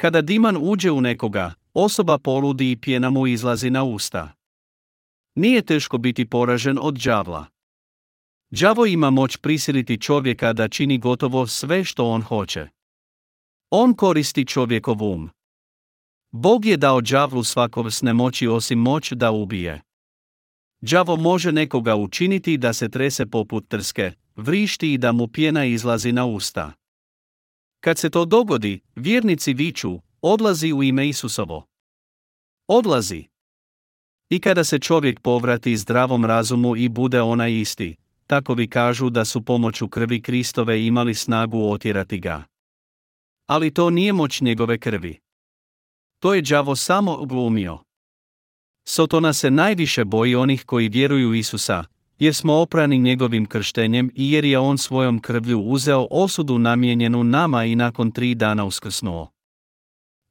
Kada 0.00 0.20
diman 0.20 0.56
uđe 0.60 0.90
u 0.90 1.00
nekoga, 1.00 1.54
osoba 1.74 2.18
poludi 2.18 2.70
i 2.70 2.76
pjena 2.76 3.10
mu 3.10 3.26
izlazi 3.26 3.70
na 3.70 3.84
usta. 3.84 4.32
Nije 5.34 5.62
teško 5.62 5.98
biti 5.98 6.26
poražen 6.26 6.78
od 6.82 6.94
đavla. 6.94 7.46
Đavo 8.50 8.86
ima 8.86 9.10
moć 9.10 9.36
prisiliti 9.36 10.00
čovjeka 10.00 10.52
da 10.52 10.68
čini 10.68 10.98
gotovo 10.98 11.46
sve 11.46 11.84
što 11.84 12.06
on 12.06 12.22
hoće. 12.22 12.68
On 13.70 13.94
koristi 13.94 14.46
čovjekov 14.46 15.02
um. 15.02 15.30
Bog 16.30 16.64
je 16.64 16.76
dao 16.76 17.00
đavlu 17.00 17.44
svakovrsne 17.44 18.12
moći 18.12 18.48
osim 18.48 18.78
moć 18.78 19.12
da 19.12 19.30
ubije. 19.30 19.82
Đavo 20.80 21.16
može 21.16 21.52
nekoga 21.52 21.96
učiniti 21.96 22.56
da 22.56 22.72
se 22.72 22.88
trese 22.88 23.26
poput 23.26 23.68
trske, 23.68 24.12
vrišti 24.36 24.92
i 24.92 24.98
da 24.98 25.12
mu 25.12 25.28
pjena 25.28 25.64
izlazi 25.64 26.12
na 26.12 26.26
usta. 26.26 26.79
Kad 27.80 27.98
se 27.98 28.10
to 28.10 28.24
dogodi, 28.24 28.80
vjernici 28.96 29.54
viču, 29.54 30.00
odlazi 30.22 30.72
u 30.72 30.82
ime 30.82 31.08
Isusovo. 31.08 31.66
Odlazi. 32.68 33.24
I 34.30 34.40
kada 34.40 34.64
se 34.64 34.78
čovjek 34.78 35.20
povrati 35.20 35.76
zdravom 35.76 36.24
razumu 36.24 36.76
i 36.76 36.88
bude 36.88 37.20
onaj 37.22 37.60
isti, 37.60 37.96
takovi 38.26 38.68
kažu 38.68 39.10
da 39.10 39.24
su 39.24 39.44
pomoću 39.44 39.88
krvi 39.88 40.22
Kristove 40.22 40.86
imali 40.86 41.14
snagu 41.14 41.70
otjerati 41.70 42.18
ga. 42.18 42.44
Ali 43.46 43.74
to 43.74 43.90
nije 43.90 44.12
moć 44.12 44.40
njegove 44.40 44.78
krvi. 44.78 45.18
To 46.18 46.34
je 46.34 46.42
đavo 46.42 46.76
samo 46.76 47.12
oglumio. 47.12 47.78
Sotona 48.84 49.32
se 49.32 49.50
najviše 49.50 50.04
boji 50.04 50.34
onih 50.34 50.64
koji 50.64 50.88
vjeruju 50.88 51.34
Isusa, 51.34 51.84
jer 52.20 52.34
smo 52.34 52.54
oprani 52.54 52.98
njegovim 52.98 53.46
krštenjem 53.46 54.10
i 54.14 54.32
jer 54.32 54.44
je 54.44 54.58
on 54.58 54.78
svojom 54.78 55.20
krvlju 55.20 55.60
uzeo 55.60 56.06
osudu 56.10 56.58
namijenjenu 56.58 57.24
nama 57.24 57.64
i 57.64 57.74
nakon 57.74 58.10
tri 58.10 58.34
dana 58.34 58.64
uskrsnuo. 58.64 59.30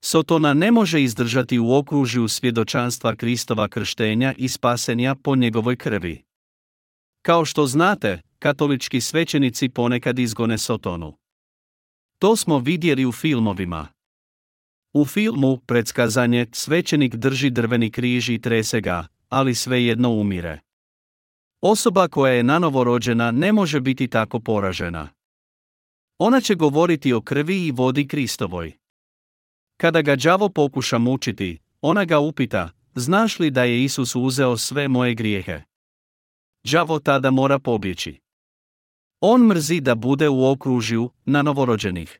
Sotona 0.04 0.54
ne 0.54 0.72
može 0.72 1.04
izdržati 1.04 1.60
u 1.60 1.74
okružju 1.74 2.28
svjedočanstva 2.28 3.16
Kristova 3.16 3.68
krštenja 3.68 4.34
i 4.38 4.48
spasenja 4.48 5.16
po 5.16 5.36
njegovoj 5.36 5.76
krvi. 5.76 6.24
Kao 7.22 7.46
što 7.46 7.68
znate, 7.68 8.22
katolički 8.40 9.02
svećenici 9.02 9.70
ponekad 9.70 10.20
izgone 10.20 10.58
Sotonu. 10.58 11.18
To 12.20 12.36
smo 12.36 12.60
vidjeli 12.60 13.06
u 13.06 13.12
filmovima. 13.12 13.88
U 14.94 15.06
filmu 15.06 15.58
predskazanje 15.58 16.46
svećenik 16.52 17.16
drži 17.16 17.50
drveni 17.50 17.92
križ 17.92 18.30
i 18.30 18.42
trese 18.42 18.82
ga, 18.82 19.08
ali 19.30 19.56
svejedno 19.56 20.12
umire. 20.12 20.60
Osoba 21.62 22.08
koja 22.08 22.34
je 22.34 22.44
nanovo 22.44 22.84
rođena 22.84 23.32
ne 23.32 23.54
može 23.54 23.82
biti 23.82 24.08
tako 24.08 24.40
poražena. 24.40 25.10
Ona 26.20 26.42
će 26.42 26.56
govoriti 26.56 27.14
o 27.14 27.22
krvi 27.22 27.68
i 27.68 27.72
vodi 27.72 28.08
Kristovoj. 28.08 28.74
Kada 29.78 30.02
ga 30.02 30.16
đavo 30.16 30.50
pokuša 30.50 30.98
mučiti, 30.98 31.60
ona 31.82 32.06
ga 32.06 32.20
upita, 32.20 32.70
znaš 32.96 33.40
li 33.40 33.52
da 33.52 33.64
je 33.64 33.84
Isus 33.84 34.16
uzeo 34.16 34.58
sve 34.58 34.88
moje 34.88 35.16
grijehe? 35.16 35.62
đavo 36.64 37.00
tada 37.00 37.32
mora 37.32 37.60
pobjeći. 37.60 38.20
On 39.22 39.48
mrzi 39.48 39.80
da 39.82 39.96
bude 39.96 40.30
u 40.30 40.52
okružju 40.52 41.12
na 41.26 41.42
novorođenih. 41.42 42.20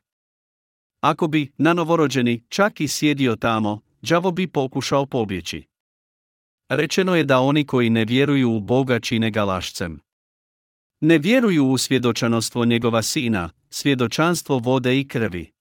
Ako 1.00 1.28
bi 1.28 1.52
na 1.58 1.74
novorođeni 1.74 2.44
čak 2.48 2.80
i 2.80 2.88
sjedio 2.88 3.36
tamo, 3.36 3.80
đavo 4.02 4.30
bi 4.30 4.46
pokušao 4.46 5.06
pobjeći. 5.06 5.69
Rečeno 6.70 7.16
je 7.16 7.24
da 7.24 7.40
oni 7.40 7.66
koji 7.66 7.90
ne 7.90 8.04
vjeruju 8.04 8.50
u 8.50 8.60
Boga 8.60 9.00
čine 9.00 9.30
ga 9.30 9.44
lašcem. 9.44 10.00
Ne 11.00 11.18
vjeruju 11.18 11.66
u 11.66 11.78
svjedočanstvo 11.78 12.64
njegova 12.64 13.02
sina, 13.02 13.50
svjedočanstvo 13.70 14.58
vode 14.58 14.98
i 14.98 15.08
krvi. 15.08 15.52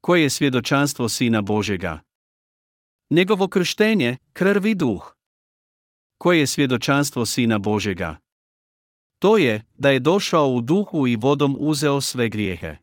Koje 0.00 0.22
je 0.22 0.30
svjedočanstvo 0.30 1.08
sina 1.08 1.42
Božega? 1.42 2.00
Njegovo 3.10 3.48
krštenje, 3.48 4.16
krv 4.32 4.66
i 4.66 4.74
duh. 4.74 5.16
Koje 6.18 6.38
je 6.38 6.46
svjedočanstvo 6.46 7.26
sina 7.26 7.58
Božega? 7.58 8.16
To 9.18 9.38
je, 9.38 9.62
da 9.74 9.90
je 9.90 10.00
došao 10.00 10.48
u 10.48 10.60
duhu 10.60 11.06
i 11.06 11.16
vodom 11.16 11.56
uzeo 11.58 12.00
sve 12.00 12.28
grijehe. 12.28 12.76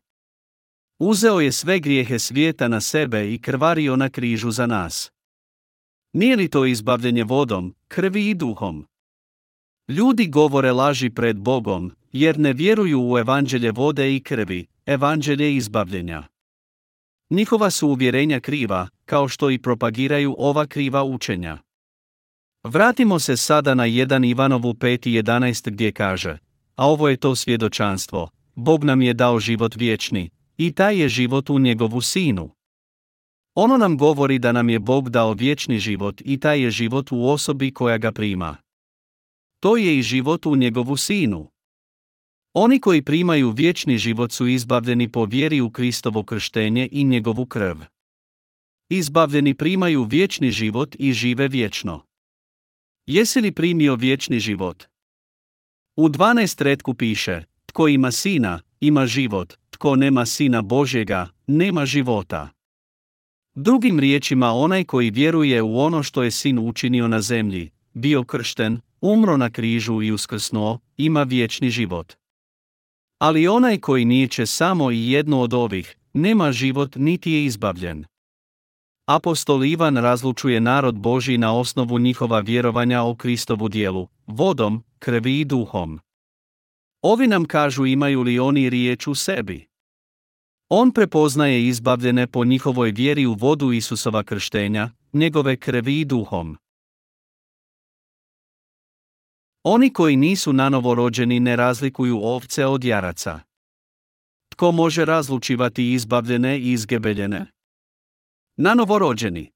Uzeo 0.98 1.40
je 1.40 1.52
sve 1.52 1.78
grijehe 1.78 2.18
svijeta 2.18 2.68
na 2.68 2.80
sebe 2.80 3.34
i 3.34 3.38
krvario 3.38 3.96
na 3.96 4.08
križu 4.08 4.50
za 4.50 4.66
nas. 4.66 5.13
Nije 6.14 6.36
li 6.36 6.48
to 6.48 6.66
izbavljenje 6.66 7.24
vodom, 7.24 7.74
krvi 7.88 8.30
i 8.30 8.34
duhom? 8.34 8.86
Ljudi 9.88 10.26
govore 10.26 10.72
laži 10.72 11.10
pred 11.10 11.36
Bogom, 11.36 11.92
jer 12.12 12.38
ne 12.38 12.52
vjeruju 12.52 13.10
u 13.10 13.18
evanđelje 13.18 13.72
vode 13.72 14.14
i 14.16 14.20
krvi, 14.20 14.66
evanđelje 14.86 15.56
izbavljenja. 15.56 16.22
Njihova 17.30 17.70
su 17.70 17.88
uvjerenja 17.88 18.40
kriva, 18.40 18.88
kao 19.04 19.28
što 19.28 19.50
i 19.50 19.58
propagiraju 19.58 20.34
ova 20.38 20.66
kriva 20.66 21.04
učenja. 21.04 21.58
Vratimo 22.64 23.18
se 23.18 23.36
sada 23.36 23.74
na 23.74 23.84
1 23.84 24.30
Ivanovu 24.30 24.72
5.11 24.72 25.70
gdje 25.70 25.92
kaže, 25.92 26.38
a 26.76 26.88
ovo 26.88 27.08
je 27.08 27.16
to 27.16 27.36
svjedočanstvo, 27.36 28.30
Bog 28.54 28.84
nam 28.84 29.02
je 29.02 29.14
dao 29.14 29.38
život 29.38 29.76
vječni, 29.76 30.30
i 30.56 30.72
taj 30.72 31.00
je 31.00 31.08
život 31.08 31.50
u 31.50 31.58
njegovu 31.58 32.00
sinu. 32.00 32.53
Ono 33.54 33.76
nam 33.76 33.96
govori 33.96 34.38
da 34.38 34.52
nam 34.52 34.70
je 34.70 34.78
Bog 34.78 35.10
dao 35.10 35.32
vječni 35.32 35.78
život 35.78 36.20
i 36.24 36.40
taj 36.40 36.62
je 36.62 36.70
život 36.70 37.12
u 37.12 37.28
osobi 37.28 37.74
koja 37.74 37.98
ga 37.98 38.12
prima. 38.12 38.56
To 39.60 39.76
je 39.76 39.98
i 39.98 40.02
život 40.02 40.46
u 40.46 40.56
njegovu 40.56 40.96
sinu. 40.96 41.50
Oni 42.52 42.80
koji 42.80 43.02
primaju 43.02 43.50
vječni 43.50 43.98
život 43.98 44.32
su 44.32 44.46
izbavljeni 44.46 45.12
po 45.12 45.24
vjeri 45.24 45.60
u 45.60 45.70
Kristovo 45.70 46.22
krštenje 46.22 46.88
i 46.92 47.04
njegovu 47.04 47.46
krv. 47.46 47.76
Izbavljeni 48.88 49.54
primaju 49.54 50.04
vječni 50.04 50.50
život 50.50 50.96
i 50.98 51.12
žive 51.12 51.48
vječno. 51.48 52.02
Jesi 53.06 53.40
li 53.40 53.52
primio 53.52 53.94
vječni 53.94 54.40
život? 54.40 54.84
U 55.96 56.08
12 56.08 56.62
redku 56.62 56.94
piše, 56.94 57.44
tko 57.66 57.88
ima 57.88 58.10
sina, 58.10 58.60
ima 58.80 59.06
život, 59.06 59.54
tko 59.70 59.96
nema 59.96 60.26
sina 60.26 60.62
Božjega, 60.62 61.28
nema 61.46 61.86
života. 61.86 62.50
Drugim 63.54 64.00
riječima 64.00 64.52
onaj 64.52 64.84
koji 64.84 65.10
vjeruje 65.10 65.62
u 65.62 65.78
ono 65.78 66.02
što 66.02 66.22
je 66.22 66.30
sin 66.30 66.58
učinio 66.58 67.08
na 67.08 67.20
zemlji, 67.20 67.70
bio 67.92 68.24
kršten, 68.24 68.80
umro 69.00 69.36
na 69.36 69.50
križu 69.50 70.02
i 70.02 70.12
uskrsnuo, 70.12 70.78
ima 70.96 71.22
vječni 71.22 71.70
život. 71.70 72.12
Ali 73.18 73.48
onaj 73.48 73.78
koji 73.78 74.04
nijeće 74.04 74.46
samo 74.46 74.90
i 74.90 75.10
jedno 75.10 75.40
od 75.40 75.54
ovih, 75.54 75.96
nema 76.12 76.52
život 76.52 76.96
niti 76.96 77.32
je 77.32 77.44
izbavljen. 77.44 78.04
Apostol 79.06 79.64
Ivan 79.64 79.96
razlučuje 79.96 80.60
narod 80.60 80.98
Boži 80.98 81.38
na 81.38 81.58
osnovu 81.58 81.98
njihova 81.98 82.40
vjerovanja 82.40 83.02
o 83.02 83.14
Kristovu 83.14 83.68
dijelu, 83.68 84.08
vodom, 84.26 84.82
krvi 84.98 85.40
i 85.40 85.44
duhom. 85.44 86.00
Ovi 87.02 87.26
nam 87.26 87.44
kažu 87.44 87.86
imaju 87.86 88.22
li 88.22 88.38
oni 88.38 88.70
riječ 88.70 89.06
u 89.06 89.14
sebi. 89.14 89.73
On 90.76 90.92
prepoznaje 90.92 91.66
izbavljene 91.66 92.26
po 92.26 92.44
njihovoj 92.44 92.90
vjeri 92.90 93.26
u 93.26 93.34
vodu 93.34 93.72
Isusova 93.72 94.22
krštenja, 94.22 94.90
njegove 95.12 95.56
krvi 95.56 96.00
i 96.00 96.04
duhom. 96.04 96.56
Oni 99.62 99.92
koji 99.92 100.16
nisu 100.16 100.52
nanovo 100.52 100.94
rođeni 100.94 101.40
ne 101.40 101.56
razlikuju 101.56 102.20
ovce 102.22 102.66
od 102.66 102.84
jaraca. 102.84 103.40
Tko 104.48 104.72
može 104.72 105.04
razlučivati 105.04 105.92
izbavljene 105.92 106.58
i 106.58 106.72
izgebeljene? 106.72 107.46
Nanovo 108.56 108.98
rođeni. 108.98 109.50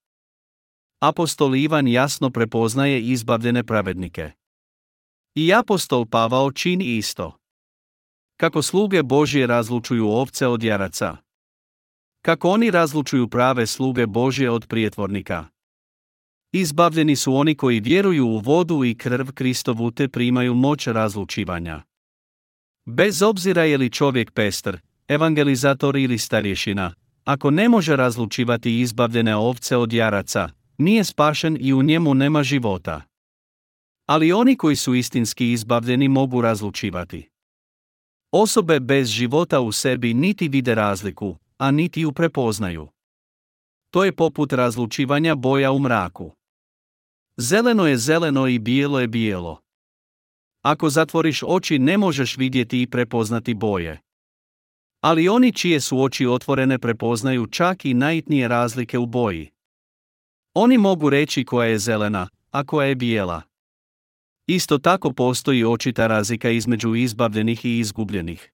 Apostol 1.00 1.56
Ivan 1.56 1.88
jasno 1.88 2.30
prepoznaje 2.30 3.02
izbavljene 3.02 3.64
pravednike. 3.64 4.30
I 5.34 5.54
apostol 5.54 6.06
Pavao 6.06 6.52
čini 6.52 6.96
isto. 6.96 7.38
Kako 8.40 8.62
sluge 8.62 9.02
Božje 9.02 9.46
razlučuju 9.46 10.08
ovce 10.08 10.46
od 10.46 10.62
jaraca. 10.62 11.16
Kako 12.22 12.50
oni 12.50 12.70
razlučuju 12.70 13.28
prave 13.28 13.66
sluge 13.66 14.06
Božje 14.06 14.50
od 14.50 14.66
prijetvornika. 14.66 15.46
Izbavljeni 16.52 17.16
su 17.16 17.34
oni 17.34 17.54
koji 17.54 17.80
vjeruju 17.80 18.26
u 18.26 18.38
vodu 18.38 18.84
i 18.84 18.94
krv 18.94 19.28
Kristovu 19.34 19.90
te 19.90 20.08
primaju 20.08 20.54
moć 20.54 20.86
razlučivanja. 20.86 21.82
Bez 22.86 23.22
obzira 23.22 23.64
je 23.64 23.78
li 23.78 23.90
čovjek 23.90 24.30
pester, 24.30 24.80
evangelizator 25.08 25.96
ili 25.96 26.18
starješina, 26.18 26.94
ako 27.24 27.50
ne 27.50 27.68
može 27.68 27.96
razlučivati 27.96 28.80
izbavljene 28.80 29.36
ovce 29.36 29.76
od 29.76 29.92
jaraca, 29.92 30.48
nije 30.78 31.04
spašen 31.04 31.58
i 31.60 31.72
u 31.72 31.82
njemu 31.82 32.14
nema 32.14 32.42
života. 32.42 33.02
Ali 34.06 34.32
oni 34.32 34.56
koji 34.56 34.76
su 34.76 34.94
istinski 34.94 35.52
izbavljeni 35.52 36.08
mogu 36.08 36.40
razlučivati. 36.40 37.28
Osobe 38.32 38.80
bez 38.80 39.08
života 39.08 39.60
u 39.60 39.72
sebi 39.72 40.14
niti 40.14 40.48
vide 40.48 40.74
razliku, 40.74 41.36
a 41.58 41.70
niti 41.70 42.00
ju 42.00 42.12
prepoznaju. 42.12 42.88
To 43.90 44.04
je 44.04 44.12
poput 44.12 44.52
razlučivanja 44.52 45.34
boja 45.34 45.72
u 45.72 45.78
mraku. 45.78 46.32
Zeleno 47.36 47.86
je 47.86 47.96
zeleno 47.96 48.46
i 48.46 48.58
bijelo 48.58 49.00
je 49.00 49.08
bijelo. 49.08 49.60
Ako 50.62 50.90
zatvoriš 50.90 51.42
oči 51.46 51.78
ne 51.78 51.98
možeš 51.98 52.36
vidjeti 52.36 52.82
i 52.82 52.86
prepoznati 52.86 53.54
boje. 53.54 54.00
Ali 55.00 55.28
oni 55.28 55.52
čije 55.52 55.80
su 55.80 56.00
oči 56.00 56.26
otvorene 56.26 56.78
prepoznaju 56.78 57.46
čak 57.46 57.84
i 57.84 57.94
najitnije 57.94 58.48
razlike 58.48 58.98
u 58.98 59.06
boji. 59.06 59.50
Oni 60.54 60.78
mogu 60.78 61.10
reći 61.10 61.44
koja 61.44 61.68
je 61.68 61.78
zelena, 61.78 62.28
a 62.50 62.64
koja 62.64 62.88
je 62.88 62.94
bijela. 62.94 63.42
Isto 64.50 64.78
tako 64.78 65.12
postoji 65.12 65.64
očita 65.64 66.06
razlika 66.06 66.50
između 66.50 66.94
izbavljenih 66.94 67.64
i 67.64 67.78
izgubljenih. 67.78 68.52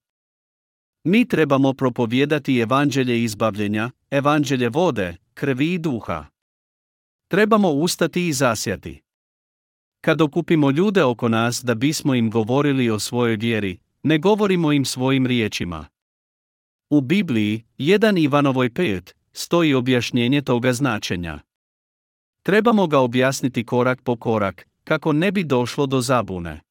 Mi 1.03 1.27
trebamo 1.27 1.73
propovijedati 1.73 2.59
evanđelje 2.59 3.23
izbavljenja, 3.23 3.91
evanđelje 4.11 4.69
vode, 4.69 5.17
krvi 5.33 5.73
i 5.73 5.77
duha. 5.77 6.25
Trebamo 7.27 7.69
ustati 7.69 8.27
i 8.27 8.33
zasjati. 8.33 9.01
Kad 10.01 10.21
okupimo 10.21 10.71
ljude 10.71 11.03
oko 11.03 11.29
nas 11.29 11.63
da 11.63 11.75
bismo 11.75 12.15
im 12.15 12.29
govorili 12.29 12.89
o 12.89 12.99
svojoj 12.99 13.35
vjeri, 13.35 13.77
ne 14.03 14.17
govorimo 14.17 14.71
im 14.71 14.85
svojim 14.85 15.25
riječima. 15.25 15.85
U 16.89 17.01
Bibliji, 17.01 17.63
1 17.77 18.21
Ivanovoj 18.23 18.69
5, 18.69 19.13
stoji 19.33 19.73
objašnjenje 19.73 20.41
toga 20.41 20.73
značenja. 20.73 21.39
Trebamo 22.43 22.87
ga 22.87 22.99
objasniti 22.99 23.65
korak 23.65 24.01
po 24.01 24.15
korak, 24.15 24.67
kako 24.85 25.13
ne 25.13 25.31
bi 25.31 25.43
došlo 25.43 25.85
do 25.85 26.01
zabune. 26.01 26.61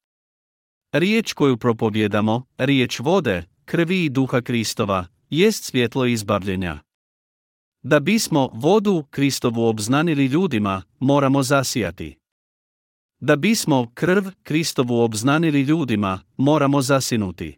Riječ 0.93 1.33
koju 1.33 1.57
propovjedamo, 1.57 2.43
riječ 2.57 2.99
vode, 2.99 3.43
krvi 3.65 4.05
i 4.05 4.09
duha 4.09 4.41
Kristova, 4.41 5.05
jest 5.29 5.63
svjetlo 5.63 6.05
izbavljenja. 6.05 6.79
Da 7.83 7.99
bismo 7.99 8.49
vodu 8.53 9.03
Kristovu 9.09 9.65
obznanili 9.65 10.25
ljudima, 10.25 10.81
moramo 10.99 11.43
zasijati. 11.43 12.17
Da 13.19 13.35
bismo 13.35 13.91
krv 13.93 14.23
Kristovu 14.43 14.99
obznanili 14.99 15.61
ljudima, 15.61 16.19
moramo 16.37 16.81
zasinuti. 16.81 17.57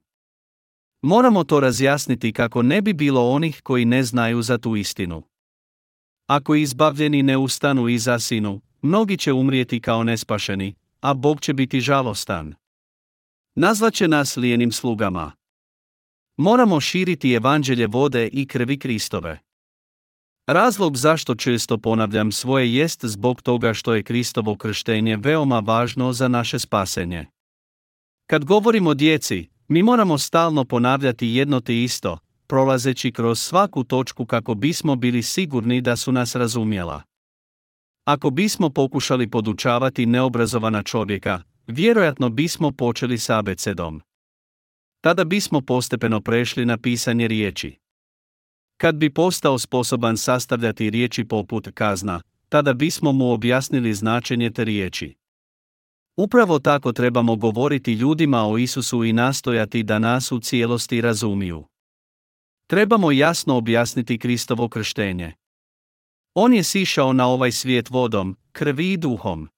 Moramo 1.02 1.44
to 1.44 1.60
razjasniti 1.60 2.34
kako 2.34 2.62
ne 2.62 2.82
bi 2.82 2.94
bilo 2.94 3.30
onih 3.30 3.62
koji 3.64 3.86
ne 3.86 4.04
znaju 4.04 4.42
za 4.42 4.58
tu 4.58 4.76
istinu. 4.76 5.24
Ako 6.28 6.56
izbavljeni 6.56 7.24
ne 7.24 7.38
ustanu 7.38 7.90
i 7.90 7.98
zasinu, 7.98 8.62
mnogi 8.82 9.18
će 9.18 9.34
umrijeti 9.34 9.80
kao 9.82 10.04
nespašeni, 10.04 10.76
a 11.02 11.14
Bog 11.14 11.42
će 11.42 11.54
biti 11.54 11.82
žalostan. 11.82 12.54
Nazvaće 13.56 14.08
nas 14.08 14.38
lijenim 14.38 14.72
slugama. 14.72 15.32
Moramo 16.38 16.80
širiti 16.80 17.34
evanđelje 17.34 17.88
vode 17.88 18.28
i 18.28 18.48
krvi 18.48 18.80
Kristove. 18.80 19.40
Razlog 20.48 20.98
zašto 20.98 21.36
često 21.36 21.78
ponavljam 21.78 22.32
svoje 22.32 22.76
jest 22.76 23.06
zbog 23.06 23.42
toga 23.42 23.74
što 23.74 23.96
je 23.96 24.04
Kristovo 24.04 24.56
krštenje 24.56 25.18
veoma 25.18 25.60
važno 25.60 26.14
za 26.14 26.28
naše 26.28 26.60
spasenje. 26.60 27.26
Kad 28.28 28.46
govorimo 28.46 28.94
djeci, 28.94 29.50
mi 29.68 29.84
moramo 29.84 30.18
stalno 30.18 30.66
ponavljati 30.66 31.28
jedno 31.28 31.60
te 31.60 31.84
isto, 31.84 32.18
prolazeći 32.48 33.12
kroz 33.12 33.40
svaku 33.40 33.84
točku 33.84 34.26
kako 34.26 34.56
bismo 34.56 34.96
bili 34.96 35.24
sigurni 35.24 35.82
da 35.82 35.96
su 35.96 36.12
nas 36.12 36.36
razumjela. 36.36 37.02
Ako 38.08 38.30
bismo 38.30 38.70
pokušali 38.70 39.30
podučavati 39.30 40.06
neobrazovana 40.06 40.84
čovjeka, 40.84 41.42
vjerojatno 41.68 42.30
bismo 42.30 42.72
počeli 42.72 43.18
s 43.18 43.30
abecedom. 43.30 44.02
Tada 45.02 45.24
bismo 45.24 45.62
postepeno 45.62 46.22
prešli 46.22 46.66
na 46.66 46.78
pisanje 46.78 47.28
riječi. 47.28 47.78
Kad 48.78 48.96
bi 48.96 49.14
postao 49.14 49.60
sposoban 49.60 50.18
sastavljati 50.18 50.90
riječi 50.90 51.26
poput 51.26 51.68
kazna, 51.74 52.22
tada 52.50 52.74
bismo 52.74 53.12
mu 53.12 53.32
objasnili 53.32 53.94
značenje 53.94 54.50
te 54.50 54.64
riječi. 54.64 55.16
Upravo 56.18 56.60
tako 56.60 56.92
trebamo 56.94 57.36
govoriti 57.36 57.94
ljudima 57.94 58.48
o 58.48 58.58
Isusu 58.58 59.04
i 59.04 59.14
nastojati 59.14 59.84
da 59.84 60.00
nas 60.00 60.32
u 60.32 60.40
cijelosti 60.40 61.02
razumiju. 61.02 61.66
Trebamo 62.68 63.12
jasno 63.12 63.58
objasniti 63.58 64.20
Kristovo 64.20 64.70
krštenje. 64.70 65.34
On 66.40 66.54
je 66.54 66.64
sišao 66.64 67.14
na 67.14 67.28
ovaj 67.28 67.52
svijet 67.52 67.90
vodom, 67.90 68.36
krvi 68.52 68.92
i 68.92 68.98
duhom. 68.98 69.50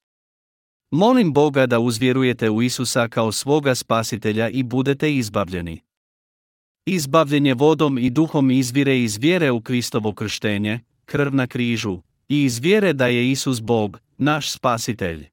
Molim 0.92 1.34
Boga 1.34 1.66
da 1.66 1.80
uzvjerujete 1.80 2.50
u 2.50 2.62
Isusa 2.62 3.08
kao 3.08 3.32
svoga 3.32 3.76
spasitelja 3.76 4.50
i 4.50 4.64
budete 4.64 5.16
izbavljeni. 5.16 5.82
Izbavljenje 6.86 7.54
vodom 7.54 7.98
i 7.98 8.10
duhom 8.10 8.52
izvire 8.52 9.00
iz 9.02 9.18
vjere 9.18 9.52
u 9.52 9.62
Kristovo 9.62 10.14
krštenje, 10.14 10.80
krv 11.06 11.36
na 11.36 11.48
križu, 11.48 12.02
i 12.30 12.44
iz 12.44 12.60
vjere 12.60 12.94
da 12.94 13.08
je 13.08 13.32
Isus 13.32 13.62
Bog, 13.62 14.00
naš 14.18 14.52
spasitelj. 14.52 15.28